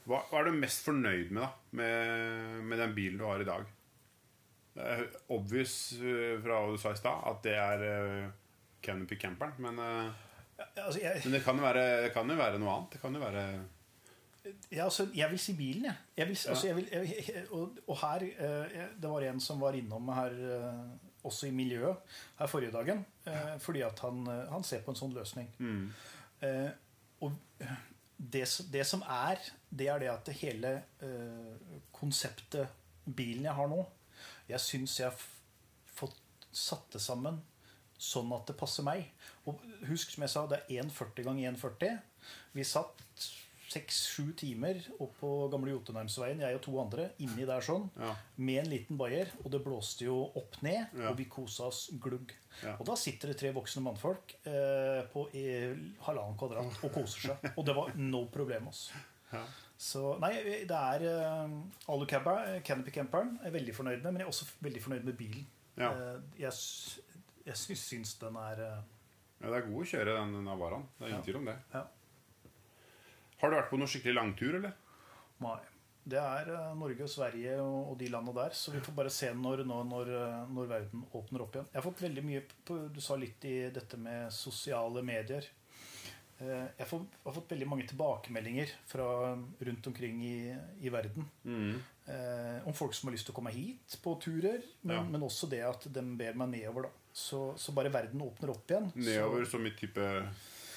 Hva, 0.09 0.18
hva 0.30 0.40
er 0.40 0.50
du 0.50 0.59
mest 0.59 0.82
fornøyd 0.86 1.30
med 1.30 1.44
da 1.44 1.50
med, 1.78 2.61
med 2.66 2.80
den 2.82 2.94
bilen 2.96 3.20
du 3.20 3.26
har 3.28 3.42
i 3.42 3.48
dag? 3.48 3.66
Det 4.72 4.86
er 4.88 5.03
obvious 5.34 5.74
eh, 6.00 6.38
fra 6.42 6.62
hva 6.62 6.72
du 6.72 6.80
sa 6.80 6.94
i 6.94 6.98
stad, 6.98 7.26
at 7.28 7.42
det 7.44 7.55
er 7.61 7.84
uh, 7.84 8.30
Canopy 8.82 9.18
Camperen. 9.20 9.55
Men, 9.62 9.78
uh, 9.78 10.28
Ja, 10.59 10.66
Altså, 10.84 11.00
jeg, 11.03 11.20
men 11.24 11.36
det, 11.36 11.42
kan 11.44 11.61
være, 11.61 11.84
det 12.07 12.11
kan 12.14 12.30
jo 12.30 12.36
være 12.38 12.59
noe 12.62 12.74
annet. 12.74 12.92
Det 12.94 13.00
kan 13.03 13.14
jo 13.14 13.22
være 13.22 13.44
Ja, 14.72 14.84
altså, 14.84 15.07
jeg 15.14 15.30
vil 15.30 15.38
si 15.38 15.55
bilen, 15.59 15.84
jeg. 15.86 15.96
jeg, 16.16 16.28
vil, 16.28 16.38
altså, 16.48 16.66
jeg, 16.66 16.76
vil, 16.76 17.48
og, 17.50 17.78
og 17.86 17.98
her 18.03 18.26
uh, 18.40 18.78
Det 19.03 19.11
var 19.11 19.28
en 19.28 19.40
som 19.40 19.61
var 19.62 19.78
innom 19.78 20.09
her 20.16 20.38
også 21.22 21.46
i 21.46 21.55
miljøet 21.55 22.16
her 22.40 22.48
forrige 22.50 22.72
dagen. 22.74 23.05
fordi 23.62 23.84
at 23.86 24.00
han, 24.03 24.26
han 24.50 24.64
ser 24.66 24.80
på 24.82 24.90
en 24.90 24.98
sånn 24.98 25.12
løsning. 25.14 25.53
Eh, 26.42 26.70
og 27.22 27.32
det, 28.18 28.46
det 28.72 28.86
som 28.86 29.03
er, 29.07 29.38
det 29.72 29.86
er 29.88 29.98
det 30.02 30.08
at 30.12 30.24
det 30.28 30.34
hele 30.42 30.70
eh, 31.00 31.78
konseptet 31.96 32.68
bilen 33.04 33.44
jeg 33.48 33.56
har 33.56 33.68
nå 33.72 33.80
Jeg 34.50 34.60
syns 34.60 34.98
jeg 35.00 35.08
har 35.08 35.22
fått 35.96 36.18
satt 36.52 36.90
det 36.92 37.00
sammen 37.00 37.40
sånn 38.02 38.32
at 38.34 38.48
det 38.50 38.56
passer 38.58 38.82
meg. 38.82 39.04
Og 39.46 39.60
husk, 39.86 40.10
som 40.10 40.24
jeg 40.26 40.30
sa, 40.32 40.40
det 40.50 40.58
er 40.66 40.82
1,40 40.82 41.22
ganger 41.28 41.52
1,40. 41.52 42.00
Vi 42.58 42.64
satt 42.66 42.98
seks-sju 43.72 44.32
timer 44.36 44.80
opp 45.00 45.14
på 45.20 45.28
gamle 45.52 45.70
Jotunheimsveien, 45.72 46.42
jeg 46.42 46.58
og 46.58 46.64
to 46.66 46.74
andre, 46.82 47.06
inni 47.24 47.46
der 47.48 47.62
sånn, 47.64 47.86
Ja. 47.96 48.16
med 48.36 48.58
en 48.64 48.70
liten 48.72 48.98
bayer. 48.98 49.30
Og 49.44 49.50
det 49.54 49.62
blåste 49.64 50.04
jo 50.04 50.18
opp 50.36 50.58
ned, 50.66 50.88
Ja. 50.98 51.10
og 51.10 51.16
vi 51.16 51.24
kosa 51.30 51.68
oss 51.70 51.90
glugg. 51.94 52.34
Ja. 52.64 52.74
Og 52.80 52.84
da 52.90 52.96
sitter 52.96 53.28
det 53.28 53.38
tre 53.38 53.52
voksne 53.52 53.82
mannfolk 53.86 54.34
eh, 54.44 55.06
på 55.14 55.24
halvannen 56.02 56.36
kvadrat 56.36 56.82
og 56.84 56.92
koser 56.92 57.20
seg. 57.38 57.52
Og 57.56 57.64
det 57.64 57.74
var 57.78 57.94
no 57.96 58.26
problem. 58.26 58.66
Altså. 58.66 58.92
Så 59.83 60.12
nei, 60.22 60.30
det 60.70 60.78
er 60.78 61.05
uh, 61.11 61.55
Alucabba, 61.91 62.37
Canopy 62.62 62.93
Camperen, 62.95 63.33
er 63.41 63.49
jeg 63.51 63.57
veldig 63.57 63.74
fornøyd 63.80 63.99
med. 64.05 64.12
Men 64.12 64.20
jeg 64.22 64.28
er 64.28 64.33
også 64.35 64.47
veldig 64.62 64.83
fornøyd 64.85 65.09
med 65.09 65.16
bilen. 65.18 65.47
Ja. 65.80 65.91
Uh, 65.91 66.20
jeg 66.39 66.53
jeg 67.43 67.59
sy- 67.59 67.74
syns 67.80 68.12
den 68.20 68.37
er 68.39 68.61
uh, 68.62 68.76
ja, 69.43 69.49
det 69.51 69.57
er 69.59 69.66
god 69.66 69.80
å 69.83 69.89
kjøre 69.91 70.12
den 70.20 70.37
Navaraen. 70.47 70.85
Det 70.99 71.09
er 71.09 71.11
ingen 71.16 71.24
tvil 71.26 71.41
om 71.41 71.49
det. 71.51 71.57
Ja. 71.74 71.83
Har 73.43 73.51
du 73.51 73.57
vært 73.59 73.70
på 73.72 73.78
noe 73.80 73.91
skikkelig 73.91 74.14
langtur, 74.14 74.55
eller? 74.61 74.76
Nei. 75.43 75.59
Det 76.03 76.18
er 76.18 76.49
eh, 76.51 76.70
Norge 76.78 77.05
og 77.07 77.11
Sverige 77.11 77.57
og, 77.62 77.93
de 77.99 78.09
landene 78.11 78.35
der. 78.37 78.55
Så 78.59 78.72
vi 78.74 78.80
får 78.83 78.95
bare 78.97 79.11
se 79.14 79.28
når, 79.39 79.64
når, 79.66 79.85
når, 79.91 80.12
eh, 80.18 80.39
når 80.55 80.70
verden 80.70 81.03
åpner 81.14 81.45
opp 81.45 81.59
igjen. 81.59 81.68
Jeg 81.72 81.78
har 81.78 81.85
fått 81.89 82.03
veldig 82.03 82.24
mye 82.26 82.43
på, 82.66 82.78
Du 82.95 83.01
sa 83.03 83.18
litt 83.18 83.45
i 83.51 83.57
dette 83.74 83.99
med 84.03 84.30
sosiale 84.35 85.03
medier. 85.07 85.47
Eh, 86.43 86.66
Jeg 86.78 86.86
får, 86.90 87.03
har 87.24 87.34
fått 87.36 87.53
veldig 87.55 87.68
mange 87.70 87.86
tilbakemeldinger 87.86 88.70
fra 88.90 89.07
rundt 89.61 89.86
omkring 89.86 90.22
i, 90.26 90.36
i 90.82 90.88
verden. 90.93 91.28
Eh, 92.07 92.66
om 92.66 92.74
folk 92.74 92.95
som 92.95 93.09
har 93.09 93.14
lyst 93.16 93.28
til 93.28 93.34
å 93.34 93.38
komme 93.38 93.53
hit 93.55 93.97
på 94.03 94.16
turer, 94.20 94.62
men, 94.82 94.97
Ja. 94.97 95.03
men 95.05 95.22
også 95.22 95.49
det 95.49 95.62
at 95.62 95.86
de 95.93 96.03
ber 96.18 96.34
meg 96.34 96.49
nedover. 96.57 96.82
da 96.82 96.88
Så, 97.14 97.55
så 97.61 97.72
bare 97.76 97.93
verden 97.93 98.20
åpner 98.24 98.51
opp 98.51 98.66
igjen. 98.70 98.90
Nedover 98.97 99.45
så, 99.45 99.51
som 99.53 99.66
i 99.66 99.70
type 99.76 100.07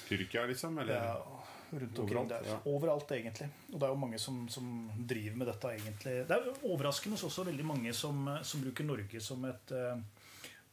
Tyrkia, 0.08 0.44
liksom? 0.46 0.78
Eller? 0.78 0.94
ja, 0.94 1.42
rundt 1.72 1.98
omkring 1.98 2.18
Overalt, 2.18 2.28
der. 2.28 2.46
ja. 2.46 2.58
Overalt, 2.70 3.10
egentlig. 3.10 3.48
Og 3.72 3.80
det 3.80 3.86
er 3.88 3.94
jo 3.94 3.96
mange 3.98 4.18
som, 4.22 4.48
som 4.48 4.68
driver 5.08 5.36
med 5.40 5.48
dette, 5.48 5.72
egentlig. 5.80 6.12
Det 6.28 6.36
er 6.36 6.60
overraskende 6.62 7.18
også 7.18 7.44
veldig 7.48 7.64
mange 7.66 7.92
som, 7.92 8.20
som 8.46 8.62
bruker 8.62 8.84
Norge 8.86 9.20
som 9.20 9.42
et, 9.48 9.72
eh, 9.72 9.96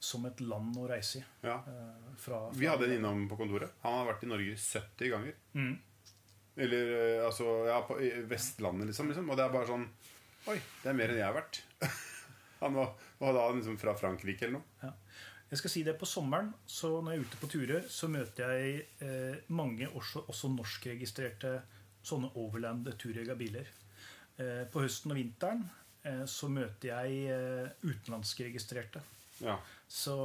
som 0.03 0.25
et 0.29 0.41
land 0.43 0.75
å 0.79 0.87
reise 0.89 1.21
i. 1.21 1.23
Ja. 1.47 1.57
eh, 1.69 2.13
Fra, 2.19 2.43
Vi 2.53 2.67
hadde 2.69 2.89
en 2.89 2.97
innom 2.97 3.25
på 3.31 3.37
kontoret. 3.39 3.75
Han 3.85 3.99
har 4.01 4.09
vært 4.11 4.25
i 4.27 4.31
Norge 4.31 4.55
70 4.59 5.11
ganger. 5.13 5.37
Mm. 5.55 5.73
Eller 6.63 6.91
eh, 6.99 7.25
altså 7.25 7.47
Ja, 7.67 7.79
på 7.87 7.97
Vestlandet, 8.29 8.91
liksom, 8.91 9.09
liksom. 9.09 9.29
Og 9.31 9.39
det 9.39 9.45
er 9.47 9.53
bare 9.55 9.69
sånn 9.71 9.87
Oi, 10.51 10.57
det 10.83 10.89
er 10.91 10.97
mer 10.97 11.13
enn 11.13 11.21
jeg 11.21 11.29
har 11.29 11.37
vært. 11.37 11.61
Han 12.63 12.75
var, 12.75 12.91
var 13.19 13.35
da 13.35 13.45
liksom 13.55 13.77
fra 13.79 13.93
Frankrike 13.95 14.45
eller 14.45 14.59
noe. 14.59 14.91
Jeg 15.53 15.61
skal 15.61 15.71
si 15.71 15.83
det 15.85 15.93
På 16.01 16.07
sommeren 16.09 16.49
så 16.65 16.89
når 16.97 17.13
jeg 17.13 17.19
er 17.21 17.27
ute 17.27 17.39
på 17.39 17.49
turer, 17.53 17.87
så 17.91 18.09
møter 18.11 18.51
jeg 18.57 18.83
eh, 19.05 19.39
mange 19.53 19.87
også, 19.93 20.25
også 20.31 20.49
norskregistrerte 20.55 21.53
sånne 22.03 22.31
overland 22.41 22.89
turjegerbiler. 22.99 23.69
Eh, 24.41 24.63
på 24.73 24.81
høsten 24.83 25.13
og 25.13 25.19
vinteren 25.19 25.61
eh, 26.03 26.23
så 26.27 26.49
møter 26.51 26.89
jeg 26.89 27.19
eh, 27.35 27.69
utenlandskregistrerte. 27.85 29.03
Ja. 29.43 29.59
Så, 29.93 30.15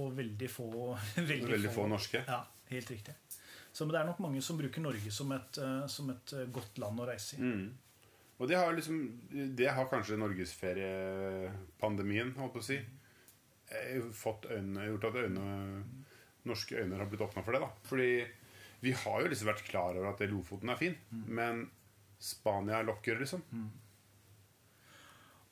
og 0.00 0.14
veldig 0.16 0.46
få 0.48 0.96
Veldig, 1.16 1.50
Veldig 1.50 1.70
få 1.74 1.82
norske. 1.90 2.22
Ja, 2.24 2.46
helt 2.70 2.90
riktig. 2.90 3.14
Så 3.72 3.84
men 3.84 3.92
det 3.94 4.00
er 4.00 4.06
nok 4.08 4.18
mange 4.24 4.42
som 4.42 4.58
bruker 4.58 4.80
Norge 4.82 5.10
som 5.14 5.32
et, 5.36 5.58
eh, 5.60 5.86
som 5.92 6.10
et 6.10 6.32
eh, 6.34 6.46
godt 6.50 6.78
land 6.80 7.00
å 7.02 7.06
reise 7.10 7.36
i. 7.36 7.40
Mm. 7.44 7.68
Og 8.40 8.48
det 8.48 8.56
har 8.56 8.72
liksom 8.72 9.20
Det 9.58 9.68
har 9.68 9.86
kanskje 9.90 10.22
norgesferiepandemien, 10.22 12.32
holdt 12.38 12.54
på 12.56 12.62
å 12.62 12.68
si, 12.70 12.78
eh, 12.80 14.00
fått 14.16 14.42
gjort 14.50 15.08
at 15.10 15.18
øynene, 15.26 15.56
norske 16.48 16.74
øyne 16.80 16.96
har 16.96 17.08
blitt 17.12 17.26
åpna 17.28 17.44
for 17.44 17.52
det. 17.52 17.60
da 17.60 17.70
Fordi 17.84 18.10
vi 18.80 18.90
har 18.96 19.16
jo 19.20 19.28
liksom 19.28 19.52
vært 19.52 19.68
klar 19.68 19.92
over 19.92 20.08
at 20.14 20.24
Lofoten 20.32 20.72
er 20.72 20.80
fin, 20.80 20.96
men 21.10 21.68
Spania 22.18 22.82
lokker, 22.82 23.18
liksom. 23.20 23.42
Og 23.52 23.68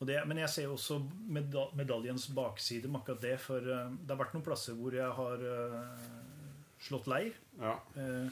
det, 0.06 0.18
men 0.30 0.38
jeg 0.38 0.50
ser 0.52 0.66
jo 0.68 0.76
også 0.76 1.00
meda 1.26 1.64
medaljens 1.78 2.28
bakside 2.34 2.86
med 2.86 3.00
akkurat 3.00 3.24
det. 3.24 3.34
For 3.42 3.58
eh, 3.58 3.90
det 3.98 4.14
har 4.14 4.20
vært 4.20 4.36
noen 4.36 4.46
plasser 4.46 4.76
hvor 4.78 4.94
jeg 4.94 5.08
har 5.16 5.42
eh, 5.42 6.04
slått 6.86 7.08
leir. 7.10 7.34
Ja. 7.58 7.74
Eh, 7.98 8.30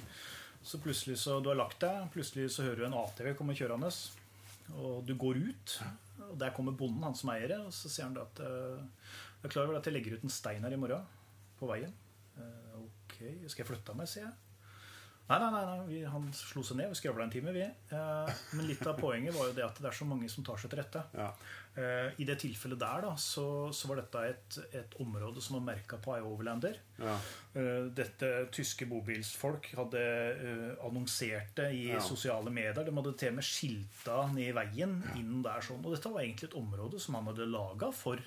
så 0.66 0.78
plutselig 0.82 1.18
så 1.22 1.40
du 1.42 1.50
har 1.50 1.58
lagt 1.58 1.80
deg, 1.82 2.06
plutselig 2.14 2.48
så 2.54 2.66
hører 2.66 2.84
du 2.84 2.86
en 2.88 2.98
ATV 3.00 3.32
komme 3.38 3.54
kjørende. 3.58 3.90
Og 4.78 5.02
du 5.06 5.14
går 5.18 5.42
ut, 5.42 5.76
og 6.30 6.38
der 6.38 6.54
kommer 6.54 6.74
bonden, 6.74 7.04
han 7.06 7.18
som 7.18 7.30
eier 7.34 7.50
det. 7.50 7.60
Og 7.66 7.74
så 7.74 7.90
sier 7.90 8.08
han 8.08 8.18
at 8.18 8.42
jeg 8.42 9.46
er 9.46 9.52
klar 9.52 9.68
over 9.68 9.78
at 9.78 9.86
jeg 9.86 9.94
legger 9.94 10.16
ut 10.16 10.26
en 10.26 10.34
stein 10.34 10.66
her 10.66 10.74
i 10.74 10.80
morgen 10.80 11.06
på 11.58 11.70
veien. 11.70 11.94
Ok, 12.80 13.20
skal 13.46 13.62
jeg 13.62 13.70
flytte 13.70 13.94
meg, 13.94 14.10
sier 14.10 14.26
jeg. 14.26 14.45
Nei, 15.26 15.38
nei, 15.42 15.50
nei, 15.50 15.62
nei 15.66 15.86
vi, 15.88 16.00
han 16.06 16.28
slo 16.38 16.62
seg 16.62 16.76
ned. 16.78 16.92
Vi 16.92 16.98
skravla 17.00 17.24
en 17.26 17.32
time, 17.34 17.50
vi. 17.50 17.64
Eh, 17.66 18.28
men 18.54 18.66
litt 18.68 18.84
av 18.86 18.94
poenget 19.00 19.34
var 19.34 19.48
jo 19.48 19.54
det 19.56 19.64
at 19.66 19.80
det 19.82 19.88
er 19.90 19.96
så 19.98 20.06
mange 20.06 20.28
som 20.30 20.44
tar 20.46 20.60
seg 20.62 20.70
til 20.70 20.78
rette. 20.78 21.02
Ja. 21.18 21.32
Eh, 21.76 22.12
I 22.22 22.26
det 22.28 22.36
tilfellet 22.44 22.78
der 22.78 23.02
da, 23.08 23.10
så, 23.18 23.46
så 23.74 23.90
var 23.90 23.98
dette 23.98 24.22
et, 24.30 24.58
et 24.78 24.94
område 25.02 25.42
som 25.42 25.58
var 25.58 25.64
merka 25.74 25.98
på 25.98 26.14
iOverlander. 26.20 26.78
Ja. 27.02 27.16
Eh, 27.58 27.88
Dette 27.98 28.30
tyske 28.54 28.86
bobilsfolk 28.86 29.72
hadde 29.76 30.04
annonsert 30.86 31.54
det 31.58 31.72
i 31.74 31.88
Ja. 31.90 32.00
sosiale 32.00 32.50
medier. 32.54 32.84
De 32.86 32.94
hadde 32.94 33.16
til 33.18 33.34
og 33.34 33.38
med 33.40 33.44
skilta 33.50 34.20
ned 34.32 34.46
i 34.50 34.54
veien 34.56 35.00
inn 35.18 35.42
der. 35.42 35.60
sånn. 35.60 35.82
Og 35.84 35.94
dette 35.96 36.12
var 36.12 36.22
egentlig 36.22 36.52
et 36.52 36.58
område 36.62 37.00
som 37.02 37.14
han 37.18 37.26
hadde 37.32 37.50
laga 37.50 37.90
for 37.92 38.22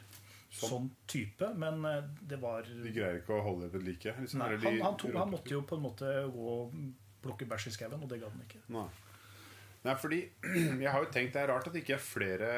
sånn. 0.50 0.89
type, 1.10 1.52
men 1.62 1.86
eh, 1.86 2.08
det 2.30 2.39
var 2.41 2.66
De 2.66 2.93
greier 2.93 3.22
ikke 3.22 3.38
å 3.38 3.43
holde 3.45 3.68
det 3.68 3.78
ved 3.78 3.86
like. 3.86 4.16
Liksom. 4.20 4.41
Nei, 4.41 4.58
han, 4.64 4.82
han, 4.82 4.97
tok, 5.00 5.14
han 5.18 5.32
måtte 5.32 5.54
jo 5.54 5.62
på 5.68 5.78
en 5.78 5.86
måte 5.86 6.16
gå 6.34 6.50
og 6.56 6.76
plukke 7.24 7.47
bæsj 7.50 7.70
i 7.70 7.76
skauen, 7.76 8.00
og 8.00 8.10
det 8.10 8.22
gadd 8.22 8.34
han 8.34 8.45
ikke. 8.47 8.64
Nei. 8.74 8.88
Nei, 9.86 9.95
fordi 10.00 10.20
jeg 10.84 10.91
har 10.91 11.04
jo 11.04 11.12
tenkt 11.14 11.36
det 11.38 11.43
er 11.43 11.52
rart 11.54 11.70
at 11.70 11.76
det 11.76 11.84
ikke 11.86 11.97
er 12.00 12.06
flere 12.06 12.54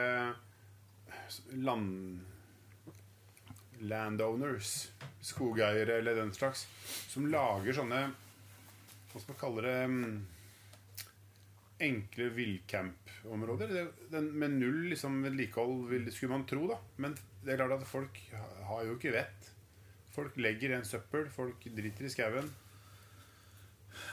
land... 1.59 2.27
Landowners, 3.81 4.91
skogeiere 5.25 5.95
eller 5.97 6.19
den 6.19 6.29
slags, 6.35 6.67
som 7.09 7.23
lager 7.33 7.73
sånne 7.73 8.01
Hva 8.11 9.21
skal 9.23 9.31
man 9.31 9.39
kalle 9.39 9.63
det 9.65 9.87
mm, 9.89 10.19
Enkle 11.87 12.27
villcamp-områder. 12.35 13.73
Med 14.21 14.53
null 14.53 14.91
liksom, 14.91 15.17
vedlikehold, 15.25 16.11
skulle 16.13 16.35
man 16.35 16.45
tro, 16.45 16.67
da. 16.69 16.77
Men 17.01 17.17
det 17.41 17.53
er 17.53 17.61
klart 17.61 17.77
at 17.79 17.87
folk 17.89 18.19
har 18.67 18.83
jo 18.87 18.97
ikke 18.97 19.15
vett. 19.15 19.49
Folk 20.11 20.35
legger 20.41 20.73
igjen 20.73 20.85
søppel, 20.87 21.29
folk 21.31 21.63
driter 21.77 22.07
i 22.07 22.11
skauen. 22.11 22.51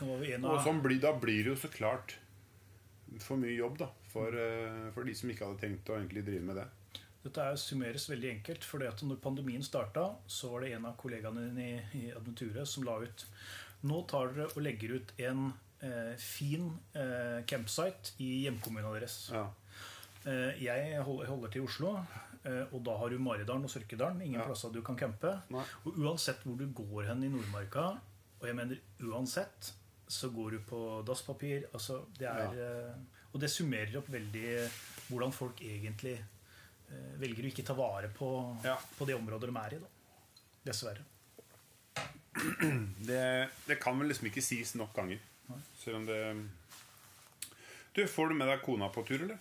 Og 0.02 0.58
sånn 0.64 0.80
blir, 0.82 1.00
da 1.02 1.12
blir 1.18 1.44
det 1.44 1.52
jo 1.52 1.58
så 1.58 1.70
klart 1.72 2.16
for 3.22 3.40
mye 3.40 3.54
jobb 3.56 3.78
da 3.80 3.88
for, 4.12 4.34
eh, 4.34 4.88
for 4.94 5.06
de 5.06 5.14
som 5.16 5.30
ikke 5.30 5.46
hadde 5.46 5.62
tenkt 5.62 5.90
å 5.90 5.96
egentlig 5.98 6.24
drive 6.26 6.44
med 6.44 6.60
det. 6.60 6.66
Dette 7.24 7.44
er 7.44 7.60
summeres 7.60 8.08
veldig 8.10 8.30
enkelt. 8.38 8.66
For 8.66 8.84
at 8.86 9.02
når 9.04 9.20
pandemien 9.22 9.64
starta, 9.64 10.10
så 10.26 10.52
var 10.52 10.64
det 10.64 10.74
en 10.76 10.88
av 10.88 10.96
kollegaene 11.00 11.48
dine 11.48 11.64
i, 11.66 11.80
i 12.00 12.04
Adventure 12.14 12.66
som 12.66 12.86
la 12.88 13.00
ut 13.04 13.26
Nå 13.86 14.00
tar 14.10 14.32
dere 14.34 14.48
og 14.48 14.62
legger 14.64 14.96
ut 14.98 15.12
en 15.22 15.52
eh, 15.86 16.14
fin 16.18 16.64
eh, 16.98 17.44
campsite 17.46 18.16
i 18.18 18.42
hjemkommunen 18.42 18.96
deres. 18.96 19.28
Ja. 19.30 19.44
Eh, 20.26 20.64
jeg 20.64 21.02
holder, 21.06 21.28
holder 21.30 21.52
til 21.54 21.62
i 21.62 21.68
Oslo, 21.68 21.92
og 22.72 22.82
da 22.84 22.94
har 22.98 23.10
du 23.10 23.18
Maridalen 23.18 23.64
og 23.64 23.70
Sørkedalen. 23.70 24.22
Ingen 24.22 24.40
Ja. 24.40 24.46
plasser 24.46 24.70
du 24.72 24.80
kan 24.82 24.96
campe. 24.96 25.32
Nei. 25.50 25.64
Og 25.84 25.98
uansett 25.98 26.42
hvor 26.44 26.56
du 26.56 26.66
går 26.72 27.06
hen 27.08 27.24
i 27.24 27.28
Nordmarka, 27.28 28.00
og 28.40 28.46
jeg 28.46 28.54
mener 28.54 28.78
uansett, 29.02 29.72
så 30.08 30.30
går 30.32 30.50
du 30.50 30.58
på 30.60 31.02
dasspapir. 31.04 31.66
Altså, 31.74 32.04
det 32.18 32.26
er, 32.28 32.54
ja. 32.54 32.94
og 33.34 33.40
det 33.40 33.50
summerer 33.50 33.96
opp 33.98 34.08
veldig 34.08 34.70
hvordan 35.08 35.32
folk 35.32 35.60
egentlig 35.60 36.14
eh, 36.18 37.14
velger 37.20 37.44
å 37.44 37.50
ikke 37.52 37.64
ta 37.66 37.74
vare 37.74 38.08
på, 38.08 38.30
Ja. 38.64 38.76
på 38.98 39.04
det 39.06 39.14
området 39.18 39.50
de 39.52 39.56
er 39.58 39.74
i. 39.74 39.78
Da. 39.78 39.86
Dessverre. 40.64 41.04
Det, 43.04 43.48
det 43.66 43.76
kan 43.82 43.98
vel 43.98 44.08
liksom 44.12 44.28
ikke 44.30 44.42
sies 44.44 44.74
nok 44.78 44.92
ganger. 44.94 45.18
Selv 45.80 45.96
om 45.96 46.06
det 46.06 46.18
Du, 47.94 48.06
får 48.06 48.28
du 48.28 48.34
med 48.38 48.46
deg 48.48 48.60
kona 48.62 48.88
på 48.94 49.02
tur, 49.08 49.22
eller? 49.24 49.38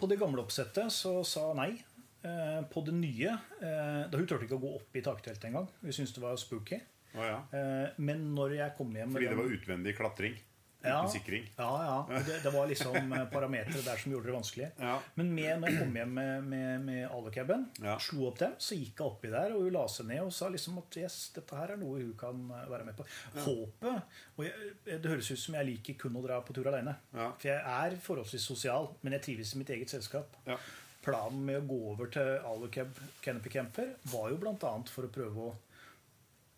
På 0.00 0.08
det 0.10 0.18
gamle 0.20 0.42
oppsettet 0.42 0.92
så 0.94 1.20
sa 1.28 1.50
nei. 1.58 1.72
Eh, 2.20 2.60
på 2.68 2.82
det 2.84 2.92
nye 2.92 3.30
eh, 3.32 4.02
da 4.12 4.18
Hun 4.18 4.26
turte 4.28 4.44
ikke 4.44 4.58
å 4.58 4.60
gå 4.60 4.70
opp 4.76 4.96
i 4.96 5.02
takteltet 5.04 5.46
engang. 5.48 5.68
Hun 5.80 5.92
syntes 5.92 6.12
det 6.16 6.20
var 6.20 6.36
spooky. 6.40 6.76
Oh, 7.14 7.24
ja. 7.24 7.38
Eh, 7.56 7.96
men 8.04 8.28
når 8.36 8.58
jeg 8.58 8.74
kom 8.76 8.92
hjem 8.94 9.14
Fordi 9.16 9.30
det 9.30 9.38
var 9.38 9.54
utvendig 9.56 9.94
klatring. 9.98 10.36
Ja. 10.82 11.02
Uten 11.02 11.10
sikring. 11.12 11.44
Ja, 11.58 11.70
ja. 11.84 12.20
Det, 12.26 12.38
det 12.42 12.50
var 12.54 12.66
liksom 12.70 12.94
eh, 13.12 13.24
parametere 13.32 13.82
der 13.84 13.98
som 14.00 14.12
gjorde 14.14 14.30
det 14.30 14.34
vanskelig. 14.36 14.68
Ja. 14.80 14.94
Men 15.18 15.32
med, 15.36 15.50
når 15.60 15.68
jeg 15.74 15.80
kom 15.82 15.96
hjem 16.00 16.14
med, 16.16 16.44
med, 16.48 16.80
med 16.86 17.02
alucaben, 17.12 17.66
Ja. 17.84 17.98
slo 18.00 18.28
opp 18.30 18.38
dem, 18.40 18.54
så 18.58 18.78
gikk 18.78 19.02
jeg 19.02 19.06
oppi 19.10 19.28
der, 19.34 19.52
og 19.56 19.66
hun 19.66 19.74
la 19.76 19.82
seg 19.92 20.08
ned 20.08 20.22
og 20.24 20.32
sa 20.32 20.48
liksom 20.48 20.78
at 20.80 20.96
yes, 21.02 21.18
dette 21.36 21.58
her 21.60 21.74
er 21.74 21.80
noe 21.82 22.00
hun 22.00 22.14
kan 22.20 22.40
eh, 22.56 22.64
være 22.72 22.86
med 22.88 22.96
på. 22.96 23.04
Håpet 23.36 24.16
og 24.36 24.44
jeg, 24.46 24.72
Det 24.88 25.10
høres 25.12 25.30
ut 25.34 25.42
som 25.42 25.58
jeg 25.60 25.68
liker 25.68 25.98
kun 26.00 26.16
å 26.16 26.24
dra 26.24 26.40
på 26.40 26.56
tur 26.56 26.70
alene. 26.72 26.96
Ja. 27.12 27.28
For 27.36 27.50
jeg 27.52 27.60
er 27.60 27.98
forholdsvis 28.08 28.46
sosial, 28.48 28.88
men 29.02 29.18
jeg 29.18 29.26
trives 29.28 29.52
i 29.54 29.60
mitt 29.60 29.72
eget 29.76 29.92
selskap. 29.92 30.32
Ja. 30.48 30.56
Planen 31.04 31.44
med 31.44 31.60
å 31.62 31.66
gå 31.68 31.76
over 31.92 32.08
til 32.12 32.34
alucab 32.44 32.96
canopy 33.24 33.48
camper 33.52 33.94
var 34.12 34.32
jo 34.32 34.40
bl.a. 34.42 34.72
for 34.92 35.08
å 35.08 35.12
prøve 35.12 35.46
å 35.50 35.54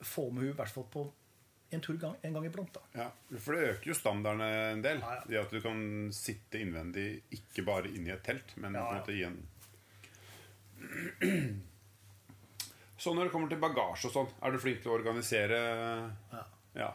få 0.02 0.28
med 0.34 0.42
hun 0.48 0.50
i 0.52 0.56
hvert 0.58 0.72
fall 0.74 0.86
på 0.90 1.04
en 1.76 1.80
tur 1.84 1.96
gang, 2.00 2.14
en 2.22 2.32
gang 2.36 2.44
iblant. 2.48 2.72
da. 2.74 2.80
Ja, 3.00 3.06
For 3.38 3.56
det 3.56 3.68
øker 3.74 3.90
jo 3.92 3.94
standardene 3.96 4.48
en 4.72 4.82
del. 4.84 4.98
Ja, 5.02 5.14
ja. 5.14 5.22
Det 5.28 5.40
at 5.46 5.50
du 5.56 5.60
kan 5.64 5.82
sitte 6.12 6.60
innvendig, 6.60 7.06
ikke 7.32 7.64
bare 7.66 7.88
inni 7.92 8.10
et 8.14 8.22
telt, 8.26 8.56
men 8.56 8.74
Ja, 8.76 8.84
på 8.84 8.92
en 8.92 9.00
måte 9.00 9.12
i 9.16 9.22
en 9.28 9.38
Så 13.02 13.14
når 13.14 13.24
det 13.26 13.32
kommer 13.34 13.48
til 13.50 13.58
bagasje 13.62 14.06
og 14.08 14.14
sånn, 14.14 14.28
er 14.46 14.52
du 14.54 14.58
flink 14.62 14.82
til 14.84 14.92
å 14.92 14.96
organisere 14.98 15.58
Ja. 16.32 16.44
Ja. 16.78 16.90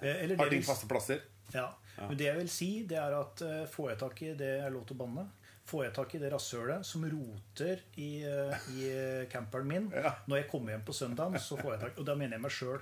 Eh, 0.00 0.24
Eller 0.24 0.36
Har 0.40 0.50
ting 0.50 0.64
faste 0.66 0.88
plasser? 0.90 1.22
Ja. 1.54 1.68
Men 2.08 2.16
det 2.18 2.26
jeg 2.26 2.38
vil 2.40 2.48
si, 2.50 2.68
det 2.90 2.98
er 2.98 3.14
at 3.14 3.42
eh, 3.46 3.60
får 3.70 3.92
jeg 3.92 3.98
tak 4.00 4.22
i 4.26 4.32
det 4.38 4.48
er 4.64 4.72
lov 4.74 4.82
til 4.88 4.96
å 4.96 5.02
banne, 5.04 5.28
får 5.64 5.84
jeg 5.86 5.94
tak 5.96 6.14
i 6.14 6.20
det 6.20 6.30
rasshølet 6.32 6.86
som 6.86 7.04
roter 7.08 7.82
i, 8.00 8.08
eh, 8.28 8.66
i 8.76 8.88
eh, 8.90 9.26
camperen 9.32 9.68
min 9.68 9.86
Ja. 9.94 10.14
når 10.28 10.42
jeg 10.42 10.48
kommer 10.50 10.74
hjem 10.74 10.84
på 10.84 10.96
søndagen, 10.96 11.38
så 11.40 11.56
får 11.60 11.70
jeg 11.72 11.80
tak 11.80 11.98
Og 11.98 12.08
da 12.08 12.14
mener 12.14 12.36
jeg 12.36 12.44
meg 12.44 12.52
sjøl. 12.52 12.80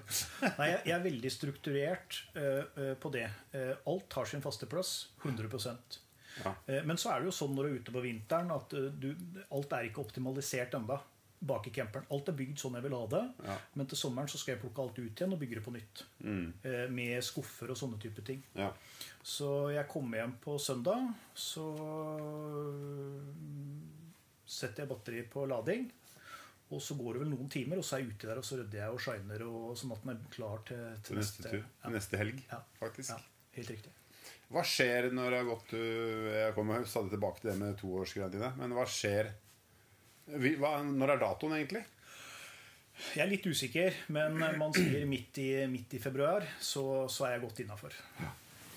Nei, 0.58 0.68
jeg, 0.72 0.80
jeg 0.90 0.96
er 0.96 1.04
veldig 1.04 1.32
strukturert 1.32 2.22
eh, 2.34 2.94
på 2.98 3.12
det. 3.14 3.28
Uh, 3.54 3.74
alt 3.92 4.16
har 4.18 4.28
sin 4.28 4.42
faste 4.42 4.66
plass. 4.66 5.12
100 5.22 5.48
Ja. 6.42 6.54
Men 6.88 6.96
så 6.96 7.12
er 7.12 7.20
det 7.20 7.28
jo 7.28 7.36
sånn 7.36 7.54
når 7.54 7.66
du 7.66 7.68
er 7.68 7.80
ute 7.82 7.92
på 7.92 8.02
vinteren, 8.02 8.50
at 8.54 8.70
du, 8.72 9.10
alt 9.52 9.74
er 9.76 9.88
ikke 9.90 10.00
optimalisert 10.00 10.74
enda 10.74 10.96
bak 11.43 11.66
i 11.66 11.70
camperen. 11.74 12.07
Alt 12.14 12.28
er 12.30 12.36
bygd 12.38 12.59
sånn 12.62 12.74
jeg 12.78 12.84
vil 12.84 12.95
ha 12.95 13.07
det, 13.11 13.22
Ja. 13.45 13.57
men 13.74 13.86
til 13.90 13.99
sommeren 13.99 14.28
så 14.30 14.38
skal 14.38 14.55
jeg 14.55 14.61
plukke 14.62 14.82
alt 14.82 14.99
ut 14.99 15.11
igjen 15.20 15.32
og 15.34 15.40
bygge 15.40 15.59
det 15.59 15.64
på 15.64 15.72
nytt. 15.74 16.03
Eh, 16.64 16.88
Med 16.90 17.22
skuffer 17.26 17.70
og 17.70 17.76
sånne 17.76 17.99
type 18.01 18.22
ting. 18.24 18.43
Ja. 18.55 18.72
Så 19.22 19.72
jeg 19.74 19.88
kommer 19.88 20.18
hjem 20.22 20.36
på 20.45 20.55
søndag, 20.61 21.14
så 21.34 21.66
setter 24.47 24.82
jeg 24.84 24.90
batteriet 24.93 25.30
på 25.32 25.47
lading. 25.49 25.88
Og 26.72 26.80
så 26.80 26.95
går 26.97 27.12
det 27.18 27.20
vel 27.24 27.32
noen 27.34 27.51
timer, 27.53 27.76
og 27.82 27.84
så 27.84 27.99
er 27.99 28.05
jeg 28.05 28.14
ute 28.14 28.28
der, 28.30 28.38
og 28.40 28.45
så 28.49 28.57
rydder 28.57 28.78
jeg 28.80 28.95
og 28.95 29.01
shiner, 29.05 29.43
og 29.45 29.74
sånn 29.76 29.93
at 29.93 30.05
den 30.07 30.14
er 30.14 30.30
klar 30.32 30.62
til, 30.68 30.84
til 31.05 31.18
neste, 31.20 31.43
neste. 31.45 31.59
Ja. 31.84 31.90
Neste 31.93 32.16
helg, 32.22 32.38
Ja. 32.49 32.62
faktisk. 32.80 33.11
Ja, 33.11 33.18
helt 33.59 33.72
riktig. 33.74 33.93
Hva 34.53 34.62
skjer 34.68 35.11
når 35.12 35.30
det 35.32 35.38
har 35.40 35.47
gått 35.49 35.70
uh, 35.72 36.26
Jeg 36.36 36.55
kommer 36.57 36.82
stadig 36.84 37.11
tilbake 37.14 37.40
til 37.40 37.51
det 37.51 37.59
med 37.61 37.76
toårsgreiene 37.80 38.32
dine. 38.34 38.51
Men 38.61 38.74
hva 38.76 38.84
skjer 38.88 39.30
hva, 40.26 40.76
Når 40.86 41.14
er 41.16 41.22
datoen, 41.22 41.56
egentlig? 41.58 41.84
Jeg 43.16 43.24
er 43.24 43.30
litt 43.30 43.46
usikker, 43.48 43.96
men 44.14 44.36
man 44.60 44.74
sier 44.76 45.06
midt 45.08 45.38
i, 45.42 45.48
midt 45.66 45.96
i 45.96 46.00
februar, 46.02 46.44
så, 46.60 47.08
så 47.10 47.26
er 47.26 47.36
jeg 47.36 47.44
godt 47.46 47.64
innafor. 47.64 47.96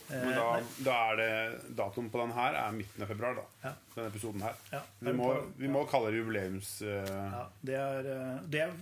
Men 0.05 0.35
da, 0.37 0.49
da 0.85 0.95
er 1.09 1.17
det 1.17 1.29
Datoen 1.77 2.11
på 2.13 2.19
den 2.21 2.33
her 2.35 2.53
er 2.59 2.73
midten 2.75 3.01
av 3.01 3.09
februar. 3.09 3.39
da 3.39 3.45
Ja. 3.63 3.71
Denne 3.95 4.11
episoden 4.11 4.43
her. 4.45 4.59
Ja. 4.69 4.81
Vi, 4.99 5.13
må, 5.17 5.29
vi 5.57 5.69
må 5.71 5.81
kalle 5.89 6.11
det 6.13 6.19
jubileums... 6.19 6.75
uh, 6.85 7.09
Ja, 7.09 7.41
det, 7.65 7.77
er, 7.79 8.09
eh, 8.13 8.35
det, 8.53 8.61
er, 8.67 8.75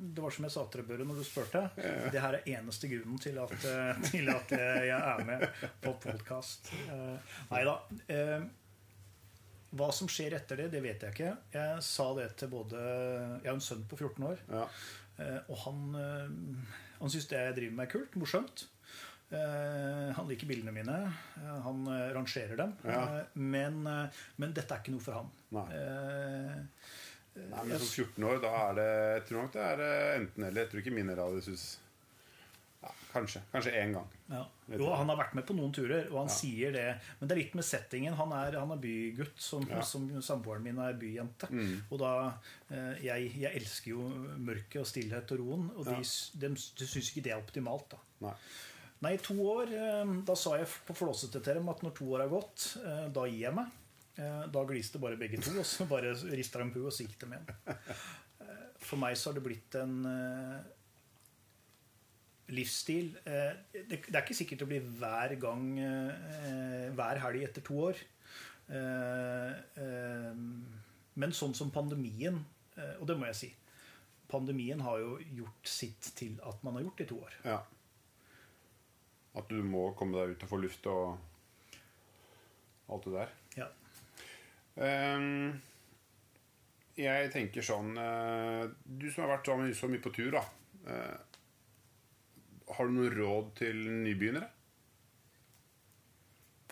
det 0.00 0.24
var 0.24 0.32
som 0.32 0.46
jeg 0.46 0.54
sa 0.54 0.64
til 0.70 0.80
deg, 0.80 0.88
Børre, 0.88 1.08
når 1.08 1.20
du 1.20 1.26
spurte. 1.28 1.64
Det 1.76 2.22
her 2.22 2.38
er 2.38 2.48
eneste 2.54 2.88
grunnen 2.92 3.20
til 3.20 3.40
at, 3.42 3.52
eh, 3.68 4.00
til 4.08 4.32
at 4.32 4.54
jeg 4.56 4.96
er 4.96 5.26
med 5.28 5.44
på 5.84 5.92
podkast. 6.06 6.72
Nei 7.50 7.62
da. 7.68 7.76
Hva 9.76 9.90
som 9.94 10.08
skjer 10.10 10.34
etter 10.34 10.58
det, 10.64 10.68
det 10.72 10.80
vet 10.82 11.04
jeg 11.06 11.14
ikke. 11.14 11.32
Jeg 11.54 11.82
sa 11.86 12.08
det 12.18 12.28
til 12.40 12.48
både 12.50 12.80
Jeg 12.80 13.46
har 13.46 13.54
en 13.54 13.62
sønn 13.62 13.84
på 13.90 13.98
14 14.00 14.24
år, 14.26 14.40
ja. 14.50 14.64
eh, 15.22 15.38
og 15.46 15.60
han, 15.66 15.82
eh, 16.00 16.80
han 16.98 17.12
syns 17.14 17.28
det 17.30 17.38
jeg 17.38 17.56
driver 17.60 17.76
med, 17.78 17.86
er 17.86 17.92
kult. 17.92 18.16
Morsomt. 18.18 18.64
Eh, 19.30 20.08
Han 20.16 20.26
liker 20.26 20.48
bildene 20.50 20.72
mine. 20.74 20.96
Han 21.68 21.84
rangerer 22.16 22.56
dem. 22.58 22.72
Ja. 22.82 23.04
Men, 23.34 23.84
men 23.86 24.56
dette 24.56 24.74
er 24.74 24.82
ikke 24.82 24.96
noe 24.96 25.04
for 25.04 25.20
han. 25.20 25.30
Nei. 25.54 25.66
Eh, 25.78 26.58
Nei, 27.40 27.62
men 27.62 27.78
som 27.78 27.86
14 28.08 28.24
år, 28.26 28.40
da 28.42 28.50
er 28.66 28.72
det 28.74 28.88
Jeg 28.90 29.22
tror 29.28 29.44
nok 29.44 29.52
det 29.54 29.62
er 29.68 29.82
enten 30.16 30.44
eller. 30.48 30.64
Jeg 30.64 30.70
tror 30.72 30.80
ikke 30.82 30.96
min 30.98 31.12
radius 31.14 31.46
ja, 31.46 31.89
Kanskje. 33.12 33.40
Kanskje 33.52 33.72
én 33.80 33.92
gang. 33.96 34.06
Ja. 34.30 34.44
Jo, 34.70 34.86
han 34.94 35.08
har 35.10 35.16
vært 35.18 35.32
med 35.34 35.44
på 35.48 35.54
noen 35.58 35.72
turer, 35.74 36.04
og 36.12 36.20
han 36.20 36.28
sier 36.30 36.70
det. 36.72 36.84
Men 37.18 37.26
det 37.28 37.34
er 37.34 37.40
litt 37.40 37.54
med 37.58 37.66
settingen. 37.66 38.14
Han 38.14 38.30
er, 38.36 38.54
han 38.60 38.70
er 38.70 38.78
bygutt, 38.82 39.34
som, 39.42 39.64
Ja. 39.68 39.80
som 39.82 40.04
samboeren 40.22 40.62
min 40.62 40.78
er 40.78 40.94
byjente. 41.00 41.48
Mm. 41.50 41.72
Og 41.90 41.98
da 41.98 42.12
eh, 42.70 43.00
jeg, 43.02 43.32
jeg 43.42 43.56
elsker 43.58 43.90
jo 43.96 44.04
mørket 44.38 44.78
og 44.84 44.86
stillhet 44.86 45.34
og 45.34 45.42
roen, 45.42 45.66
og 45.74 45.84
de, 45.88 45.96
Ja. 45.98 46.46
de, 46.46 46.52
de 46.54 46.86
syns 46.86 47.10
ikke 47.10 47.24
det 47.26 47.32
er 47.34 47.42
optimalt. 47.42 47.88
da. 47.96 47.98
Nei. 48.28 48.34
Nei, 49.02 49.14
to 49.24 49.34
år 49.48 49.70
eh, 49.72 50.10
Da 50.28 50.34
sa 50.36 50.58
jeg 50.60 50.68
på 50.86 50.92
flåsete 50.94 51.40
til 51.42 51.54
dem 51.56 51.68
at 51.72 51.82
når 51.82 51.94
to 51.96 52.06
år 52.14 52.26
er 52.26 52.32
gått, 52.34 52.76
eh, 52.84 53.06
da 53.10 53.26
gir 53.26 53.46
jeg 53.48 53.54
meg. 53.58 53.76
Da 54.20 54.64
gliste 54.68 54.98
bare 55.00 55.16
begge 55.16 55.38
to, 55.40 55.54
og 55.58 55.64
så 55.64 55.86
bare 55.88 56.10
rista 56.36 56.58
de 56.60 56.66
på, 56.74 56.82
og 56.84 56.92
så 56.92 57.06
gikk 57.06 57.22
de 57.22 57.28
igjen. 57.30 57.76
For 58.84 58.98
meg 59.00 59.14
så 59.16 59.30
har 59.30 59.38
det 59.38 59.44
blitt 59.46 59.76
en 59.80 59.94
livsstil. 62.54 63.14
Eh, 63.24 63.54
Det, 63.72 64.00
er 64.12 64.22
ikke 64.22 64.36
sikkert 64.36 64.62
det 64.64 64.68
blir 64.68 64.88
hver 65.00 65.34
gang 65.40 65.78
eh, 65.78 66.90
hver 66.96 67.20
helg 67.24 67.44
etter 67.46 67.64
to 67.66 67.78
år. 67.90 68.02
Eh, 68.70 70.34
Men 71.20 71.32
sånn 71.34 71.54
som 71.54 71.72
pandemien, 71.74 72.38
og 73.00 73.06
det 73.06 73.16
må 73.18 73.26
jeg 73.28 73.36
si 73.36 73.48
Pandemien 74.30 74.80
har 74.80 75.00
jo 75.02 75.16
gjort 75.34 75.66
sitt 75.66 76.12
til 76.16 76.36
at 76.46 76.60
man 76.62 76.76
har 76.76 76.84
gjort 76.84 77.00
det 77.00 77.04
i 77.04 77.08
to 77.10 77.16
år. 77.18 77.32
Ja. 77.44 77.56
At 79.34 79.48
du 79.50 79.58
må 79.66 79.88
komme 79.98 80.20
deg 80.20 80.36
ut 80.36 80.44
og 80.46 80.52
få 80.52 80.60
luft 80.62 80.86
og 80.86 81.18
alt 82.94 83.08
det 83.08 83.16
der. 83.16 83.32
Ja. 83.58 83.66
Ehm, 84.86 85.58
jeg 86.94 87.32
tenker 87.34 87.66
sånn 87.66 87.90
Du 88.86 89.10
som 89.10 89.24
har 89.26 89.34
vært 89.34 89.50
så 89.50 89.58
så 89.74 89.90
mye 89.90 90.04
på 90.06 90.14
tur, 90.14 90.30
da. 90.38 90.44
Har 92.76 92.86
du 92.88 92.94
noe 92.96 93.10
råd 93.12 93.50
til 93.58 93.78
nybegynnere? 94.04 94.48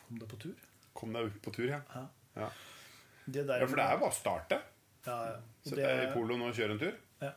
Kom 0.07 0.18
deg 0.22 0.30
på 0.30 0.38
tur. 0.40 0.64
Kom 0.96 1.12
deg 1.14 1.34
på 1.44 1.53
tur, 1.55 1.68
ja. 1.70 1.80
Ja. 1.94 2.05
Ja, 2.38 2.49
Det 3.26 3.44
der, 3.49 3.61
ja 3.61 3.66
For 3.68 3.76
det 3.76 3.84
er 3.84 3.96
jo 3.96 4.01
bare 4.05 4.12
å 4.12 4.16
starte. 4.16 4.59
ja, 5.07 5.18
ja. 5.32 5.36
Sett 5.66 5.76
deg 5.82 6.03
i 6.07 6.11
poloen 6.14 6.42
og 6.46 6.55
kjøre 6.57 6.76
en 6.76 6.82
tur. 6.84 6.96
ja. 7.24 7.32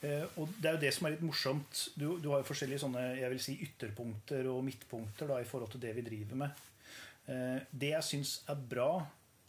Eh, 0.00 0.22
og 0.40 0.48
det 0.56 0.70
er 0.70 0.76
jo 0.78 0.80
det 0.86 0.90
som 0.96 1.06
er 1.06 1.12
litt 1.12 1.24
morsomt. 1.26 1.80
Du, 2.00 2.06
du 2.24 2.30
har 2.32 2.40
jo 2.40 2.46
forskjellige 2.48 2.80
sånne 2.80 3.02
jeg 3.18 3.28
vil 3.34 3.42
si, 3.44 3.56
ytterpunkter 3.66 4.46
og 4.48 4.62
midtpunkter 4.64 5.28
da, 5.28 5.40
i 5.42 5.48
forhold 5.48 5.74
til 5.74 5.82
det 5.82 5.92
vi 5.98 6.04
driver 6.06 6.38
med. 6.40 6.62
Eh, 7.28 7.58
det 7.82 7.90
jeg 7.92 8.06
syns 8.06 8.38
er 8.48 8.62
bra 8.70 8.86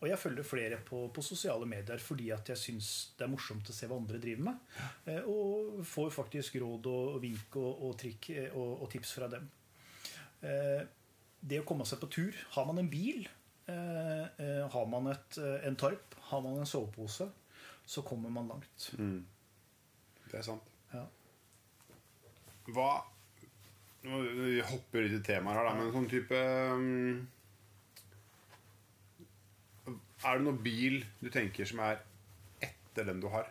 Og 0.02 0.08
jeg 0.10 0.18
følger 0.18 0.46
flere 0.46 0.78
på, 0.82 1.04
på 1.14 1.22
sosiale 1.22 1.68
medier 1.70 2.02
fordi 2.02 2.32
at 2.34 2.50
jeg 2.50 2.58
syns 2.58 2.88
det 3.18 3.28
er 3.28 3.30
morsomt 3.30 3.70
å 3.70 3.76
se 3.76 3.90
hva 3.90 4.00
andre 4.02 4.22
driver 4.22 4.48
med. 4.48 4.64
Eh, 5.06 5.28
og 5.30 5.84
får 5.86 6.10
faktisk 6.16 6.58
råd 6.64 6.90
og, 6.90 7.20
vink 7.22 7.58
og, 7.62 7.84
og 7.86 7.94
trikk 8.02 8.32
eh, 8.34 8.50
og, 8.50 8.82
og 8.82 8.90
tips 8.94 9.14
fra 9.20 9.30
dem. 9.30 9.46
Eh, 10.42 10.82
det 11.42 11.62
å 11.62 11.66
komme 11.66 11.86
seg 11.90 11.98
på 12.02 12.10
tur 12.14 12.36
Har 12.54 12.68
man 12.70 12.78
en 12.82 12.90
bil, 12.90 13.24
har 13.72 14.88
man 14.90 15.08
et, 15.10 15.38
en 15.66 15.78
tarp, 15.80 16.16
har 16.28 16.42
man 16.44 16.60
en 16.60 16.68
sovepose, 16.68 17.26
så 17.86 18.02
kommer 18.04 18.30
man 18.34 18.50
langt. 18.52 18.88
Det 20.28 20.38
er 20.38 20.44
sant. 20.46 20.68
Ja. 20.92 21.06
Hva 22.76 22.90
vi 24.02 24.58
hopper 24.66 25.06
litt 25.06 25.20
i 25.20 25.24
temaet 25.24 25.58
her, 25.60 25.70
da, 25.70 25.74
men 25.78 25.94
sånn 25.94 26.10
type 26.12 26.42
um, 26.74 27.22
Er 30.26 30.38
det 30.38 30.46
noen 30.46 30.60
bil 30.62 31.00
du 31.22 31.30
tenker 31.34 31.66
som 31.66 31.80
er 31.86 32.02
etter 32.62 33.08
den 33.08 33.22
du 33.24 33.30
har? 33.34 33.48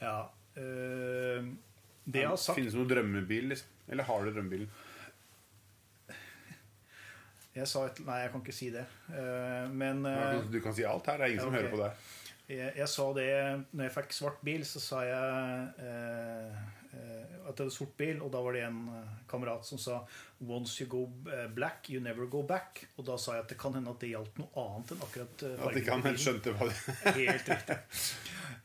Ja. 0.00 0.14
øh, 0.56 1.50
det 2.10 2.22
jeg 2.22 2.28
har 2.30 2.38
sagt 2.40 2.56
Finnes 2.56 2.72
det 2.72 2.80
noen 2.80 2.90
drømmebil, 2.90 3.50
liksom? 3.52 3.68
Eller 3.90 4.06
har 4.08 4.24
du 4.24 4.32
drømmebilen? 4.32 4.70
jeg 7.54 7.66
sa 7.68 7.84
et, 7.90 8.00
Nei, 8.06 8.18
jeg 8.22 8.32
kan 8.32 8.42
ikke 8.44 8.54
si 8.56 8.70
det. 8.72 8.86
Eh, 9.10 9.66
men 9.74 10.04
eh, 10.06 10.40
Du 10.52 10.60
kan 10.64 10.74
si 10.76 10.86
alt 10.86 11.06
her. 11.10 11.18
Det 11.20 11.26
er 11.26 11.34
ingen 11.34 11.44
som 11.44 11.52
ok. 11.52 11.58
hører 11.58 11.72
på 11.74 11.80
deg. 11.82 12.04
jeg, 12.50 12.72
jeg 12.80 12.88
sa 12.94 13.06
det 13.18 13.30
når 13.70 13.84
jeg 13.84 13.94
fikk 13.98 14.14
svart 14.16 14.44
bil, 14.46 14.66
så 14.66 14.82
sa 14.82 15.02
jeg 15.06 15.68
eh, 15.86 16.60
at 17.50 17.56
det 17.56 17.66
var 17.66 17.72
sort 17.74 17.96
bil, 17.98 18.20
og 18.22 18.30
da 18.32 18.40
var 18.44 18.54
det 18.56 18.62
en 18.66 18.80
eh, 18.94 19.14
kamerat 19.30 19.66
som 19.66 19.78
sa 19.78 20.00
'Once 20.38 20.80
you 20.82 20.88
go 20.88 21.02
eh, 21.32 21.48
black, 21.48 21.90
you 21.90 22.00
never 22.00 22.26
go 22.26 22.42
back'. 22.46 22.84
Og 22.96 23.04
da 23.06 23.16
sa 23.18 23.34
jeg 23.34 23.42
at 23.44 23.48
det 23.48 23.58
kan 23.58 23.74
hende 23.74 23.90
at 23.90 24.00
det 24.00 24.12
gjaldt 24.12 24.38
noe 24.38 24.50
annet 24.64 24.92
enn 24.94 25.02
akkurat 25.06 25.42
eh, 25.42 25.66
At 25.66 25.80
ikke 25.80 25.96
han 25.96 26.06
helt 26.06 26.22
skjønte 26.22 26.54
hva 26.54 26.68
det 26.70 27.16
Helt 27.18 27.50
riktig. 27.50 27.78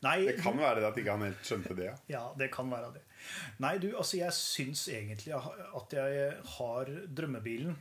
Nei, 0.05 0.17
Det 0.25 0.37
kan 0.41 0.57
være 0.57 0.83
det 0.83 0.87
at 0.91 1.01
ikke 1.01 1.17
han 1.17 1.25
helt 1.25 1.49
skjønte 1.49 1.75
det. 1.77 1.89
Ja. 1.89 1.95
Ja, 2.07 2.23
det 2.37 2.51
kan 2.53 2.69
være 2.71 2.93
det. 2.93 3.03
Nei, 3.63 3.77
du, 3.81 3.89
altså 3.97 4.17
jeg 4.17 4.33
syns 4.37 4.87
egentlig 4.93 5.33
at 5.33 5.93
jeg 5.97 6.33
har 6.57 6.91
drømmebilen. 7.07 7.77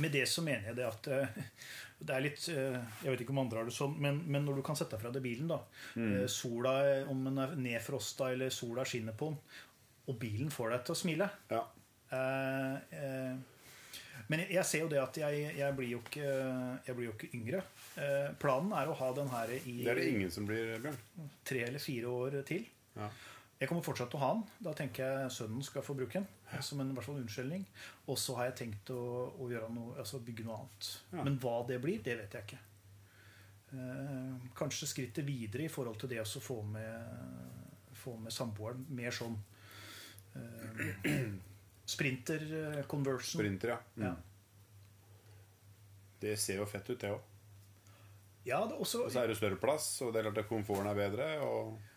Med 0.00 0.12
det 0.14 0.24
så 0.28 0.40
mener 0.40 0.70
jeg 0.70 0.76
det 0.78 0.86
at 0.88 1.08
eh, 1.12 1.42
det 2.02 2.14
er 2.16 2.24
litt 2.24 2.46
eh, 2.50 2.78
Jeg 3.04 3.12
vet 3.12 3.24
ikke 3.24 3.34
om 3.34 3.42
andre 3.44 3.62
har 3.62 3.68
det 3.68 3.76
sånn, 3.76 3.94
men, 4.02 4.22
men 4.26 4.46
når 4.46 4.58
du 4.58 4.64
kan 4.66 4.78
sette 4.78 4.96
deg 4.96 5.04
fra 5.04 5.12
deg 5.14 5.24
bilen, 5.24 5.50
da 5.52 5.60
mm. 5.94 6.26
Sola, 6.30 6.74
om 7.12 7.22
den 7.28 7.38
er 7.42 7.54
nedfrosta 7.58 8.32
eller 8.34 8.52
sola 8.54 8.86
skinner 8.88 9.16
på 9.18 9.30
den, 9.30 9.38
og 10.10 10.18
bilen 10.20 10.50
får 10.52 10.74
deg 10.74 10.84
til 10.88 10.96
å 10.96 11.00
smile 11.04 11.30
Ja. 11.52 11.62
Eh, 12.12 12.76
eh, 12.98 13.34
men 14.30 14.44
jeg 14.48 14.64
ser 14.68 14.84
jo 14.84 14.90
det 14.92 15.00
at 15.02 15.18
jeg, 15.18 15.44
jeg, 15.58 15.74
blir, 15.76 15.90
jo 15.92 16.00
ikke, 16.04 16.28
jeg 16.86 16.96
blir 16.96 17.08
jo 17.08 17.14
ikke 17.16 17.30
yngre. 17.36 17.58
Eh, 18.00 18.30
planen 18.40 18.72
er 18.78 18.88
å 18.88 18.96
ha 18.96 19.10
den 19.16 19.28
her 19.32 19.50
i 19.58 19.74
Det 19.82 19.90
er 19.92 19.98
det 20.00 20.08
ingen 20.12 20.32
som 20.32 20.46
blir, 20.48 20.76
Bjørn. 20.80 20.98
tre 21.48 21.64
eller 21.66 21.82
fire 21.82 22.12
år 22.12 22.38
til. 22.48 22.64
Ja. 22.96 23.08
Jeg 23.62 23.70
kommer 23.70 23.84
fortsatt 23.86 24.10
til 24.10 24.18
å 24.18 24.22
ha 24.24 24.28
den. 24.34 24.40
Da 24.66 24.72
tenker 24.74 25.06
jeg 25.06 25.34
sønnen 25.36 25.62
skal 25.62 25.84
få 25.86 25.94
bruke 25.94 26.18
den. 26.18 26.58
Som 26.66 26.80
en 26.82 26.88
i 26.90 26.96
hvert 26.96 27.06
fall 27.06 27.20
unnskyldning. 27.20 27.62
Og 28.10 28.16
så 28.18 28.34
har 28.34 28.48
jeg 28.48 28.56
tenkt 28.64 28.90
å, 28.90 28.98
å 29.38 29.46
noe, 29.70 29.92
altså 30.02 30.18
bygge 30.26 30.48
noe 30.48 30.56
annet. 30.58 30.88
Ja. 31.12 31.22
Men 31.22 31.36
hva 31.38 31.60
det 31.68 31.78
blir, 31.84 32.00
det 32.02 32.16
vet 32.18 32.34
jeg 32.34 32.48
ikke. 32.48 32.58
Eh, 33.76 34.48
kanskje 34.58 34.88
skrittet 34.90 35.24
videre 35.24 35.68
i 35.68 35.70
forhold 35.70 36.00
til 36.02 36.10
det 36.10 36.18
å 36.24 36.42
få 36.42 36.58
med, 36.74 37.94
få 38.02 38.16
med 38.24 38.34
samboeren. 38.34 38.82
Mer 38.98 39.14
sånn 39.14 39.38
eh, 40.34 41.06
sprinter 41.94 42.42
eh, 42.64 42.82
conversion. 42.90 43.38
Sprinter, 43.38 43.76
ja. 43.76 43.78
Mm. 43.94 44.08
Ja. 44.08 44.14
Det 46.26 46.34
ser 46.38 46.58
jo 46.64 46.66
fett 46.66 46.90
ut, 46.90 46.98
det 46.98 47.14
òg. 47.14 47.30
Ja, 48.42 48.58
også, 48.66 49.06
Og 49.06 49.14
så 49.14 49.22
er 49.22 49.30
det 49.30 49.38
større 49.38 49.54
plass, 49.54 49.86
og 50.02 50.10
det 50.10 50.18
er 50.18 50.32
klart 50.32 50.42
at 50.42 50.50
komforten 50.50 50.90
er 50.90 50.98
bedre. 50.98 51.30
Og 51.46 51.91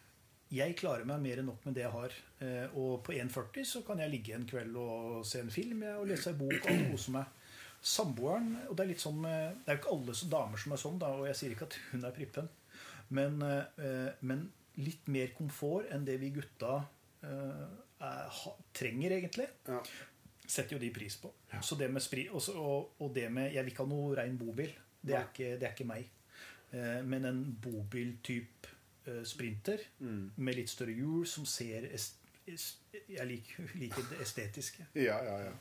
jeg 0.54 0.76
klarer 0.78 1.08
meg 1.10 1.24
mer 1.24 1.42
enn 1.42 1.50
nok 1.50 1.64
med 1.66 1.76
det 1.78 1.86
jeg 1.86 1.94
har. 1.96 2.18
Eh, 2.46 2.76
og 2.78 3.00
på 3.06 3.16
1,40 3.16 3.66
så 3.66 3.82
kan 3.88 4.02
jeg 4.04 4.14
ligge 4.14 4.36
en 4.36 4.46
kveld 4.50 4.76
og 4.78 5.24
se 5.28 5.42
en 5.42 5.54
film 5.54 5.82
og 5.96 6.06
lese 6.10 6.34
en 6.34 6.40
bok 6.40 6.60
og 6.60 6.84
kose 6.92 7.16
meg. 7.16 7.42
Samboeren 7.86 8.48
Og 8.66 8.72
det 8.74 8.82
er 8.82 8.88
litt 8.90 9.02
sånn 9.04 9.20
Det 9.22 9.68
er 9.70 9.76
jo 9.76 9.78
ikke 9.78 9.92
alle 9.94 10.14
damer 10.32 10.58
som 10.58 10.72
er 10.74 10.80
sånn, 10.82 10.96
da, 10.98 11.12
og 11.20 11.28
jeg 11.30 11.38
sier 11.38 11.52
ikke 11.54 11.68
at 11.68 11.76
hun 11.92 12.08
er 12.08 12.16
prippen. 12.16 12.48
Men, 13.14 13.42
eh, 13.46 14.12
men 14.26 14.48
litt 14.82 15.08
mer 15.12 15.32
komfort 15.38 15.92
enn 15.94 16.06
det 16.08 16.18
vi 16.22 16.32
gutta 16.36 16.80
eh, 17.24 17.66
er, 18.04 18.42
trenger, 18.76 19.18
egentlig. 19.20 19.48
Ja. 19.70 19.82
Setter 20.46 20.76
jo 20.76 20.82
de 20.82 20.92
pris 20.94 21.16
på. 21.22 21.32
Så 21.62 21.78
det 21.80 21.90
med 21.94 22.04
spri, 22.04 22.28
og, 22.30 22.98
og 23.02 23.14
det 23.16 23.30
med 23.34 23.54
Jeg 23.54 23.66
vil 23.66 23.74
ikke 23.74 23.86
ha 23.86 23.90
noe 23.90 24.18
rein 24.18 24.38
bobil. 24.38 24.74
Det 25.02 25.16
er 25.16 25.30
ikke, 25.30 25.56
det 25.62 25.68
er 25.68 25.74
ikke 25.74 25.90
meg. 25.90 26.10
Eh, 26.76 27.02
men 27.06 27.26
en 27.30 27.42
bobil-type 27.62 28.55
eh, 29.08 29.86
mm. 30.00 30.32
med 30.36 30.58
litt 30.58 30.70
større 30.70 30.94
hjul 30.96 31.26
som 31.28 31.46
ser 31.46 31.88
Jeg 32.46 33.28
liker, 33.28 33.72
liker 33.76 34.06
det 34.12 34.22
estetiske. 34.22 34.86
Ja, 34.96 35.18
ja, 35.26 35.38
ja. 35.48 35.56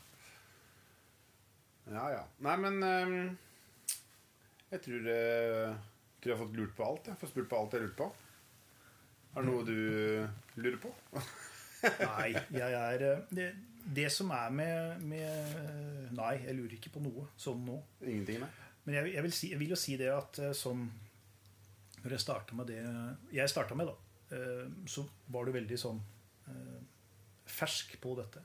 Ja, 1.90 2.05
ja. 2.12 2.22
Nei, 2.45 2.57
men 2.57 2.82
um, 2.82 3.38
Jeg 4.70 4.80
tror, 4.84 5.09
eh, 5.12 5.74
tror 6.20 6.32
jeg 6.32 6.36
har 6.36 6.45
fått 6.47 6.57
lurt 6.57 6.76
på 6.76 6.86
alt. 6.88 7.09
Jeg 7.12 7.20
får 7.20 7.32
spurt 7.32 7.51
på 7.51 7.61
alt 7.61 7.76
jeg 7.76 7.84
lurte 7.84 8.01
på. 8.01 8.11
Er 9.34 9.42
det 9.42 9.51
noe 9.51 9.64
du 9.66 10.61
lurer 10.62 10.80
på? 10.82 10.92
Nei, 11.84 12.32
jeg 12.55 12.76
er 12.80 13.24
Det, 13.28 13.49
det 13.97 14.11
som 14.12 14.30
er 14.32 14.53
med, 14.55 15.03
med 15.05 16.12
Nei, 16.16 16.36
jeg 16.47 16.57
lurer 16.57 16.76
ikke 16.78 16.95
på 16.95 17.03
noe 17.05 17.28
sånn 17.36 17.64
nå. 17.66 17.80
Ingenting, 18.05 18.40
nei? 18.45 18.53
Men 18.84 18.99
jeg, 18.99 19.14
jeg, 19.14 19.24
vil 19.24 19.32
si, 19.32 19.51
jeg 19.53 19.61
vil 19.61 19.72
jo 19.72 19.80
si 19.80 19.97
det 20.01 20.11
at 20.12 20.40
sånn 20.57 20.84
Når 22.05 22.16
jeg 22.16 22.20
starta 22.20 22.57
med 22.57 22.68
det 22.68 22.80
jeg 23.32 23.50
starta 23.50 23.76
med, 23.78 23.88
da, 23.88 23.94
eh, 24.36 24.66
så 24.90 25.07
var 25.32 25.46
du 25.46 25.55
veldig 25.55 25.78
sånn 25.80 26.02
eh, 26.52 26.82
fersk 27.48 27.96
på 28.02 28.12
dette. 28.18 28.42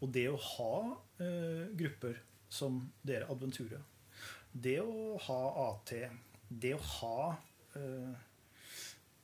Og 0.00 0.08
det 0.12 0.26
å 0.32 0.38
ha 0.40 0.72
eh, 1.20 1.66
grupper 1.76 2.16
som 2.48 2.80
dere, 3.04 3.28
Adventure, 3.32 3.82
det 4.52 4.78
å 4.80 5.18
ha 5.26 5.40
AT, 5.66 5.92
det 6.48 6.72
å 6.76 6.80
ha 7.00 7.18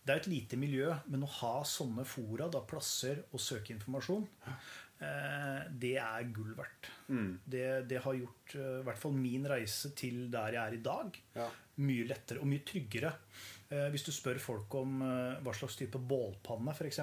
det 0.03 0.11
er 0.13 0.19
et 0.19 0.27
lite 0.29 0.59
miljø, 0.61 0.91
men 1.09 1.23
å 1.25 1.31
ha 1.39 1.53
sånne 1.65 2.05
fora, 2.05 2.51
da, 2.53 2.61
plasser 2.69 3.23
å 3.33 3.41
søke 3.41 3.73
informasjon, 3.73 4.27
det 5.83 5.97
er 5.99 6.29
gull 6.35 6.53
verdt. 6.55 6.91
Det, 7.45 7.65
det 7.91 7.99
har 8.05 8.15
gjort 8.15 8.53
eh, 8.55 8.79
i 8.81 8.85
hvert 8.87 8.99
fall 9.03 9.17
min 9.19 9.47
reise 9.51 9.91
til 9.99 10.29
der 10.31 10.55
jeg 10.55 10.63
er 10.63 10.77
i 10.79 10.83
dag, 10.85 11.19
Ja. 11.35 11.49
mye 11.83 12.05
lettere 12.07 12.39
og 12.41 12.47
mye 12.47 12.63
tryggere. 12.69 13.11
Eh, 13.73 13.89
hvis 13.91 14.05
du 14.05 14.13
spør 14.13 14.39
folk 14.39 14.75
om 14.79 15.01
eh, 15.03 15.41
hva 15.43 15.55
slags 15.57 15.75
type 15.81 15.99
bålpanne, 15.99 16.71
f.eks., 16.77 17.01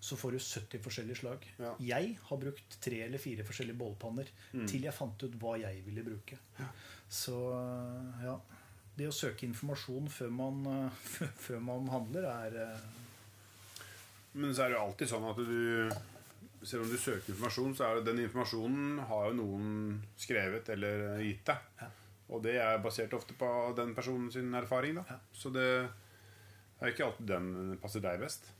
så 0.00 0.18
får 0.18 0.34
du 0.34 0.38
70 0.42 0.82
forskjellige 0.84 1.20
slag. 1.22 1.46
Ja. 1.62 1.72
Jeg 1.80 2.18
har 2.28 2.36
brukt 2.42 2.76
tre 2.82 3.00
eller 3.06 3.18
fire 3.22 3.46
forskjellige 3.46 3.78
bålpanner 3.78 4.28
til 4.68 4.84
jeg 4.84 4.92
fant 4.96 5.22
ut 5.22 5.38
hva 5.40 5.56
jeg 5.62 5.80
ville 5.86 6.04
bruke. 6.04 6.36
Så 7.08 7.38
eh, 7.56 8.24
ja 8.26 8.36
Det 8.98 9.06
å 9.08 9.14
søke 9.14 9.46
informasjon 9.46 10.10
før 10.10 10.30
man, 10.34 10.60
eh, 10.66 11.02
før 11.46 11.60
man 11.62 11.88
handler, 11.88 12.26
er 12.28 12.60
eh, 12.66 12.86
Men 14.34 14.52
så 14.52 14.66
er 14.66 14.74
det 14.74 14.76
jo 14.76 14.84
alltid 14.84 15.08
sånn 15.14 15.28
at 15.30 15.38
du 15.40 15.90
Selv 16.62 16.84
om 16.84 16.90
du 16.90 16.98
søker 16.98 17.32
informasjon, 17.32 17.74
så 17.78 17.86
er 17.86 17.98
det 17.98 18.08
den 18.10 18.24
informasjonen 18.24 18.98
har 19.08 19.28
jo 19.30 19.36
noen 19.38 19.72
skrevet 20.18 20.68
eller 20.74 21.20
gitt 21.22 21.44
deg. 21.46 21.68
Ja. 21.80 21.88
Og 22.28 22.42
det 22.44 22.56
er 22.60 22.80
basert 22.84 23.14
ofte 23.16 23.36
på 23.38 23.48
den 23.78 23.94
personens 23.96 24.36
erfaring. 24.36 24.98
Ja. 25.08 25.18
Så 25.32 25.52
det 25.54 25.66
er 25.86 26.90
ikke 26.92 27.06
alltid 27.06 27.30
den 27.30 27.78
passer 27.82 28.04
deg 28.04 28.20
best. 28.20 28.50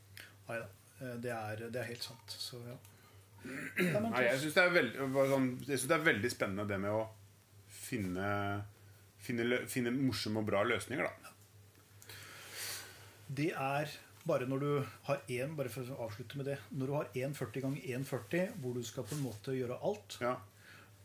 Nei 0.49 0.61
da. 0.63 0.69
eh, 1.03 1.17
Det 1.25 1.35
er, 1.35 1.67
det 1.69 1.83
er 1.83 1.91
helt 1.91 2.07
sant. 2.07 2.39
Så 2.39 2.63
ja. 2.65 2.79
Nei, 3.79 4.25
jeg 4.25 4.41
syns 4.43 4.57
det, 4.59 4.89
sånn, 5.31 5.51
det 5.69 5.95
er 5.95 6.07
veldig 6.09 6.31
spennende 6.33 6.67
det 6.71 6.81
med 6.83 6.97
å 6.97 7.05
finne, 7.71 8.29
finne, 9.23 9.61
finne 9.71 9.93
morsomme 9.95 10.43
og 10.43 10.49
bra 10.49 10.65
løsninger. 10.67 11.07
da 11.07 11.29
det 13.29 13.51
er 13.53 13.91
bare 14.29 14.47
når 14.49 14.61
du 14.63 14.69
har 15.09 15.23
én 15.33 15.55
bare 15.59 15.73
for 15.73 15.89
å 15.95 15.99
avslutte 16.07 16.37
med 16.39 16.47
det, 16.51 16.59
når 16.77 16.87
du 16.91 16.95
har 16.99 17.09
1,40 17.17 17.65
ganger 17.65 17.87
1,40 17.99 18.59
hvor 18.63 18.77
du 18.77 18.83
skal 18.87 19.07
på 19.09 19.17
en 19.17 19.25
måte 19.25 19.55
gjøre 19.57 19.81
alt, 19.89 20.19
Ja, 20.23 20.35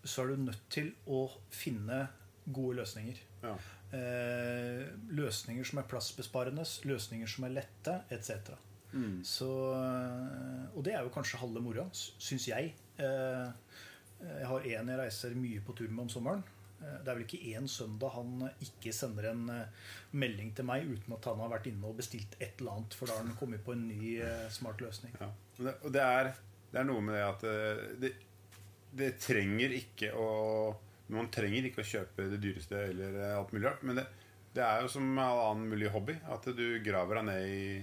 så 0.03 0.24
er 0.26 0.34
du 0.34 0.43
nødt 0.49 0.65
til 0.74 0.91
å 1.07 1.24
finne 1.49 2.03
gode 2.45 2.82
løsninger. 2.82 3.24
ja. 3.45 3.55
Eh, 3.93 4.88
løsninger 5.13 5.63
som 5.69 5.78
er 5.80 5.84
plassbesparende, 5.86 6.63
løsninger 6.89 7.30
som 7.30 7.43
er 7.45 7.51
lette, 7.59 7.93
etc. 8.09 8.55
Så, 9.26 9.49
eh, 9.78 10.63
og 10.76 10.84
det 10.86 10.93
er 10.95 11.03
jo 11.05 11.11
kanskje 11.13 11.38
halve 11.41 11.61
moroa, 11.61 11.86
syns 11.93 12.47
jeg. 12.47 12.74
Eh, 12.97 13.51
jeg 14.24 14.47
har 14.49 14.65
en 14.65 14.89
jeg 14.89 14.99
reiser 14.99 15.36
mye 15.38 15.61
på 15.65 15.76
tur 15.78 15.89
med 15.89 16.03
om 16.07 16.09
sommeren. 16.09 16.43
Eh, 16.84 16.99
Det 17.03 17.11
er 17.11 17.17
vel 17.17 17.25
ikke 17.25 17.41
én 17.55 17.67
søndag 17.71 18.13
han 18.17 18.47
ikke 18.63 18.93
sender 18.95 19.29
en 19.31 19.43
eh, 19.53 19.89
melding 20.19 20.53
til 20.55 20.67
meg 20.67 20.88
uten 20.89 21.15
at 21.17 21.29
han 21.31 21.41
har 21.43 21.51
vært 21.55 21.69
inne 21.71 21.89
og 21.89 21.97
bestilt 21.99 22.36
et 22.39 22.59
eller 22.59 22.77
annet, 22.77 22.97
for 22.97 23.09
da 23.09 23.17
har 23.17 23.25
han 23.25 23.38
kommet 23.39 23.63
på 23.65 23.75
en 23.75 23.88
ny 23.88 24.17
eh, 24.21 24.49
smart 24.53 24.84
løsning. 24.84 25.15
Ja. 25.21 25.29
Og 25.73 25.91
det, 25.93 26.01
er, 26.03 26.34
det 26.73 26.81
er 26.81 26.89
noe 26.89 27.03
med 27.05 27.15
det 27.17 27.23
at 27.27 27.45
det, 28.01 28.13
det 28.93 29.13
trenger 29.21 29.73
ikke 29.79 30.13
å 30.17 30.27
Man 31.13 31.27
trenger 31.29 31.65
ikke 31.67 31.84
å 31.84 31.86
kjøpe 31.86 32.25
det 32.31 32.38
dyreste 32.41 32.77
eller 32.89 33.17
alt 33.36 33.51
mulig 33.53 33.67
rart. 33.67 33.81
Men 33.86 33.99
det, 33.99 34.05
det 34.55 34.63
er 34.63 34.81
jo 34.81 34.88
som 34.89 35.17
all 35.19 35.41
annen 35.51 35.67
mulig 35.69 35.89
hobby. 35.91 36.15
At 36.31 36.47
du 36.55 36.79
graver 36.81 37.19
deg 37.19 37.25
ned 37.27 37.49
i, 37.51 37.73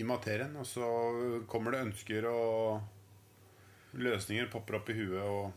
i 0.00 0.02
materien, 0.08 0.56
og 0.58 0.66
så 0.66 0.88
kommer 1.46 1.76
det 1.76 1.84
ønsker 1.84 2.26
og 2.32 2.80
løsninger 4.00 4.48
popper 4.50 4.80
opp 4.80 4.88
i 4.90 4.96
huet. 4.98 5.20
Og 5.20 5.52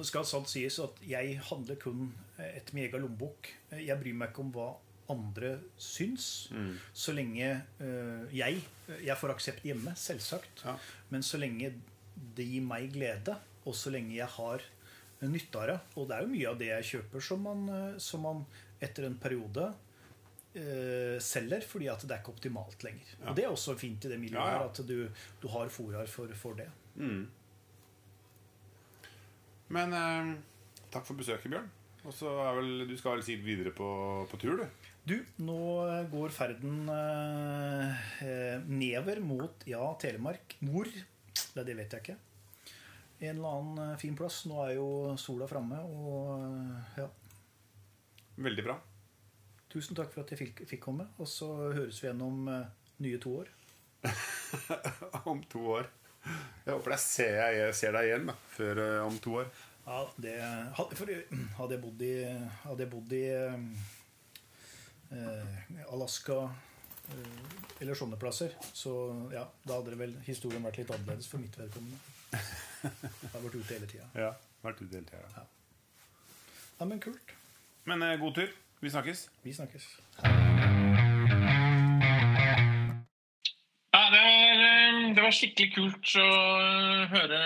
det 0.00 0.08
skal 0.10 0.26
sant 0.28 0.48
sies 0.50 0.78
at 0.82 1.00
jeg 1.06 1.38
handler 1.50 1.76
kun 1.80 2.08
etter 2.40 2.76
min 2.76 2.86
egen 2.86 3.04
lommebok. 3.04 3.50
Jeg 3.76 3.98
bryr 4.00 4.16
meg 4.16 4.32
ikke 4.32 4.44
om 4.46 4.52
hva 4.54 4.68
andre 5.10 5.56
syns, 5.80 6.26
så 6.94 7.12
lenge 7.16 7.48
eh, 7.82 8.20
jeg 8.36 8.60
Jeg 9.02 9.16
får 9.18 9.32
aksept 9.34 9.64
hjemme, 9.66 9.94
selvsagt. 9.98 10.62
Ja. 10.64 10.76
Men 11.10 11.24
så 11.26 11.40
lenge 11.42 11.72
det 12.36 12.46
gir 12.46 12.62
meg 12.62 12.92
glede, 12.94 13.34
og 13.66 13.74
så 13.74 13.90
lenge 13.90 14.14
jeg 14.16 14.28
har 14.36 14.62
nytte 15.20 15.60
av 15.60 15.66
det 15.68 15.78
Og 15.98 16.08
det 16.08 16.16
er 16.16 16.24
jo 16.24 16.32
mye 16.32 16.48
av 16.48 16.58
det 16.60 16.68
jeg 16.70 16.88
kjøper 16.94 17.24
som 17.26 17.42
man, 17.44 17.66
eh, 17.74 17.98
som 17.98 18.22
man 18.24 18.44
etter 18.80 19.04
en 19.08 19.18
periode 19.20 19.66
eh, 20.54 21.18
selger 21.20 21.66
fordi 21.66 21.90
at 21.92 22.06
det 22.06 22.14
er 22.16 22.22
ikke 22.22 22.34
optimalt 22.36 22.86
lenger. 22.86 23.12
Og 23.26 23.36
det 23.36 23.44
er 23.44 23.52
også 23.52 23.76
fint 23.80 24.06
i 24.06 24.12
det 24.14 24.20
miljøet 24.22 24.54
Ja, 24.54 24.62
ja. 24.62 24.70
at 24.70 24.80
du, 24.86 25.08
du 25.42 25.48
har 25.52 25.68
forar 25.74 26.08
for, 26.10 26.32
for 26.38 26.56
det. 26.58 26.70
Men 29.74 29.94
eh, 29.94 30.32
takk 30.90 31.06
for 31.06 31.18
besøket, 31.18 31.50
Bjørn. 31.52 31.68
Og 32.08 32.16
så 32.16 32.30
er 32.46 32.56
vel, 32.56 32.86
Du 32.88 32.96
skal 32.96 33.18
vel 33.18 33.26
sikkert 33.26 33.46
videre 33.46 33.74
på, 33.76 33.90
på 34.30 34.40
tur, 34.40 34.62
du? 34.62 34.88
Du, 35.10 35.16
nå 35.42 35.60
går 36.12 36.32
ferden 36.34 36.88
eh, 36.92 38.02
eh, 38.24 38.66
nedover 38.68 39.22
mot 39.24 39.64
ja, 39.68 39.82
Telemark. 40.00 40.58
Hvor? 40.60 40.90
Det, 40.90 41.64
det 41.66 41.76
vet 41.78 41.96
jeg 41.96 42.04
ikke. 42.04 42.18
En 43.20 43.36
eller 43.36 43.48
annen 43.48 43.80
eh, 43.84 43.96
fin 44.00 44.16
plass. 44.16 44.44
Nå 44.48 44.60
er 44.64 44.76
jo 44.78 44.88
sola 45.20 45.48
framme, 45.50 45.80
og 45.84 46.30
eh, 46.40 47.02
ja. 47.02 47.08
Veldig 48.40 48.64
bra. 48.64 48.76
Tusen 49.70 49.98
takk 49.98 50.12
for 50.14 50.24
at 50.24 50.32
jeg 50.32 50.40
fikk, 50.40 50.64
fikk 50.70 50.84
komme. 50.88 51.08
Og 51.20 51.28
så 51.28 51.50
høres 51.60 52.00
vi 52.00 52.08
igjen 52.08 52.22
om 52.24 52.48
eh, 52.48 52.68
nye 53.04 53.20
to 53.22 53.34
år. 53.42 53.50
om 55.30 55.42
to 55.52 55.66
år. 55.76 55.90
Jeg 56.24 56.74
håper 56.74 56.94
jeg 56.94 57.02
ser, 57.04 57.36
jeg 57.56 57.74
ser 57.78 57.92
deg 57.96 58.08
igjen 58.10 58.26
da, 58.30 58.34
før 58.54 58.74
eh, 58.84 59.06
om 59.06 59.16
to 59.22 59.30
år. 59.42 59.48
Ja, 59.86 60.00
det, 60.22 60.34
hadde 60.76 60.92
jeg 61.74 61.80
bodd 61.82 62.02
i, 62.04 62.12
hadde 62.66 62.84
jeg 62.84 62.90
bodd 62.92 63.14
i 63.16 63.24
eh, 65.10 65.86
Alaska 65.90 66.38
eh, 67.10 67.40
eller 67.80 67.98
sånne 67.98 68.20
plasser, 68.20 68.54
så 68.76 68.92
ja, 69.32 69.46
da 69.64 69.80
hadde 69.80 69.94
det 69.94 70.00
vel 70.02 70.14
historien 70.28 70.64
vært 70.66 70.78
litt 70.82 70.92
annerledes 70.94 71.30
for 71.32 71.42
mitt 71.42 71.56
vedkommende. 71.58 71.98
Jeg 72.80 73.32
har 73.32 73.42
vært 73.42 73.56
ute 73.58 73.74
hele 73.74 73.88
tida. 73.90 74.06
Ja, 74.16 74.30
vært 74.64 74.84
ute 74.84 74.94
hele 74.94 75.08
tiden, 75.08 75.34
ja. 75.34 75.44
Ja, 76.80 76.84
men 76.88 77.00
kult. 77.00 77.34
Men 77.84 78.02
eh, 78.02 78.18
god 78.20 78.34
tur. 78.34 78.48
Vi 78.80 78.90
snakkes. 78.90 79.28
Vi 79.42 79.52
snakkes. 79.52 81.09
Det 85.16 85.24
var 85.24 85.34
skikkelig 85.34 85.72
kult 85.74 86.12
å 86.20 86.28
høre, 87.10 87.40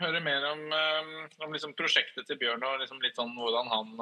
høre 0.00 0.20
mer 0.24 0.44
om, 0.50 0.60
eh, 0.74 1.14
om 1.44 1.54
liksom 1.54 1.74
prosjektet 1.78 2.28
til 2.28 2.38
Bjørn 2.40 2.66
og 2.66 2.82
liksom 2.82 3.00
litt 3.04 3.18
sånn 3.18 3.34
hvordan 3.36 3.70
han, 3.72 3.94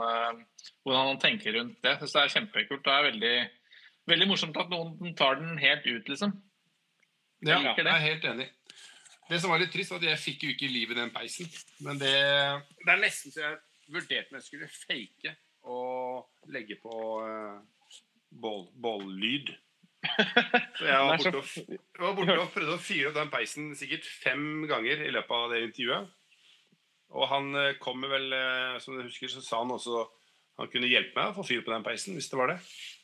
hvordan 0.84 1.12
han 1.12 1.22
tenker 1.22 1.56
rundt 1.58 1.78
det. 1.80 1.94
Jeg 1.94 2.02
synes 2.02 2.16
det 2.16 2.24
er 2.24 2.34
kjempekult. 2.34 2.84
Det 2.84 2.96
er 2.96 3.08
veldig, 3.10 3.36
veldig 4.12 4.28
morsomt 4.32 4.60
at 4.62 4.72
noen 4.72 5.16
tar 5.18 5.40
den 5.40 5.56
helt 5.62 5.86
ut, 5.88 6.12
liksom. 6.12 6.36
Ja, 7.44 7.58
Jeg 7.58 7.66
liker 7.68 7.84
jeg 7.84 7.94
er 7.94 8.06
helt 8.06 8.30
enig. 8.32 8.48
Det 9.26 9.40
som 9.42 9.50
var 9.50 9.60
litt 9.60 9.72
trist, 9.74 9.90
var 9.90 9.98
at 9.98 10.10
jeg 10.12 10.22
fikk 10.22 10.44
jo 10.46 10.52
ikke 10.54 10.70
liv 10.70 10.92
i 10.92 10.98
den 10.98 11.10
peisen. 11.14 11.48
Men 11.82 11.98
det, 11.98 12.14
det 12.84 12.92
er 12.92 13.02
nesten 13.02 13.34
så 13.34 13.42
jeg 13.42 13.56
vurderte 13.90 14.30
om 14.30 14.38
jeg 14.38 14.46
skulle 14.46 14.68
fake 14.70 15.34
og 15.66 16.50
legge 16.54 16.78
på 16.78 16.98
uh, 17.26 17.58
bål, 18.30 18.68
bållyd. 18.82 19.50
Så 20.78 20.86
jeg 20.86 21.00
var 21.00 21.16
borte, 21.16 21.40
og, 21.40 21.80
var 22.02 22.14
borte 22.18 22.38
og 22.40 22.52
prøvde 22.54 22.76
å 22.76 22.82
fyre 22.82 23.10
opp 23.10 23.18
den 23.18 23.32
peisen 23.32 23.72
sikkert 23.78 24.06
fem 24.06 24.64
ganger 24.70 25.06
i 25.06 25.12
løpet 25.14 25.36
av 25.36 25.52
det 25.54 25.64
intervjuet. 25.68 26.14
Og 27.14 27.28
han 27.30 27.54
eh, 27.54 27.74
kommer 27.82 28.10
vel, 28.10 28.30
eh, 28.34 28.76
som 28.82 28.96
du 28.96 29.04
husker, 29.06 29.30
så 29.30 29.42
sa 29.44 29.62
han 29.62 29.74
også 29.74 30.04
han 30.56 30.70
kunne 30.72 30.88
hjelpe 30.88 31.12
meg 31.18 31.34
å 31.34 31.36
få 31.36 31.44
fyr 31.44 31.60
på 31.64 31.72
den 31.74 31.84
peisen, 31.84 32.14
hvis 32.16 32.30
det 32.32 32.38
var 32.40 32.54
det. 32.54 32.60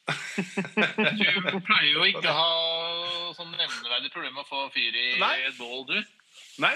Du 1.52 1.58
pleier 1.66 1.90
jo 1.92 2.06
ikke 2.08 2.30
å 2.30 2.36
ha 2.38 3.34
sånn 3.36 3.52
nevneverdig 3.52 4.08
problem 4.14 4.32
med 4.38 4.46
å 4.46 4.48
få 4.48 4.62
fyr 4.72 4.96
i 4.96 5.18
Nei. 5.20 5.34
et 5.44 5.58
bål, 5.58 5.84
du. 5.90 5.98
Nei. 6.64 6.72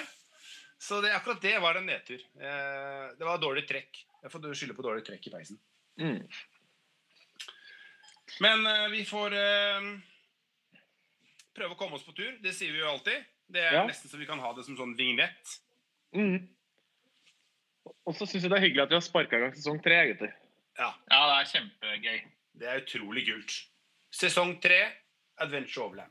Så 0.78 1.00
det, 1.00 1.14
akkurat 1.16 1.40
det 1.40 1.54
var 1.64 1.80
en 1.80 1.88
nedtur. 1.88 2.20
Eh, 2.20 3.06
det 3.16 3.24
var 3.24 3.40
dårlig 3.40 3.64
trekk. 3.68 4.02
Jeg 4.20 4.32
får 4.32 4.52
skylde 4.52 4.76
på 4.76 4.84
dårlig 4.84 5.06
trekk 5.06 5.30
i 5.30 5.32
peisen. 5.32 5.58
Mm. 5.96 6.20
Men 8.44 8.68
vi 8.92 9.00
får 9.08 9.32
prøve 11.57 11.74
å 11.74 11.78
komme 11.80 11.96
oss 11.98 12.04
på 12.07 12.14
tur. 12.16 12.36
Det 12.42 12.52
sier 12.54 12.72
vi 12.72 12.78
jo 12.82 12.90
alltid. 12.90 13.24
Det 13.48 13.62
er 13.62 13.72
Ja. 13.80 13.86
nesten 13.86 14.11
så 14.11 14.18
vi 14.18 14.26
kan 14.26 14.38
ha 14.42 14.52
det 14.52 14.64
som 14.66 14.76
sånn 14.76 14.96
vignett. 14.98 15.59
Mm. 16.14 16.48
Og 18.07 18.14
så 18.14 18.26
syns 18.26 18.42
jeg 18.42 18.50
det 18.50 18.59
er 18.59 18.64
hyggelig 18.66 18.82
at 18.82 18.88
vi 18.92 18.98
har 18.98 19.04
sparka 19.07 19.36
i 19.38 19.40
gang 19.40 19.52
sesong 19.54 19.80
tre, 19.82 19.94
egentlig. 20.07 20.32
Ja, 20.78 20.92
Ja, 21.11 21.20
det 21.30 21.36
er 21.40 21.50
kjempegøy. 21.54 22.20
det 22.59 22.68
er 22.68 22.80
utrolig 22.80 23.24
kult. 23.26 23.54
Sesong 24.12 24.61
tre, 24.62 24.92
Adventure 25.38 25.84
Overland. 25.84 26.11